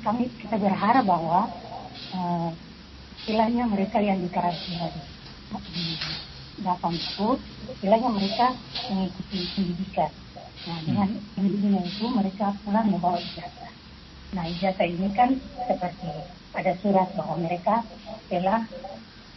Kami 0.03 0.27
kita 0.43 0.57
berharap 0.59 1.07
bahwa 1.07 1.47
eh, 2.19 2.51
istilahnya 3.23 3.71
mereka 3.71 4.03
yang 4.03 4.19
di 4.19 4.27
karantina 4.27 4.91
di, 5.71 5.87
Dafan 6.67 6.99
itu, 6.99 7.29
istilahnya 7.79 8.11
mereka 8.11 8.59
mengikuti 8.91 9.39
pendidikan. 9.55 10.11
Nah, 10.67 10.79
dengan 10.83 11.09
pendidikan 11.39 11.87
itu 11.87 12.07
mereka 12.11 12.59
pulang 12.67 12.91
membawa 12.91 13.23
ijazah. 13.23 13.72
Nah, 14.33 14.49
ijazah 14.49 14.89
ini 14.89 15.13
kan 15.13 15.37
seperti 15.69 16.09
ada 16.57 16.73
surat 16.81 17.09
bahwa 17.13 17.37
mereka 17.37 17.85
telah 18.33 18.65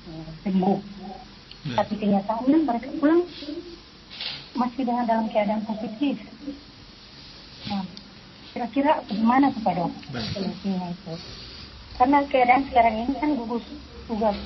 eh, 0.08 0.30
sembuh. 0.48 0.80
Tapi 1.76 1.94
kenyataannya 2.00 2.58
mereka 2.64 2.88
pulang 2.96 3.28
masih 4.56 4.88
dengan 4.88 5.04
dalam 5.04 5.28
keadaan 5.28 5.68
positif. 5.68 6.16
Nah, 7.68 7.84
kira-kira 8.56 9.04
bagaimana 9.04 9.52
kepada 9.52 9.92
solusinya 10.32 10.88
itu? 10.96 11.14
Karena 12.00 12.20
keadaan 12.32 12.64
sekarang 12.72 12.96
ini 13.04 13.14
kan 13.20 13.36
gugus 13.36 13.68
tugas 14.08 14.38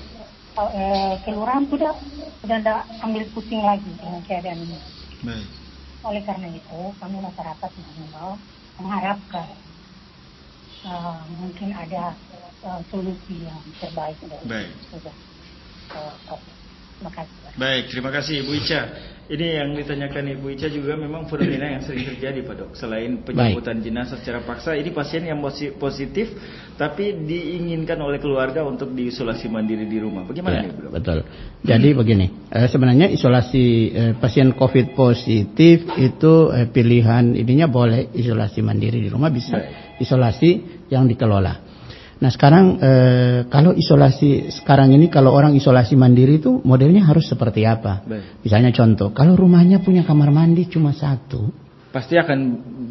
eh, 0.58 1.14
kelurahan 1.30 1.70
sudah 1.70 1.94
sudah 2.42 2.58
tidak 2.58 2.82
ambil 3.06 3.24
pusing 3.38 3.62
lagi 3.62 3.92
dengan 4.02 4.22
keadaan 4.26 4.66
ini. 4.66 4.80
Baik. 5.22 5.46
Oleh 6.00 6.24
karena 6.26 6.48
itu, 6.58 6.80
kami 6.98 7.22
masyarakat 7.22 7.70
mengimbau 7.76 8.34
mengharapkan 8.80 9.46
eh, 10.86 11.20
mungkin 11.40 11.70
ada 11.74 12.14
eh, 12.64 12.82
solusi 12.92 13.36
yang 13.44 13.60
terbaik 13.80 14.18
dari 14.24 14.46
Baik. 14.46 14.70
eh, 15.04 16.14
COVID. 16.28 16.56
Terima 17.00 17.12
kasih. 17.16 17.36
Baik, 17.56 17.84
terima 17.88 18.12
kasih 18.12 18.34
Ibu 18.44 18.52
Ica. 18.60 18.82
Ini 19.30 19.62
yang 19.62 19.72
ditanyakan 19.72 20.36
Ibu 20.36 20.52
Ica 20.52 20.68
juga 20.68 21.00
memang 21.00 21.32
fenomena 21.32 21.72
yang 21.72 21.80
sering 21.80 22.04
terjadi 22.04 22.44
Pak 22.44 22.56
Dok. 22.60 22.72
Selain 22.76 23.24
penjemputan 23.24 23.80
jenazah 23.80 24.20
secara 24.20 24.44
paksa, 24.44 24.76
ini 24.76 24.92
pasien 24.92 25.24
yang 25.24 25.40
positif 25.80 26.28
tapi 26.76 27.16
diinginkan 27.24 27.96
oleh 28.04 28.20
keluarga 28.20 28.68
untuk 28.68 28.92
diisolasi 28.92 29.48
mandiri 29.48 29.88
di 29.88 29.96
rumah. 29.96 30.28
Bagaimana 30.28 30.60
Ya, 30.60 30.62
nih 30.68 30.72
Bu 30.76 30.80
Dok? 30.84 30.92
betul. 30.92 31.18
Jadi 31.64 31.90
begini, 31.96 32.26
eh, 32.52 32.68
sebenarnya 32.68 33.08
isolasi 33.08 33.66
eh, 33.96 34.14
pasien 34.20 34.52
COVID 34.52 34.92
positif 34.92 35.88
itu 35.96 36.34
eh, 36.52 36.68
pilihan 36.68 37.32
ininya 37.32 37.72
boleh 37.72 38.12
isolasi 38.12 38.60
mandiri 38.60 39.00
di 39.00 39.08
rumah 39.08 39.32
bisa, 39.32 39.56
isolasi 40.00 40.84
yang 40.90 41.06
dikelola. 41.06 41.70
Nah 42.20 42.28
sekarang 42.28 42.66
eh, 42.84 43.40
kalau 43.48 43.72
isolasi 43.72 44.52
sekarang 44.52 44.92
ini 44.92 45.08
kalau 45.08 45.32
orang 45.32 45.56
isolasi 45.56 45.96
mandiri 45.96 46.44
itu 46.44 46.60
modelnya 46.68 47.08
harus 47.08 47.32
seperti 47.32 47.64
apa? 47.64 48.04
Baik. 48.04 48.44
Misalnya 48.44 48.72
contoh, 48.76 49.16
kalau 49.16 49.40
rumahnya 49.40 49.80
punya 49.80 50.04
kamar 50.04 50.28
mandi 50.32 50.68
cuma 50.68 50.92
satu, 50.92 51.70
Pasti 51.90 52.22
akan 52.22 52.40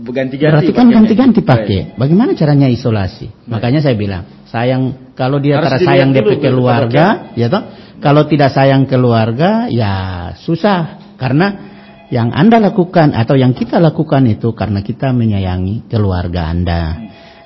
berganti-ganti. 0.03 0.59
berarti 0.59 0.75
kan 0.75 0.89
ganti-ganti 0.91 1.41
Baik. 1.45 1.51
pakai. 1.55 1.81
Bagaimana 1.95 2.35
caranya 2.35 2.67
isolasi? 2.67 3.31
Makanya 3.47 3.79
saya 3.79 3.95
bilang, 3.95 4.27
sayang 4.51 5.15
kalau 5.15 5.39
dia 5.39 5.63
Harus 5.63 5.79
dilihat 5.79 5.87
sayang 5.87 6.11
dulu, 6.11 6.35
Pak 6.35 6.39
keluarga, 6.43 7.07
ya 7.39 7.47
toh. 7.47 7.63
Kalau 8.03 8.27
tidak 8.27 8.51
sayang 8.51 8.91
keluarga, 8.91 9.71
ya 9.71 9.95
susah 10.43 11.15
karena 11.15 11.78
yang 12.09 12.33
Anda 12.33 12.61
lakukan 12.61 13.13
atau 13.13 13.37
yang 13.37 13.53
kita 13.53 13.77
lakukan 13.81 14.25
itu 14.29 14.57
karena 14.57 14.81
kita 14.81 15.13
menyayangi 15.13 15.89
keluarga 15.89 16.49
Anda. 16.49 16.83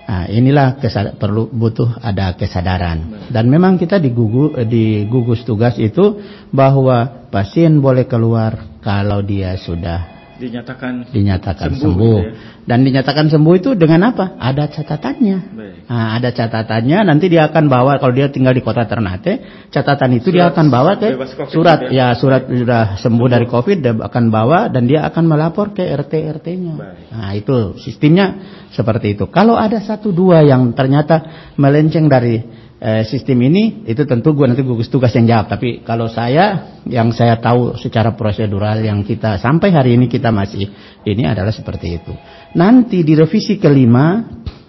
Nah, 0.02 0.28
inilah 0.28 0.76
perlu 1.16 1.48
butuh 1.48 1.96
ada 2.02 2.36
kesadaran. 2.36 3.30
Dan 3.32 3.48
memang 3.48 3.80
kita 3.80 3.96
di 3.96 4.12
gugu- 4.12 4.52
di 4.68 5.08
gugus 5.08 5.40
tugas 5.46 5.78
itu 5.80 6.20
bahwa 6.52 7.26
pasien 7.32 7.80
boleh 7.80 8.04
keluar 8.04 8.82
kalau 8.84 9.24
dia 9.24 9.56
sudah 9.56 10.21
Dinyatakan 10.42 11.14
dinyatakan 11.14 11.70
Sembuh, 11.70 11.82
sembuh, 11.86 12.18
gitu 12.18 12.62
dan 12.62 12.86
dinyatakan 12.86 13.26
sembuh 13.26 13.54
itu 13.58 13.74
dengan 13.74 14.14
apa? 14.14 14.38
Ada 14.38 14.70
catatannya. 14.70 15.38
Baik. 15.50 15.74
Nah, 15.90 16.08
ada 16.14 16.30
catatannya. 16.30 16.98
Nanti 17.02 17.26
dia 17.26 17.50
akan 17.50 17.66
bawa 17.66 17.98
kalau 17.98 18.14
dia 18.14 18.30
tinggal 18.30 18.54
di 18.54 18.62
kota 18.62 18.86
Ternate, 18.86 19.66
catatan 19.74 20.14
itu 20.14 20.30
dia 20.30 20.46
Surat 20.46 20.54
akan 20.54 20.66
bawa 20.70 20.90
ke 20.94 21.08
surat 21.50 21.78
ya? 21.90 21.90
ya 21.90 22.06
surat 22.14 22.46
sudah 22.46 23.02
sembuh 23.02 23.26
dari 23.26 23.46
COVID 23.50 23.78
dia 23.82 23.94
akan 23.98 24.24
bawa 24.30 24.70
dan 24.70 24.86
dia 24.86 25.02
akan 25.10 25.24
melapor 25.26 25.74
ke 25.74 25.82
RT 25.82 26.12
RT-nya. 26.38 26.74
Nah 27.10 27.30
itu 27.34 27.74
sistemnya 27.82 28.38
seperti 28.70 29.18
itu. 29.18 29.26
Kalau 29.26 29.58
ada 29.58 29.82
satu 29.82 30.14
dua 30.14 30.46
yang 30.46 30.70
ternyata 30.78 31.50
melenceng 31.58 32.06
dari 32.06 32.61
eh, 32.82 33.02
sistem 33.06 33.38
ini, 33.46 33.86
itu 33.86 34.02
tentu 34.02 34.34
gua 34.34 34.50
nanti 34.50 34.66
gugus 34.66 34.90
tugas 34.90 35.14
yang 35.14 35.30
jawab. 35.30 35.46
Tapi 35.54 35.86
kalau 35.86 36.10
saya 36.10 36.74
yang 36.82 37.14
saya 37.14 37.38
tahu 37.38 37.78
secara 37.78 38.18
prosedural 38.18 38.82
yang 38.82 39.06
kita 39.06 39.38
sampai 39.38 39.70
hari 39.70 39.94
ini 39.94 40.10
kita 40.10 40.34
masih 40.34 40.66
ini 41.06 41.22
adalah 41.22 41.54
seperti 41.54 42.02
itu. 42.02 42.12
Nanti 42.58 43.06
di 43.06 43.14
revisi 43.14 43.56
kelima 43.62 44.26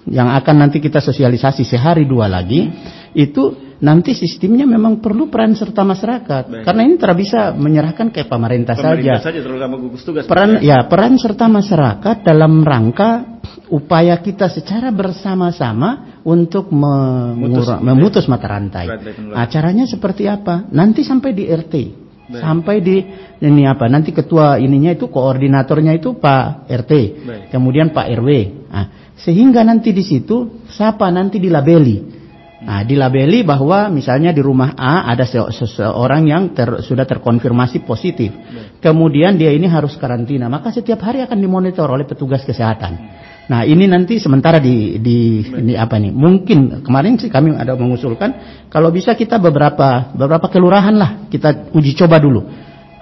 yang 0.07 0.29
akan 0.29 0.55
nanti 0.67 0.77
kita 0.77 1.01
sosialisasi 1.01 1.65
sehari 1.65 2.03
dua 2.03 2.27
lagi 2.27 2.67
itu 3.15 3.75
nanti 3.83 4.15
sistemnya 4.15 4.63
memang 4.63 5.03
perlu 5.03 5.27
peran 5.27 5.55
serta 5.55 5.83
masyarakat 5.83 6.43
Baik. 6.47 6.63
karena 6.63 6.81
ini 6.87 6.95
tidak 6.95 7.17
bisa 7.19 7.51
menyerahkan 7.51 8.15
ke 8.15 8.23
pemerintah, 8.27 8.79
pemerintah 8.79 9.19
saja 9.19 9.31
saja 9.31 9.39
terutama 9.43 9.75
gugus 9.79 10.03
tugas. 10.07 10.23
peran 10.23 10.63
ya 10.63 10.87
peran 10.87 11.19
serta 11.19 11.51
masyarakat 11.51 12.23
dalam 12.23 12.63
rangka 12.63 13.32
upaya 13.69 14.17
kita 14.19 14.49
secara 14.49 14.89
bersama-sama 14.89 16.19
untuk 16.23 16.71
mengura- 16.71 17.79
Mutus. 17.79 17.83
memutus 17.83 18.25
mata 18.29 18.47
rantai. 18.47 18.85
Penularan. 18.87 19.75
Nah, 19.77 19.87
seperti 19.87 20.23
apa? 20.29 20.67
Nanti 20.71 21.01
sampai 21.03 21.31
di 21.35 21.43
RT. 21.47 21.75
Baik. 22.23 22.39
Sampai 22.39 22.75
di 22.79 23.03
ini 23.43 23.67
apa? 23.67 23.91
Nanti 23.91 24.15
ketua 24.15 24.55
ininya 24.55 24.95
itu 24.95 25.11
koordinatornya 25.11 25.91
itu 25.99 26.15
Pak 26.15 26.71
RT. 26.71 26.91
Baik. 27.27 27.43
Kemudian 27.51 27.91
Pak 27.91 28.05
RW. 28.15 28.29
Nah, 28.71 28.85
sehingga 29.19 29.61
nanti 29.67 29.91
di 29.91 30.01
situ 30.01 30.63
siapa 30.71 31.11
nanti 31.11 31.37
dilabeli. 31.37 32.23
Nah, 32.63 32.79
dilabeli 32.87 33.43
bahwa 33.43 33.91
misalnya 33.91 34.31
di 34.31 34.39
rumah 34.39 34.71
A 34.79 35.11
ada 35.11 35.27
se- 35.27 35.51
seseorang 35.51 36.23
yang 36.31 36.55
ter- 36.55 36.79
sudah 36.79 37.03
terkonfirmasi 37.03 37.83
positif. 37.83 38.31
Kemudian 38.79 39.35
dia 39.35 39.51
ini 39.51 39.67
harus 39.67 39.99
karantina, 39.99 40.47
maka 40.47 40.71
setiap 40.71 41.03
hari 41.03 41.19
akan 41.27 41.43
dimonitor 41.43 41.91
oleh 41.91 42.07
petugas 42.07 42.47
kesehatan. 42.47 42.95
Nah, 43.43 43.67
ini 43.67 43.91
nanti 43.91 44.23
sementara 44.23 44.55
di 44.55 44.95
di 45.03 45.43
ini 45.43 45.75
apa 45.75 45.99
nih? 45.99 46.15
Mungkin 46.15 46.79
kemarin 46.79 47.19
sih 47.19 47.27
kami 47.27 47.51
ada 47.51 47.75
mengusulkan 47.75 48.63
kalau 48.71 48.87
bisa 48.87 49.19
kita 49.19 49.35
beberapa 49.35 50.15
beberapa 50.15 50.47
kelurahan 50.47 50.95
lah 50.95 51.27
kita 51.27 51.75
uji 51.75 51.91
coba 51.99 52.23
dulu. 52.23 52.47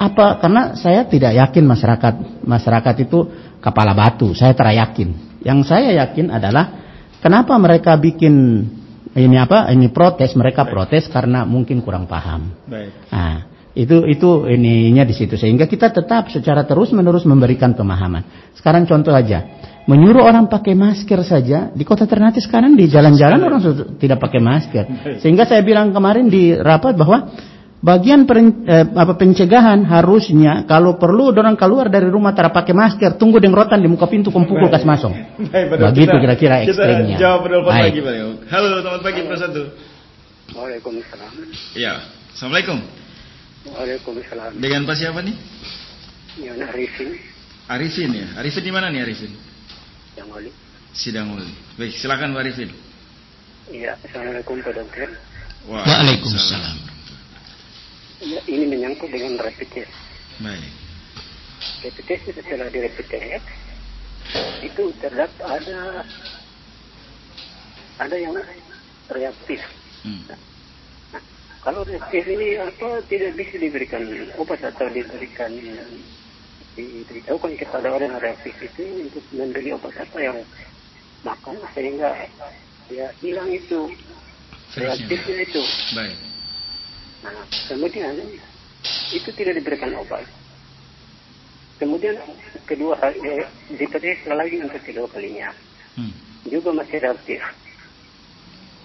Apa 0.01 0.41
karena 0.41 0.73
saya 0.73 1.05
tidak 1.05 1.37
yakin 1.37 1.61
masyarakat 1.61 2.13
masyarakat 2.41 2.95
itu 3.05 3.19
kepala 3.61 3.93
batu, 3.93 4.33
saya 4.33 4.57
tidak 4.57 4.81
yakin. 4.81 5.13
Yang 5.45 5.69
saya 5.69 5.93
yakin 5.93 6.33
adalah 6.33 6.73
kenapa 7.21 7.53
mereka 7.61 7.93
bikin 8.01 8.65
ini 9.13 9.37
apa? 9.37 9.69
Ini 9.69 9.93
protes, 9.93 10.33
mereka 10.33 10.65
protes 10.65 11.05
karena 11.05 11.45
mungkin 11.45 11.85
kurang 11.85 12.09
paham. 12.09 12.49
Baik. 12.65 13.13
Nah, 13.13 13.51
Itu 13.71 14.03
itu 14.03 14.51
ininya 14.51 15.07
di 15.07 15.15
situ 15.15 15.39
sehingga 15.39 15.63
kita 15.63 15.95
tetap 15.95 16.27
secara 16.27 16.67
terus 16.67 16.91
menerus 16.91 17.23
memberikan 17.23 17.71
pemahaman. 17.71 18.51
Sekarang 18.51 18.83
contoh 18.83 19.15
aja, 19.15 19.60
menyuruh 19.89 20.21
orang 20.25 20.45
pakai 20.45 20.77
masker 20.77 21.21
saja 21.25 21.69
di 21.73 21.81
kota 21.81 22.05
Ternate 22.05 22.37
sekarang 22.37 22.77
di 22.77 22.85
jalan-jalan 22.85 23.39
orang 23.41 23.59
sudah 23.61 23.85
tidak 23.97 24.21
pakai 24.21 24.39
masker. 24.41 24.83
Sehingga 25.21 25.45
saya 25.49 25.65
bilang 25.65 25.89
kemarin 25.89 26.29
di 26.29 26.53
rapat 26.53 26.93
bahwa 26.93 27.33
bagian 27.81 28.29
peren- 28.29 28.61
eh, 28.69 28.85
apa 28.85 29.17
pencegahan 29.17 29.81
harusnya 29.89 30.69
kalau 30.69 31.01
perlu 31.01 31.33
orang 31.33 31.57
keluar 31.57 31.89
dari 31.89 32.05
rumah 32.07 32.31
tak 32.37 32.53
pakai 32.53 32.77
masker, 32.77 33.17
tunggu 33.17 33.41
dengrotan 33.41 33.81
di 33.81 33.89
muka 33.89 34.05
pintu 34.05 34.29
kumpul 34.29 34.61
kas 34.69 34.85
masuk. 34.85 35.09
Begitu 35.91 36.15
kira-kira 36.21 36.61
Kita 36.61 36.77
ekstrimnya. 36.77 37.17
jawab 37.17 37.49
Dok. 37.49 37.69
Halo, 38.53 38.67
selamat 38.85 39.01
pagi, 39.01 39.19
Pak 39.25 39.37
Satu. 39.41 39.63
Waalaikumsalam. 40.51 41.31
Iya, 41.79 41.93
Assalamualaikum. 42.35 42.77
Waalaikumsalam. 43.71 44.51
Dengan 44.59 44.83
Pak 44.83 44.95
siapa 44.99 45.19
nih? 45.23 45.35
Yon 46.31 46.59
Arifin 46.63 47.09
Arifin 47.67 48.11
ya. 48.15 48.27
Arifin 48.39 48.63
di 48.63 48.71
mana 48.71 48.87
nih 48.91 49.03
Arifin? 49.03 49.31
Yang 50.19 50.29
oli. 50.31 50.51
Sidang 50.91 51.31
Uli. 51.31 51.47
Baik, 51.79 51.95
silakan 51.95 52.35
Pak 52.35 52.43
Arifin. 52.43 52.71
Iya, 53.71 53.95
assalamualaikum 54.03 54.59
Pak 54.59 54.75
Dokter. 54.75 55.07
Waalaikumsalam. 55.71 56.77
Ya, 58.21 58.41
ini 58.51 58.65
menyangkut 58.67 59.07
dengan 59.07 59.39
rapid 59.39 59.71
test. 59.71 59.93
Baik. 60.43 60.71
Rapid 61.87 62.05
test 62.05 62.23
itu 62.27 62.39
setelah 62.43 62.67
di 62.67 62.79
rapid 62.83 63.07
test 63.07 63.47
itu 64.61 64.83
terdapat 65.01 65.43
ada 65.43 66.05
ada 67.99 68.15
yang 68.19 68.35
reaktif. 69.11 69.63
Hmm. 70.03 70.27
Nah, 70.27 71.21
kalau 71.63 71.87
reaktif 71.87 72.27
ini 72.27 72.59
apa 72.59 72.99
tidak 73.07 73.39
bisa 73.39 73.55
diberikan 73.57 74.03
obat 74.35 74.59
atau 74.59 74.91
diberikan 74.91 75.55
diberitahukan 76.75 77.51
kepada 77.59 77.87
orang 77.91 78.15
yang 78.15 78.21
reaktif 78.23 78.55
itu 78.63 79.11
untuk 79.11 79.23
membeli 79.35 79.75
obat 79.75 79.95
apa 79.99 80.17
yang 80.23 80.37
makan 81.21 81.55
sehingga 81.75 82.09
ya 82.87 83.07
hilang 83.19 83.49
itu 83.51 83.91
reaktifnya 84.75 85.37
itu. 85.43 85.61
Baik. 85.95 86.17
Nah, 87.21 87.43
kemudian 87.69 88.15
itu 89.13 89.29
tidak 89.35 89.53
diberikan 89.61 89.91
obat. 89.99 90.25
Kemudian 91.77 92.15
kedua 92.69 92.93
eh, 93.01 93.45
diperiksa 93.73 94.37
lagi 94.37 94.61
untuk 94.61 94.81
kedua 94.85 95.07
kalinya. 95.11 95.49
Hmm. 95.97 96.13
Juga 96.47 96.71
masih 96.71 96.97
reaktif. 97.01 97.41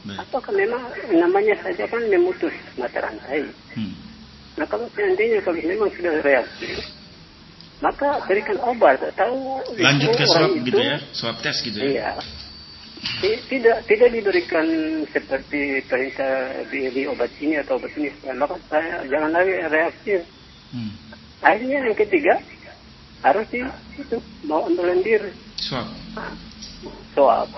Baik. 0.06 0.18
Apakah 0.22 0.52
memang 0.54 0.82
namanya 1.12 1.54
saja 1.62 1.86
kan 1.86 2.02
memutus 2.08 2.54
mata 2.78 2.98
rantai? 2.98 3.46
Hmm. 3.78 3.94
Nah 4.56 4.66
kalau 4.68 4.88
seandainya 4.96 5.44
kalau 5.44 5.60
memang 5.60 5.90
sudah 5.92 6.12
reaktif, 6.24 6.80
maka 7.78 8.24
berikan 8.24 8.56
obat 8.64 8.98
atau 9.02 9.60
Lanjut 9.76 10.16
ke 10.16 10.24
swab 10.24 10.50
itu- 10.56 10.64
gitu 10.68 10.80
ya, 10.80 10.96
swab 11.12 11.36
test 11.40 11.60
gitu 11.62 11.78
ya. 11.80 11.88
Iya. 11.90 12.10
Ti- 13.20 13.42
Tidak 13.46 13.76
tidak 13.86 14.08
diberikan 14.10 14.66
seperti 15.06 15.84
perintah 15.84 16.64
di, 16.72 16.88
di 16.90 17.02
obat 17.06 17.30
ini 17.38 17.60
atau 17.60 17.76
obat 17.76 17.92
ini. 17.94 18.08
Maka 18.34 18.56
saya 18.66 19.04
jangan 19.06 19.30
lagi 19.30 19.52
reaktif. 19.68 20.20
Hmm. 20.72 20.90
Akhirnya 21.44 21.78
yang 21.86 21.94
ketiga 21.94 22.34
harus 23.22 23.46
di 23.52 23.60
itu 23.96 24.16
mau 24.42 24.64
ambil 24.64 24.90
lendir 24.92 25.22
Swab. 25.60 25.86
swab. 27.12 27.48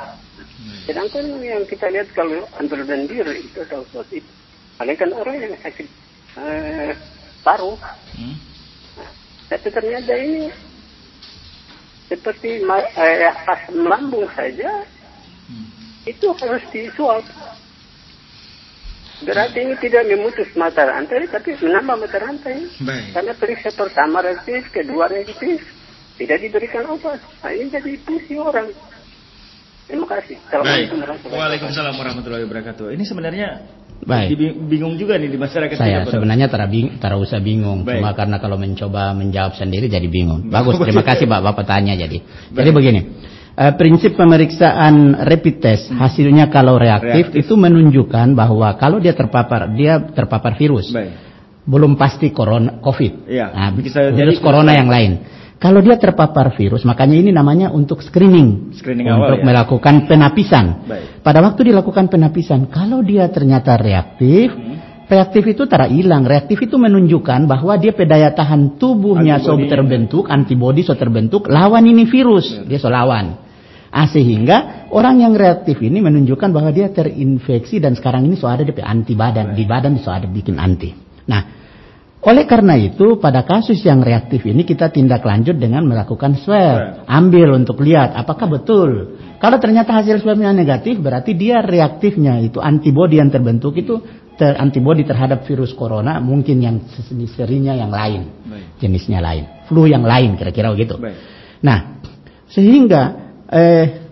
Sedangkan 0.84 1.24
yang 1.40 1.62
kita 1.64 1.86
lihat 1.88 2.10
kalau 2.12 2.42
ambil 2.58 2.82
lendir 2.84 3.24
itu 3.32 3.58
atau 3.64 3.86
swab 3.88 4.06
itu, 4.10 4.28
paling 4.76 4.96
kan 4.98 5.10
orang 5.14 5.36
yang 5.38 5.54
sakit 5.62 5.86
eh, 6.36 6.92
paru. 7.40 7.78
Hmm. 8.18 8.36
Tapi 9.48 9.68
ternyata 9.72 10.12
ini 10.16 10.52
seperti 12.08 12.64
eh, 12.64 13.32
asam 13.48 13.84
lambung 13.84 14.24
saja 14.32 14.84
itu 16.08 16.26
harus 16.40 16.64
disuap. 16.72 17.24
Berarti 19.18 19.58
ini 19.66 19.74
tidak 19.82 20.06
memutus 20.06 20.46
mata 20.54 20.86
rantai, 20.86 21.26
tapi 21.26 21.58
menambah 21.58 21.96
mata 22.06 22.18
rantai. 22.22 22.70
Baik. 22.78 23.06
Karena 23.18 23.32
periksa 23.34 23.70
pertama 23.74 24.22
reaktif, 24.22 24.70
kedua 24.70 25.10
reaktif, 25.10 25.58
tidak 26.16 26.38
diberikan 26.38 26.86
obat. 26.86 27.18
Nah, 27.42 27.50
ini 27.50 27.66
jadi 27.66 27.98
pusing 28.06 28.38
orang. 28.38 28.70
Terima 29.90 30.06
kasih. 30.06 30.38
Assalamualaikum. 30.46 31.32
Waalaikumsalam 31.34 31.94
warahmatullahi 31.98 32.44
wabarakatuh. 32.46 32.94
Ini 32.94 33.04
sebenarnya 33.08 33.48
Baik. 33.98 34.28
dibi- 34.34 34.56
bingung 34.70 34.94
juga 34.94 35.18
nih 35.18 35.26
di 35.26 35.38
masyarakat 35.38 35.74
Saya 35.74 36.06
kita, 36.06 36.14
sebenarnya 36.14 36.46
tara 37.00 37.16
usah 37.18 37.42
bingung, 37.42 37.82
Baik. 37.82 37.98
cuma 37.98 38.14
karena 38.14 38.36
kalau 38.38 38.54
mencoba 38.54 39.10
menjawab 39.12 39.58
sendiri 39.58 39.90
jadi 39.90 40.06
bingung. 40.06 40.46
Bagus, 40.54 40.78
terima 40.78 41.02
kasih 41.02 41.26
Pak. 41.26 41.40
Bapak 41.42 41.64
tanya 41.66 41.98
jadi. 41.98 42.22
Jadi 42.54 42.70
begini, 42.70 43.00
eh, 43.58 43.72
prinsip 43.74 44.14
pemeriksaan 44.14 45.18
rapid 45.26 45.56
test 45.58 45.90
hasilnya 45.90 46.46
kalau 46.48 46.78
reaktif, 46.78 47.34
itu 47.34 47.54
menunjukkan 47.58 48.38
bahwa 48.38 48.70
kalau 48.78 49.02
dia 49.02 49.12
terpapar 49.18 49.74
dia 49.74 49.98
terpapar 49.98 50.54
virus, 50.54 50.94
belum 51.68 51.98
pasti 52.00 52.32
corona 52.32 52.80
COVID, 52.80 53.28
Iya, 53.28 53.46
nah, 53.52 53.68
bisa 53.76 54.08
virus 54.14 54.40
jadi 54.40 54.44
corona. 54.44 54.72
yang 54.72 54.88
lain. 54.88 55.12
Kalau 55.58 55.82
dia 55.82 55.98
terpapar 55.98 56.54
virus, 56.54 56.86
makanya 56.86 57.18
ini 57.18 57.34
namanya 57.34 57.74
untuk 57.74 57.98
screening, 57.98 58.78
Screening 58.78 59.10
untuk 59.10 59.42
awal 59.42 59.42
ya. 59.42 59.46
melakukan 59.46 59.94
penapisan. 60.06 60.86
Baik. 60.86 61.18
Pada 61.26 61.42
waktu 61.42 61.74
dilakukan 61.74 62.06
penapisan, 62.06 62.70
kalau 62.70 63.02
dia 63.02 63.26
ternyata 63.26 63.74
reaktif, 63.74 64.54
reaktif 65.10 65.42
itu 65.50 65.66
tara 65.66 65.90
hilang. 65.90 66.22
Reaktif 66.22 66.62
itu 66.62 66.78
menunjukkan 66.78 67.50
bahwa 67.50 67.74
dia 67.74 67.90
daya 67.90 68.30
tahan 68.30 68.78
tubuhnya 68.78 69.42
so 69.42 69.58
Antibody. 69.58 69.66
terbentuk, 69.66 70.24
antibodi 70.30 70.82
so 70.86 70.94
terbentuk, 70.94 71.50
lawan 71.50 71.82
ini 71.90 72.06
virus, 72.06 72.62
dia 72.70 72.78
so 72.78 72.86
lawan. 72.86 73.42
Ah, 73.90 74.06
sehingga 74.06 74.86
orang 74.94 75.26
yang 75.26 75.34
reaktif 75.34 75.82
ini 75.82 75.98
menunjukkan 75.98 76.54
bahwa 76.54 76.70
dia 76.70 76.86
terinfeksi 76.94 77.82
dan 77.82 77.98
sekarang 77.98 78.30
ini 78.30 78.38
so 78.38 78.46
ada 78.46 78.62
di 78.62 78.70
anti 78.78 79.18
badan, 79.18 79.58
di 79.58 79.66
badan 79.66 79.98
so 79.98 80.14
ada 80.14 80.30
bikin 80.30 80.54
anti. 80.54 80.94
Nah, 81.26 81.57
oleh 82.28 82.44
karena 82.44 82.76
itu 82.76 83.16
pada 83.16 83.40
kasus 83.40 83.80
yang 83.80 84.04
reaktif 84.04 84.44
ini 84.44 84.68
kita 84.68 84.92
tindak 84.92 85.24
lanjut 85.24 85.56
dengan 85.56 85.88
melakukan 85.88 86.36
swab. 86.36 87.08
Ambil 87.08 87.56
untuk 87.56 87.80
lihat 87.80 88.12
apakah 88.12 88.44
betul. 88.44 89.16
Kalau 89.40 89.56
ternyata 89.56 89.96
hasil 89.96 90.20
swabnya 90.20 90.52
negatif 90.52 91.00
berarti 91.00 91.32
dia 91.32 91.64
reaktifnya 91.64 92.36
itu 92.44 92.60
antibodi 92.60 93.16
yang 93.16 93.32
terbentuk 93.32 93.80
itu 93.80 94.04
ter 94.36 94.60
antibodi 94.60 95.08
terhadap 95.08 95.48
virus 95.48 95.72
corona 95.72 96.20
mungkin 96.20 96.60
yang 96.60 96.76
serinya 97.32 97.72
yang 97.72 97.88
lain. 97.88 98.28
Jenisnya 98.76 99.24
lain. 99.24 99.64
Flu 99.64 99.88
yang 99.88 100.04
lain 100.04 100.36
kira-kira 100.36 100.68
begitu. 100.68 101.00
Nah, 101.64 102.04
sehingga 102.52 103.02
eh 103.48 104.07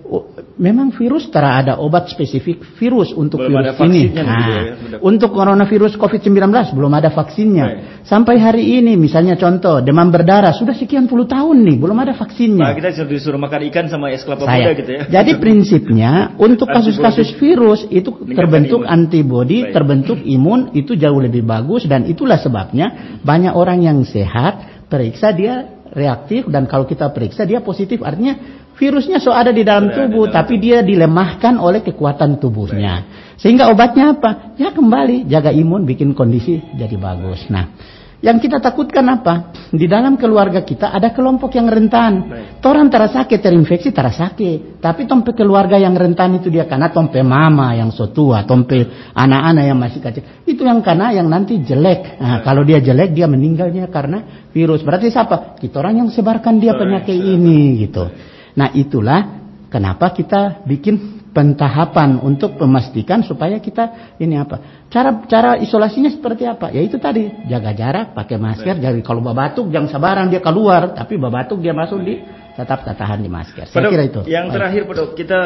memang 0.57 0.89
virus 0.97 1.29
tera 1.29 1.61
ada 1.61 1.77
obat 1.77 2.09
spesifik 2.09 2.65
virus 2.81 3.13
untuk 3.13 3.45
Belum 3.45 3.61
virus 3.61 3.77
ini. 3.85 4.09
vaksinnya 4.09 4.23
Nah, 4.25 4.49
ya, 4.49 4.63
untuk 5.05 5.37
coronavirus 5.37 6.01
COVID-19 6.01 6.49
belum 6.73 6.93
ada 6.97 7.13
vaksinnya. 7.13 7.67
Sampai 8.09 8.41
hari 8.41 8.81
ini 8.81 8.97
misalnya 8.97 9.37
contoh 9.37 9.85
demam 9.85 10.09
berdarah 10.09 10.57
sudah 10.57 10.73
sekian 10.73 11.05
puluh 11.07 11.29
tahun 11.29 11.61
nih 11.61 11.77
belum 11.77 11.99
ada 12.01 12.17
vaksinnya. 12.17 12.73
Pak, 12.73 12.77
kita 12.81 12.91
disuruh, 13.05 13.41
makan 13.41 13.61
ikan 13.69 13.87
sama 13.93 14.09
es 14.13 14.25
kelapa 14.25 14.49
Saya. 14.49 14.73
muda 14.73 14.73
gitu 14.81 14.91
ya. 14.91 15.03
Jadi 15.21 15.33
prinsipnya 15.43 16.13
untuk 16.41 16.73
kasus-kasus 16.73 17.37
virus 17.37 17.85
itu 17.93 18.11
terbentuk 18.33 18.89
antibodi, 18.89 19.69
Baik. 19.69 19.75
terbentuk 19.77 20.19
imun 20.25 20.73
itu 20.73 20.97
jauh 20.97 21.21
lebih 21.21 21.45
bagus 21.45 21.85
dan 21.85 22.09
itulah 22.09 22.41
sebabnya 22.41 23.19
banyak 23.21 23.53
orang 23.53 23.85
yang 23.85 23.99
sehat 24.09 24.89
periksa 24.89 25.37
dia 25.37 25.77
reaktif 25.97 26.45
dan 26.53 26.69
kalau 26.69 26.85
kita 26.85 27.09
periksa 27.11 27.49
dia 27.49 27.65
positif 27.65 28.05
artinya 28.05 28.66
virusnya 28.77 29.19
so 29.19 29.33
ada 29.33 29.51
di 29.51 29.65
dalam 29.65 29.91
tubuh 29.91 30.29
tapi 30.29 30.61
dia 30.61 30.85
dilemahkan 30.85 31.57
oleh 31.57 31.81
kekuatan 31.81 32.37
tubuhnya. 32.39 33.25
Sehingga 33.37 33.69
obatnya 33.69 34.17
apa? 34.17 34.57
Ya 34.57 34.73
kembali 34.73 35.29
jaga 35.29 35.53
imun 35.53 35.85
bikin 35.85 36.17
kondisi 36.17 36.61
jadi 36.77 36.97
bagus. 36.97 37.49
Nah, 37.53 37.69
yang 38.25 38.41
kita 38.41 38.65
takutkan 38.65 39.05
apa? 39.13 39.53
Di 39.69 39.85
dalam 39.85 40.17
keluarga 40.17 40.65
kita 40.65 40.89
ada 40.89 41.13
kelompok 41.13 41.53
yang 41.53 41.69
rentan. 41.69 42.33
Toran 42.65 42.89
tara 42.89 43.13
sakit 43.13 43.45
terinfeksi 43.45 43.93
tara 43.93 44.09
sakit. 44.09 44.81
Tapi 44.81 45.05
tompe 45.05 45.37
keluarga 45.37 45.77
yang 45.77 45.93
rentan 45.93 46.41
itu 46.41 46.49
dia 46.49 46.65
karena 46.65 46.89
tompe 46.89 47.21
mama 47.21 47.77
yang 47.77 47.93
so 47.93 48.09
tua, 48.09 48.49
tompe 48.49 48.89
anak-anak 49.13 49.65
yang 49.69 49.77
masih 49.77 50.01
kecil. 50.01 50.25
Itu 50.49 50.65
yang 50.65 50.81
karena 50.81 51.13
yang 51.13 51.29
nanti 51.29 51.61
jelek. 51.61 52.17
Nah, 52.17 52.41
kalau 52.41 52.65
dia 52.65 52.81
jelek 52.81 53.13
dia 53.13 53.29
meninggalnya 53.29 53.93
karena 53.93 54.49
virus. 54.49 54.81
Berarti 54.81 55.13
siapa? 55.13 55.61
Kita 55.61 55.85
orang 55.85 56.03
yang 56.03 56.09
sebarkan 56.09 56.57
dia 56.57 56.73
penyakit 56.73 57.21
ini 57.21 57.85
gitu. 57.85 58.09
Nah, 58.57 58.73
itulah 58.73 59.45
kenapa 59.69 60.11
kita 60.17 60.65
bikin 60.65 61.29
pentahapan 61.37 62.17
untuk 62.25 62.57
memastikan 62.57 63.21
supaya 63.21 63.61
kita 63.61 64.17
ini 64.17 64.41
apa? 64.41 64.86
Cara 64.87 65.11
cara 65.27 65.59
isolasinya 65.59 66.09
seperti 66.09 66.47
apa? 66.47 66.71
Ya 66.71 66.79
itu 66.79 66.97
tadi, 67.03 67.27
jaga 67.51 67.75
jarak, 67.75 68.15
pakai 68.15 68.39
masker, 68.39 68.79
jadi 68.79 69.01
kalau 69.03 69.19
babatuk 69.19 69.67
jangan 69.75 69.91
sabaran 69.91 70.31
dia 70.31 70.39
keluar, 70.39 70.95
tapi 70.95 71.19
babatuk 71.19 71.59
dia 71.59 71.75
masuk 71.75 72.01
di 72.07 72.23
tetap 72.57 72.89
tahan 72.89 73.21
di 73.21 73.29
masker. 73.29 73.69
Saya 73.69 73.93
kira 73.93 74.09
itu. 74.09 74.25
Yang 74.25 74.47
Baik. 74.49 74.55
terakhir 74.57 74.83
Pak 74.89 74.95
Dok, 74.97 75.11
kita 75.13 75.41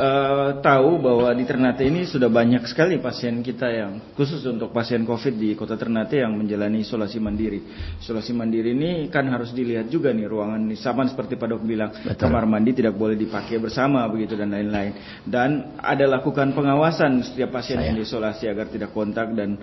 eh, 0.00 0.48
tahu 0.64 0.90
bahwa 0.96 1.28
di 1.36 1.44
Ternate 1.44 1.84
ini 1.84 2.08
sudah 2.08 2.32
banyak 2.32 2.64
sekali 2.64 2.96
pasien 2.96 3.44
kita 3.44 3.68
yang 3.68 4.00
khusus 4.16 4.40
untuk 4.48 4.72
pasien 4.72 5.04
COVID 5.04 5.34
di 5.36 5.52
Kota 5.52 5.76
Ternate 5.76 6.24
yang 6.24 6.32
menjalani 6.32 6.80
isolasi 6.80 7.20
mandiri. 7.20 7.60
Isolasi 8.00 8.32
mandiri 8.32 8.72
ini 8.72 9.12
kan 9.12 9.28
harus 9.28 9.52
dilihat 9.52 9.92
juga 9.92 10.16
nih 10.16 10.24
ruangan 10.24 10.64
ini 10.64 10.80
sama 10.80 11.04
seperti 11.04 11.36
Pak 11.36 11.48
Dok 11.52 11.62
bilang 11.68 11.92
Betul. 11.92 12.16
kamar 12.16 12.48
mandi 12.48 12.72
tidak 12.72 12.96
boleh 12.96 13.20
dipakai 13.20 13.60
bersama 13.60 14.08
begitu 14.08 14.32
dan 14.32 14.48
lain-lain. 14.48 15.20
Dan 15.28 15.76
ada 15.76 16.08
lakukan 16.08 16.56
pengawasan 16.56 17.20
setiap 17.28 17.52
pasien 17.52 17.76
yang 17.84 18.00
diisolasi 18.00 18.48
agar 18.48 18.72
tidak 18.72 18.83
kontak 18.90 19.32
dan 19.36 19.56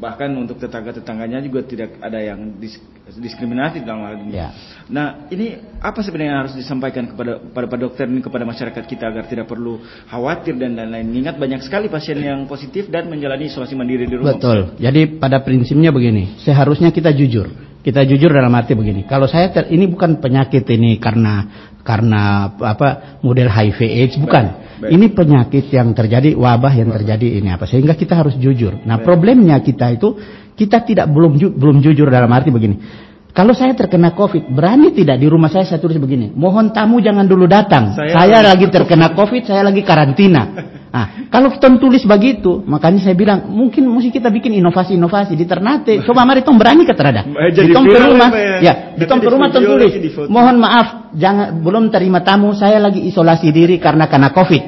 bahkan 0.00 0.32
untuk 0.38 0.56
tetangga-tetangganya 0.56 1.44
juga 1.44 1.60
tidak 1.66 1.98
ada 2.00 2.16
yang 2.16 2.56
dis- 2.56 2.80
diskriminatif 3.18 3.82
dalam 3.82 4.06
hal 4.06 4.16
ini. 4.22 4.32
Ya. 4.38 4.54
Nah, 4.86 5.28
ini 5.28 5.60
apa 5.82 6.00
sebenarnya 6.00 6.30
yang 6.30 6.40
harus 6.46 6.54
disampaikan 6.56 7.10
kepada 7.10 7.42
pada 7.42 7.66
Pak 7.66 7.78
dokter 7.78 8.06
ini 8.06 8.24
kepada 8.24 8.46
masyarakat 8.46 8.84
kita 8.86 9.10
agar 9.10 9.26
tidak 9.26 9.50
perlu 9.50 9.82
khawatir 10.08 10.56
dan 10.56 10.78
lain-lain. 10.78 11.10
Ingat 11.26 11.36
banyak 11.36 11.60
sekali 11.66 11.90
pasien 11.90 12.16
yang 12.22 12.46
positif 12.48 12.88
dan 12.88 13.10
menjalani 13.10 13.50
isolasi 13.50 13.74
mandiri 13.74 14.06
di 14.08 14.16
rumah. 14.16 14.38
Betul. 14.38 14.78
Jadi 14.78 15.20
pada 15.20 15.42
prinsipnya 15.42 15.90
begini, 15.90 16.38
seharusnya 16.40 16.94
kita 16.94 17.10
jujur. 17.12 17.69
Kita 17.80 18.04
jujur 18.04 18.28
dalam 18.28 18.52
arti 18.52 18.76
begini. 18.76 19.08
Kalau 19.08 19.24
saya 19.24 19.48
ter- 19.48 19.72
ini 19.72 19.88
bukan 19.88 20.20
penyakit 20.20 20.68
ini 20.68 21.00
karena 21.00 21.48
karena 21.80 22.52
apa 22.60 23.18
model 23.24 23.48
HIV 23.48 23.78
AIDS 23.88 24.16
bukan. 24.20 24.44
baik. 24.84 24.90
Ini 24.92 25.06
penyakit 25.16 25.64
yang 25.72 25.96
terjadi 25.96 26.36
wabah 26.36 26.72
yang 26.76 26.92
terjadi 26.92 27.40
ini 27.40 27.48
apa 27.52 27.64
sehingga 27.64 27.96
kita 27.96 28.20
harus 28.20 28.36
jujur. 28.36 28.84
Nah, 28.84 29.00
problemnya 29.00 29.56
kita 29.64 29.96
itu 29.96 30.12
kita 30.56 30.84
tidak 30.84 31.08
belum 31.08 31.40
ju- 31.40 31.56
belum 31.56 31.80
jujur 31.80 32.08
dalam 32.12 32.28
arti 32.32 32.52
begini. 32.52 33.08
Kalau 33.30 33.54
saya 33.54 33.78
terkena 33.78 34.10
COVID, 34.12 34.50
berani 34.50 34.90
tidak 34.90 35.22
di 35.22 35.30
rumah 35.30 35.46
saya 35.46 35.62
saya 35.62 35.78
tulis 35.78 35.96
begini, 36.02 36.34
mohon 36.34 36.74
tamu 36.74 36.98
jangan 36.98 37.24
dulu 37.30 37.46
datang. 37.46 37.94
Saya- 37.94 38.10
Saya, 38.10 38.38
lagi 38.42 38.66
terkena 38.74 39.14
COVID, 39.14 39.42
saya 39.46 39.62
lagi 39.62 39.86
karantina. 39.86 40.42
Nah, 40.90 41.30
kalau 41.30 41.54
kita 41.54 41.70
tulis 41.78 42.02
begitu, 42.02 42.66
makanya 42.66 42.98
saya 42.98 43.14
bilang 43.14 43.46
mungkin 43.46 43.86
mesti 43.86 44.10
kita 44.10 44.26
bikin 44.26 44.58
inovasi-inovasi 44.58 45.38
di 45.38 45.46
Ternate. 45.46 46.02
Coba 46.02 46.26
mari 46.26 46.42
tong 46.42 46.58
berani 46.58 46.82
ke 46.82 46.90
terada. 46.98 47.22
Eh, 47.22 47.54
Di 47.54 47.70
tong 47.70 47.86
rumah, 47.86 48.30
ya, 48.34 48.58
ya. 48.58 48.72
di 48.98 49.06
tong 49.06 49.22
rumah 49.22 49.54
tong 49.54 49.62
tulis. 49.62 49.94
Mohon 50.26 50.56
maaf, 50.58 51.14
jangan 51.14 51.62
belum 51.62 51.94
terima 51.94 52.26
tamu, 52.26 52.50
saya 52.58 52.82
lagi 52.82 53.06
isolasi 53.06 53.54
diri 53.54 53.78
karena 53.78 54.10
kena 54.10 54.34
COVID. 54.34 54.62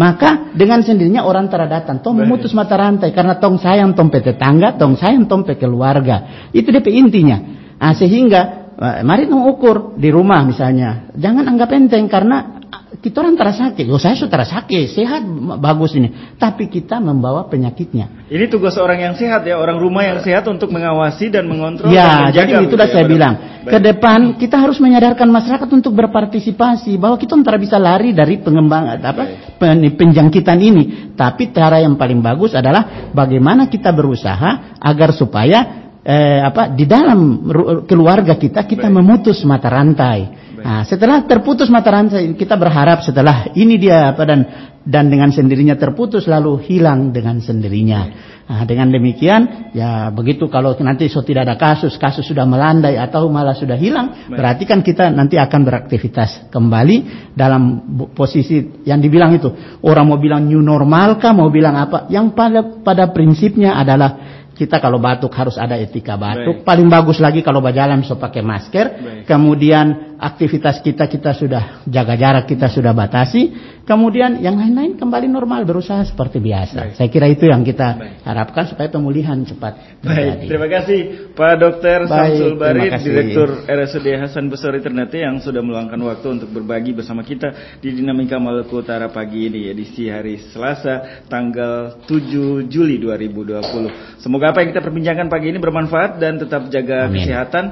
Maka 0.00 0.56
dengan 0.56 0.80
sendirinya 0.80 1.28
orang 1.28 1.52
terdatang, 1.52 2.00
tong 2.00 2.24
memutus 2.24 2.56
mata 2.56 2.72
rantai 2.80 3.12
karena 3.12 3.36
tong 3.36 3.60
sayang 3.60 3.92
tong 3.92 4.08
pe 4.08 4.24
tetangga, 4.24 4.80
tong 4.80 4.96
sayang 4.96 5.28
tong 5.28 5.44
pe 5.44 5.60
keluarga. 5.60 6.48
Itu 6.56 6.72
DP 6.72 6.88
intinya. 6.96 7.65
Nah, 7.76 7.92
sehingga 7.92 8.72
eh, 8.76 9.00
mari 9.04 9.28
tong 9.28 9.44
ukur 9.44 9.96
di 9.96 10.08
rumah 10.08 10.44
misalnya. 10.44 11.12
Jangan 11.16 11.44
anggap 11.44 11.68
enteng 11.76 12.08
karena 12.08 12.60
ah, 12.72 12.82
kita 12.96 13.20
orang 13.20 13.36
terasa 13.36 13.70
sakit. 13.70 13.84
Oh, 13.92 14.00
saya 14.00 14.16
sudah 14.16 14.32
terasa 14.32 14.52
sakit, 14.60 14.84
sehat 14.96 15.22
bagus 15.60 15.92
ini. 15.96 16.36
Tapi 16.40 16.72
kita 16.72 16.96
membawa 17.00 17.44
penyakitnya. 17.46 18.28
Ini 18.32 18.48
tugas 18.48 18.74
orang 18.80 18.98
yang 18.98 19.14
sehat 19.14 19.44
ya, 19.44 19.60
orang 19.60 19.76
rumah 19.76 20.02
yang 20.02 20.18
sehat 20.24 20.48
untuk 20.48 20.72
mengawasi 20.72 21.28
dan 21.28 21.46
mengontrol. 21.46 21.92
dan 21.92 21.94
Ya, 21.94 22.10
menjaga 22.26 22.32
jadi 22.32 22.52
begitu 22.56 22.68
itulah 22.72 22.88
ya, 22.88 22.94
saya 22.96 23.04
bilang. 23.06 23.34
Baik. 23.36 23.72
Ke 23.72 23.78
depan 23.82 24.20
kita 24.38 24.56
harus 24.62 24.78
menyadarkan 24.80 25.28
masyarakat 25.28 25.68
untuk 25.68 25.92
berpartisipasi 25.94 26.96
bahwa 26.96 27.18
kita 27.18 27.36
tidak 27.36 27.60
bisa 27.60 27.76
lari 27.76 28.14
dari 28.14 28.38
pengembangan 28.40 28.96
apa 29.02 29.24
pen- 29.60 29.94
penjangkitan 29.94 30.58
ini. 30.58 30.82
Tapi 31.12 31.52
cara 31.52 31.82
yang 31.82 31.98
paling 32.00 32.24
bagus 32.24 32.56
adalah 32.56 33.10
bagaimana 33.12 33.68
kita 33.68 33.92
berusaha 33.92 34.78
agar 34.80 35.10
supaya 35.12 35.85
eh, 36.06 36.38
apa 36.38 36.70
di 36.70 36.86
dalam 36.86 37.42
keluarga 37.82 38.38
kita 38.38 38.62
kita 38.62 38.86
memutus 38.86 39.42
mata 39.42 39.66
rantai. 39.66 40.46
Nah, 40.56 40.82
setelah 40.86 41.26
terputus 41.26 41.68
mata 41.68 41.90
rantai 41.92 42.32
kita 42.38 42.54
berharap 42.54 43.02
setelah 43.02 43.50
ini 43.58 43.76
dia 43.76 44.14
apa 44.14 44.22
dan 44.24 44.40
dan 44.86 45.10
dengan 45.10 45.34
sendirinya 45.34 45.74
terputus 45.74 46.30
lalu 46.30 46.62
hilang 46.62 47.10
dengan 47.10 47.42
sendirinya. 47.42 48.32
Nah, 48.46 48.62
dengan 48.62 48.94
demikian 48.94 49.74
ya 49.74 50.14
begitu 50.14 50.46
kalau 50.46 50.70
nanti 50.78 51.10
so 51.10 51.26
tidak 51.26 51.50
ada 51.50 51.58
kasus, 51.58 51.98
kasus 51.98 52.22
sudah 52.22 52.46
melandai 52.46 52.94
atau 52.94 53.26
malah 53.26 53.58
sudah 53.58 53.74
hilang, 53.74 54.30
berarti 54.30 54.62
kan 54.62 54.86
kita 54.86 55.10
nanti 55.10 55.34
akan 55.34 55.66
beraktivitas 55.66 56.46
kembali 56.54 56.96
dalam 57.34 57.82
posisi 58.14 58.86
yang 58.86 59.02
dibilang 59.02 59.34
itu. 59.34 59.50
Orang 59.82 60.14
mau 60.14 60.22
bilang 60.22 60.46
new 60.46 60.62
normal 60.62 61.18
kah, 61.18 61.34
mau 61.34 61.50
bilang 61.50 61.74
apa? 61.74 62.06
Yang 62.06 62.38
pada 62.38 62.60
pada 62.86 63.04
prinsipnya 63.10 63.74
adalah 63.74 64.35
kita 64.56 64.80
kalau 64.80 64.96
batuk 64.96 65.28
harus 65.36 65.60
ada 65.60 65.76
etika 65.76 66.16
batuk. 66.16 66.64
Paling 66.64 66.88
bagus 66.88 67.20
lagi 67.20 67.44
kalau 67.44 67.60
berjalan 67.60 68.00
so 68.00 68.16
pakai 68.16 68.40
masker. 68.40 68.86
Kemudian 69.28 70.15
aktivitas 70.18 70.80
kita 70.80 71.06
kita 71.06 71.32
sudah 71.36 71.86
jaga 71.86 72.14
jarak, 72.16 72.44
kita 72.48 72.68
sudah 72.72 72.92
batasi. 72.92 73.52
Kemudian 73.86 74.42
yang 74.42 74.58
lain-lain 74.58 74.98
kembali 74.98 75.30
normal 75.30 75.62
berusaha 75.62 76.02
seperti 76.02 76.42
biasa. 76.42 76.98
Saya 76.98 77.06
kira 77.06 77.30
itu 77.30 77.46
yang 77.46 77.62
kita 77.62 78.18
harapkan 78.26 78.66
supaya 78.66 78.90
pemulihan 78.90 79.38
cepat 79.46 80.02
Baik, 80.02 80.42
terjadi. 80.42 80.46
terima 80.50 80.66
kasih 80.66 81.00
Pak 81.38 81.54
Dr. 81.54 81.98
Baik, 82.02 82.10
Samsul 82.10 82.52
Bari, 82.58 82.80
terima 82.82 82.94
kasih. 82.98 83.06
Direktur 83.06 83.48
RSUD 83.62 84.06
Hasan 84.18 84.44
Besori 84.50 84.82
Ternate 84.82 85.22
yang 85.22 85.38
sudah 85.38 85.62
meluangkan 85.62 86.02
waktu 86.02 86.26
untuk 86.34 86.50
berbagi 86.50 86.98
bersama 86.98 87.22
kita 87.22 87.78
di 87.78 87.94
Dinamika 87.94 88.42
Maluku 88.42 88.82
Utara 88.82 89.06
pagi 89.06 89.46
ini 89.46 89.70
edisi 89.70 90.10
hari 90.10 90.42
Selasa 90.50 91.22
tanggal 91.30 92.02
7 92.10 92.66
Juli 92.66 92.98
2020. 92.98 94.18
Semoga 94.18 94.50
apa 94.50 94.66
yang 94.66 94.74
kita 94.74 94.82
perbincangkan 94.82 95.30
pagi 95.30 95.54
ini 95.54 95.62
bermanfaat 95.62 96.18
dan 96.18 96.42
tetap 96.42 96.66
jaga 96.74 97.06
Amin. 97.06 97.22
kesehatan, 97.22 97.64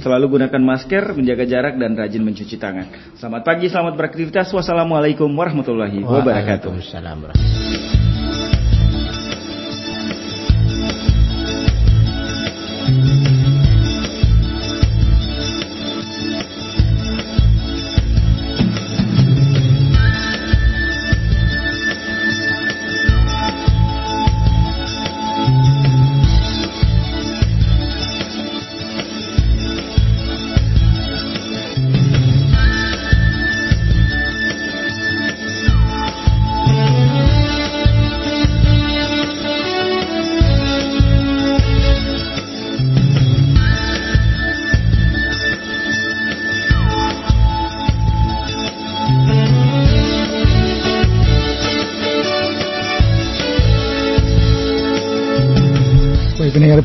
selalu 0.00 0.40
gunakan 0.40 0.62
masker, 0.64 1.12
menjaga 1.12 1.44
jarak 1.44 1.76
dan 1.76 1.87
rajin 1.94 2.24
mencuci 2.24 2.56
tangan. 2.58 3.16
Selamat 3.16 3.42
pagi, 3.46 3.70
selamat 3.70 3.94
beraktivitas. 3.94 4.50
Wassalamualaikum 4.50 5.28
warahmatullahi 5.32 6.02
wabarakatuh. 6.02 6.72
Waalaikumsalam 6.74 7.97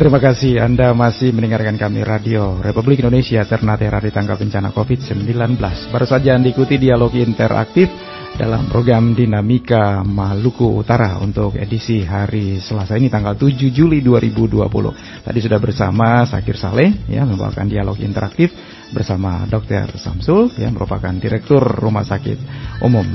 terima 0.03 0.19
kasih 0.19 0.59
Anda 0.59 0.91
masih 0.91 1.31
mendengarkan 1.31 1.79
kami 1.79 2.03
Radio 2.03 2.59
Republik 2.59 2.99
Indonesia 2.99 3.39
Ternate 3.47 3.87
Radio 3.87 4.11
Tangga 4.11 4.35
Bencana 4.35 4.75
COVID-19 4.75 5.55
Baru 5.95 6.03
saja 6.03 6.35
Anda 6.35 6.51
ikuti 6.51 6.75
dialog 6.75 7.15
interaktif 7.15 7.87
dalam 8.35 8.67
program 8.67 9.15
Dinamika 9.15 10.03
Maluku 10.03 10.75
Utara 10.75 11.23
untuk 11.23 11.55
edisi 11.55 12.03
hari 12.03 12.59
Selasa 12.59 12.99
ini 12.99 13.07
tanggal 13.07 13.39
7 13.39 13.55
Juli 13.71 14.03
2020 14.03 15.23
Tadi 15.23 15.39
sudah 15.39 15.59
bersama 15.63 16.27
Sakir 16.27 16.59
Saleh 16.59 17.07
ya 17.07 17.23
membawakan 17.23 17.71
dialog 17.71 17.95
interaktif 18.03 18.51
bersama 18.91 19.47
Dr. 19.47 19.95
Samsul 19.95 20.51
yang 20.59 20.75
merupakan 20.75 21.15
Direktur 21.15 21.63
Rumah 21.63 22.03
Sakit 22.03 22.37
Umum 22.83 23.07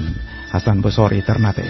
Hasan 0.56 0.80
Bosori 0.80 1.20
Ternate 1.20 1.68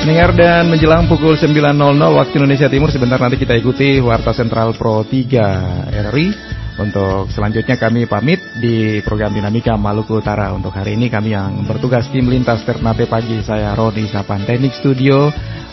Dengar 0.00 0.32
dan 0.32 0.72
menjelang 0.72 1.04
pukul 1.12 1.36
9.00 1.36 1.76
waktu 1.92 2.34
Indonesia 2.40 2.72
Timur 2.72 2.88
sebentar 2.88 3.20
nanti 3.20 3.36
kita 3.36 3.52
ikuti 3.52 4.00
Warta 4.00 4.32
Sentral 4.32 4.72
Pro 4.72 5.04
3 5.04 5.92
RRI 5.92 6.26
Untuk 6.80 7.28
selanjutnya 7.28 7.76
kami 7.76 8.08
pamit 8.08 8.40
di 8.56 9.04
program 9.04 9.36
Dinamika 9.36 9.76
Maluku 9.76 10.16
Utara. 10.16 10.56
Untuk 10.56 10.72
hari 10.72 10.96
ini 10.96 11.12
kami 11.12 11.36
yang 11.36 11.68
bertugas 11.68 12.08
tim 12.08 12.24
lintas 12.32 12.64
Ternate 12.64 13.04
pagi 13.04 13.44
Saya 13.44 13.76
Roni 13.76 14.08
Sapan 14.08 14.48
Teknik 14.48 14.72
Studio 14.72 15.28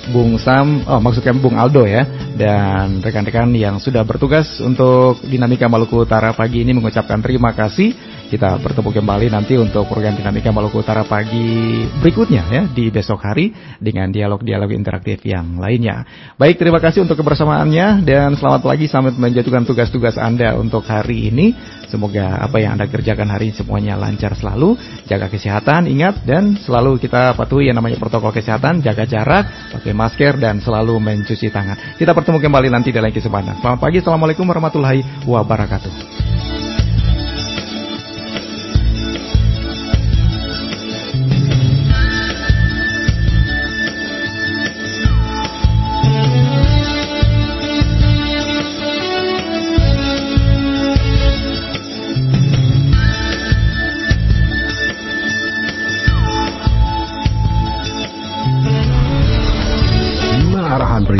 Bung 0.09 0.39
Sam, 0.39 0.87
oh 0.87 0.99
maksudnya 1.03 1.35
Bung 1.35 1.59
Aldo 1.59 1.83
ya, 1.83 2.07
dan 2.35 3.03
rekan-rekan 3.03 3.51
yang 3.55 3.79
sudah 3.81 4.07
bertugas 4.07 4.59
untuk 4.63 5.19
Dinamika 5.25 5.67
Maluku 5.67 6.03
Utara 6.03 6.31
pagi 6.31 6.63
ini 6.63 6.71
mengucapkan 6.71 7.19
terima 7.19 7.51
kasih. 7.51 7.93
Kita 8.27 8.59
bertemu 8.59 8.91
kembali 8.91 9.27
nanti 9.31 9.55
untuk 9.55 9.87
program 9.87 10.11
Dinamika 10.11 10.51
Maluku 10.51 10.83
Utara 10.83 11.07
pagi 11.07 11.87
berikutnya 12.03 12.43
ya 12.51 12.61
di 12.67 12.91
besok 12.91 13.23
hari 13.23 13.55
dengan 13.79 14.11
dialog-dialog 14.11 14.75
interaktif 14.75 15.23
yang 15.23 15.55
lainnya. 15.55 16.03
Baik, 16.35 16.59
terima 16.59 16.83
kasih 16.83 17.07
untuk 17.07 17.15
kebersamaannya 17.23 18.03
dan 18.03 18.35
selamat 18.35 18.67
pagi 18.67 18.91
selamat 18.91 19.15
menjatuhkan 19.15 19.63
tugas-tugas 19.63 20.19
Anda 20.19 20.59
untuk 20.59 20.83
hari 20.83 21.31
ini. 21.31 21.55
Semoga 21.87 22.43
apa 22.43 22.59
yang 22.59 22.75
Anda 22.75 22.91
kerjakan 22.91 23.31
hari 23.31 23.51
ini 23.51 23.55
semuanya 23.55 23.93
lancar 23.95 24.35
selalu. 24.35 24.75
Jaga 25.07 25.31
kesehatan, 25.31 25.87
ingat 25.87 26.23
dan 26.27 26.59
selalu 26.59 26.99
kita 26.99 27.33
patuhi 27.35 27.71
yang 27.71 27.79
namanya 27.79 27.95
protokol 27.95 28.35
kesehatan, 28.35 28.83
jaga 28.83 29.07
jarak, 29.07 29.71
pakai 29.71 29.95
masker 29.95 30.35
dan 30.39 30.59
selalu 30.59 30.99
mencuci 30.99 31.47
tangan. 31.47 31.95
Kita 31.95 32.11
bertemu 32.11 32.37
kembali 32.43 32.67
nanti 32.67 32.91
dalam 32.91 33.09
kesempatan. 33.09 33.63
Selamat 33.63 33.79
pagi, 33.79 34.03
Assalamualaikum 34.03 34.43
warahmatullahi 34.43 35.23
wabarakatuh. 35.23 36.76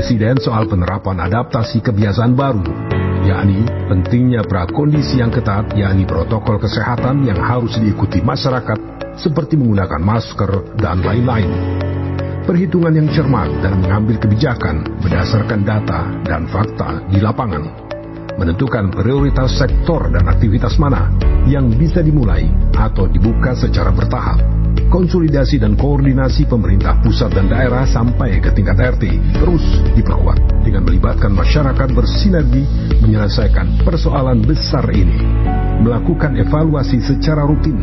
Presiden 0.08 0.40
soal 0.40 0.72
penerapan 0.72 1.20
adaptasi 1.20 1.84
kebiasaan 1.84 2.32
baru, 2.32 2.64
yakni 3.28 3.68
pentingnya 3.92 4.40
prakondisi 4.48 5.20
yang 5.20 5.28
ketat, 5.28 5.76
yakni 5.76 6.08
protokol 6.08 6.64
kesehatan 6.64 7.28
yang 7.28 7.36
harus 7.36 7.76
diikuti 7.76 8.24
masyarakat, 8.24 8.80
seperti 9.20 9.60
menggunakan 9.60 10.00
masker 10.00 10.80
dan 10.80 11.04
lain-lain. 11.04 11.52
Perhitungan 12.48 12.96
yang 12.96 13.12
cermat 13.12 13.52
dan 13.60 13.84
mengambil 13.84 14.16
kebijakan 14.24 14.88
berdasarkan 15.04 15.68
data 15.68 16.08
dan 16.24 16.48
fakta 16.48 17.04
di 17.12 17.20
lapangan. 17.20 17.87
Menentukan 18.38 18.94
prioritas 18.94 19.58
sektor 19.58 20.14
dan 20.14 20.30
aktivitas 20.30 20.78
mana 20.78 21.10
yang 21.50 21.74
bisa 21.74 22.06
dimulai 22.06 22.46
atau 22.78 23.10
dibuka 23.10 23.58
secara 23.58 23.90
bertahap 23.90 24.58
konsolidasi 24.88 25.60
dan 25.60 25.76
koordinasi 25.76 26.48
pemerintah 26.48 26.98
pusat 27.04 27.34
dan 27.36 27.52
daerah 27.52 27.84
sampai 27.84 28.40
ke 28.40 28.50
tingkat 28.56 28.80
RT 28.80 29.04
terus 29.36 29.64
diperkuat 29.94 30.64
dengan 30.64 30.88
melibatkan 30.88 31.32
masyarakat 31.36 31.90
bersinergi 31.92 32.64
menyelesaikan 33.04 33.84
persoalan 33.84 34.44
besar 34.44 34.88
ini. 34.92 35.20
Melakukan 35.78 36.34
evaluasi 36.42 36.98
secara 37.06 37.46
rutin 37.46 37.78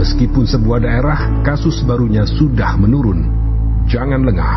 meskipun 0.00 0.48
sebuah 0.48 0.80
daerah 0.80 1.44
kasus 1.44 1.84
barunya 1.84 2.24
sudah 2.24 2.80
menurun. 2.80 3.28
Jangan 3.84 4.24
lengah 4.24 4.54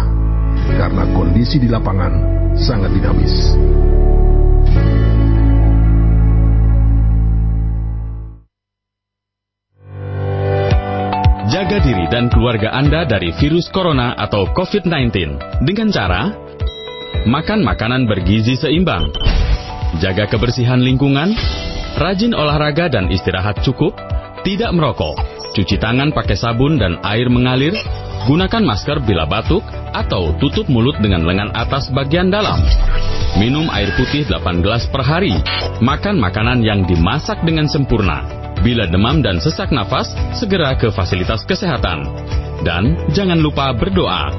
karena 0.80 1.04
kondisi 1.12 1.60
di 1.60 1.68
lapangan 1.68 2.14
sangat 2.56 2.96
dinamis. 2.96 3.58
Jaga 11.68 11.84
diri 11.84 12.08
dan 12.08 12.32
keluarga 12.32 12.72
Anda 12.72 13.04
dari 13.04 13.36
virus 13.44 13.68
corona 13.68 14.16
atau 14.16 14.48
COVID-19 14.56 15.36
dengan 15.68 15.92
cara 15.92 16.32
makan 17.28 17.60
makanan 17.60 18.08
bergizi 18.08 18.56
seimbang, 18.56 19.12
jaga 20.00 20.32
kebersihan 20.32 20.80
lingkungan, 20.80 21.36
rajin 22.00 22.32
olahraga 22.32 22.88
dan 22.88 23.12
istirahat 23.12 23.60
cukup, 23.68 23.92
tidak 24.48 24.72
merokok, 24.72 25.20
cuci 25.60 25.76
tangan 25.76 26.16
pakai 26.16 26.40
sabun 26.40 26.80
dan 26.80 27.04
air 27.04 27.28
mengalir, 27.28 27.76
gunakan 28.32 28.64
masker 28.64 29.04
bila 29.04 29.28
batuk 29.28 29.68
atau 29.92 30.40
tutup 30.40 30.72
mulut 30.72 30.96
dengan 31.04 31.28
lengan 31.28 31.52
atas 31.52 31.92
bagian 31.92 32.32
dalam. 32.32 32.64
Minum 33.44 33.68
air 33.76 33.92
putih 34.00 34.24
8 34.24 34.64
gelas 34.64 34.88
per 34.88 35.04
hari, 35.04 35.36
makan 35.84 36.16
makanan 36.16 36.64
yang 36.64 36.88
dimasak 36.88 37.44
dengan 37.44 37.68
sempurna. 37.68 38.47
Bila 38.66 38.90
demam 38.90 39.22
dan 39.22 39.38
sesak 39.38 39.70
nafas, 39.70 40.10
segera 40.34 40.74
ke 40.74 40.90
fasilitas 40.90 41.46
kesehatan. 41.46 42.06
Dan 42.66 42.98
jangan 43.14 43.38
lupa 43.38 43.70
berdoa. 43.78 44.34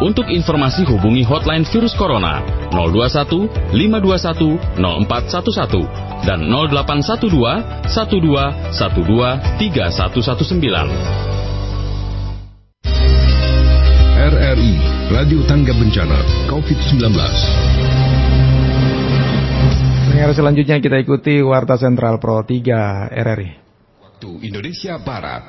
Untuk 0.00 0.32
informasi 0.32 0.88
hubungi 0.88 1.20
hotline 1.28 1.68
virus 1.68 1.92
corona 1.92 2.40
021 2.72 3.76
521 3.76 4.80
0411 4.80 6.24
dan 6.24 6.40
0812 6.48 7.28
12 7.28 8.72
12 8.72 9.60
3119. 9.60 11.30
RRI 14.20 14.72
Radio 15.12 15.40
Tangga 15.44 15.76
Bencana 15.76 16.20
COVID-19 16.48 17.99
Pendengar 20.10 20.34
selanjutnya 20.34 20.82
kita 20.82 20.98
ikuti 21.06 21.38
Warta 21.38 21.78
Sentral 21.78 22.18
Pro 22.18 22.42
3 22.42 23.14
RRI. 23.14 23.50
Waktu 24.02 24.30
Indonesia 24.42 24.98
Barat. 24.98 25.42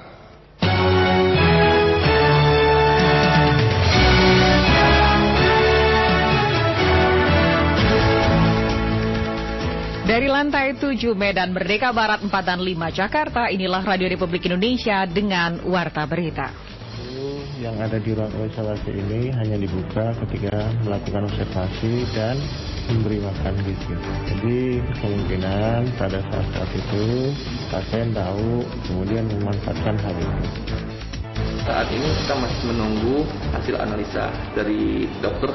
Dari 10.05 10.29
lantai 10.29 10.77
7 10.77 11.17
Medan 11.17 11.57
Merdeka 11.57 11.89
Barat 11.89 12.21
4 12.21 12.29
dan 12.29 12.61
5 12.61 12.69
Jakarta, 12.93 13.49
inilah 13.49 13.81
Radio 13.81 14.13
Republik 14.13 14.45
Indonesia 14.45 15.09
dengan 15.09 15.57
Warta 15.65 16.05
Berita. 16.05 16.70
Yang 17.61 17.77
ada 17.77 18.01
di 18.01 18.17
ruang 18.17 18.33
isolasi 18.41 18.89
ini 18.89 19.29
hanya 19.37 19.53
dibuka 19.61 20.17
ketika 20.25 20.65
melakukan 20.81 21.29
observasi 21.29 22.09
dan 22.17 22.41
memberi 22.89 23.21
makan 23.21 23.53
gizi. 23.61 23.93
Jadi 24.25 24.59
kemungkinan 24.97 25.93
pada 26.01 26.25
saat-saat 26.25 26.69
itu 26.73 27.05
pasien 27.69 28.09
tahu 28.17 28.65
kemudian 28.89 29.29
memanfaatkan 29.29 29.93
hal 29.93 30.15
itu. 30.17 30.45
Saat 31.61 31.93
ini 31.93 32.09
kita 32.25 32.33
masih 32.41 32.63
menunggu 32.73 33.17
hasil 33.53 33.77
analisa 33.77 34.33
dari 34.57 35.05
dokter 35.21 35.45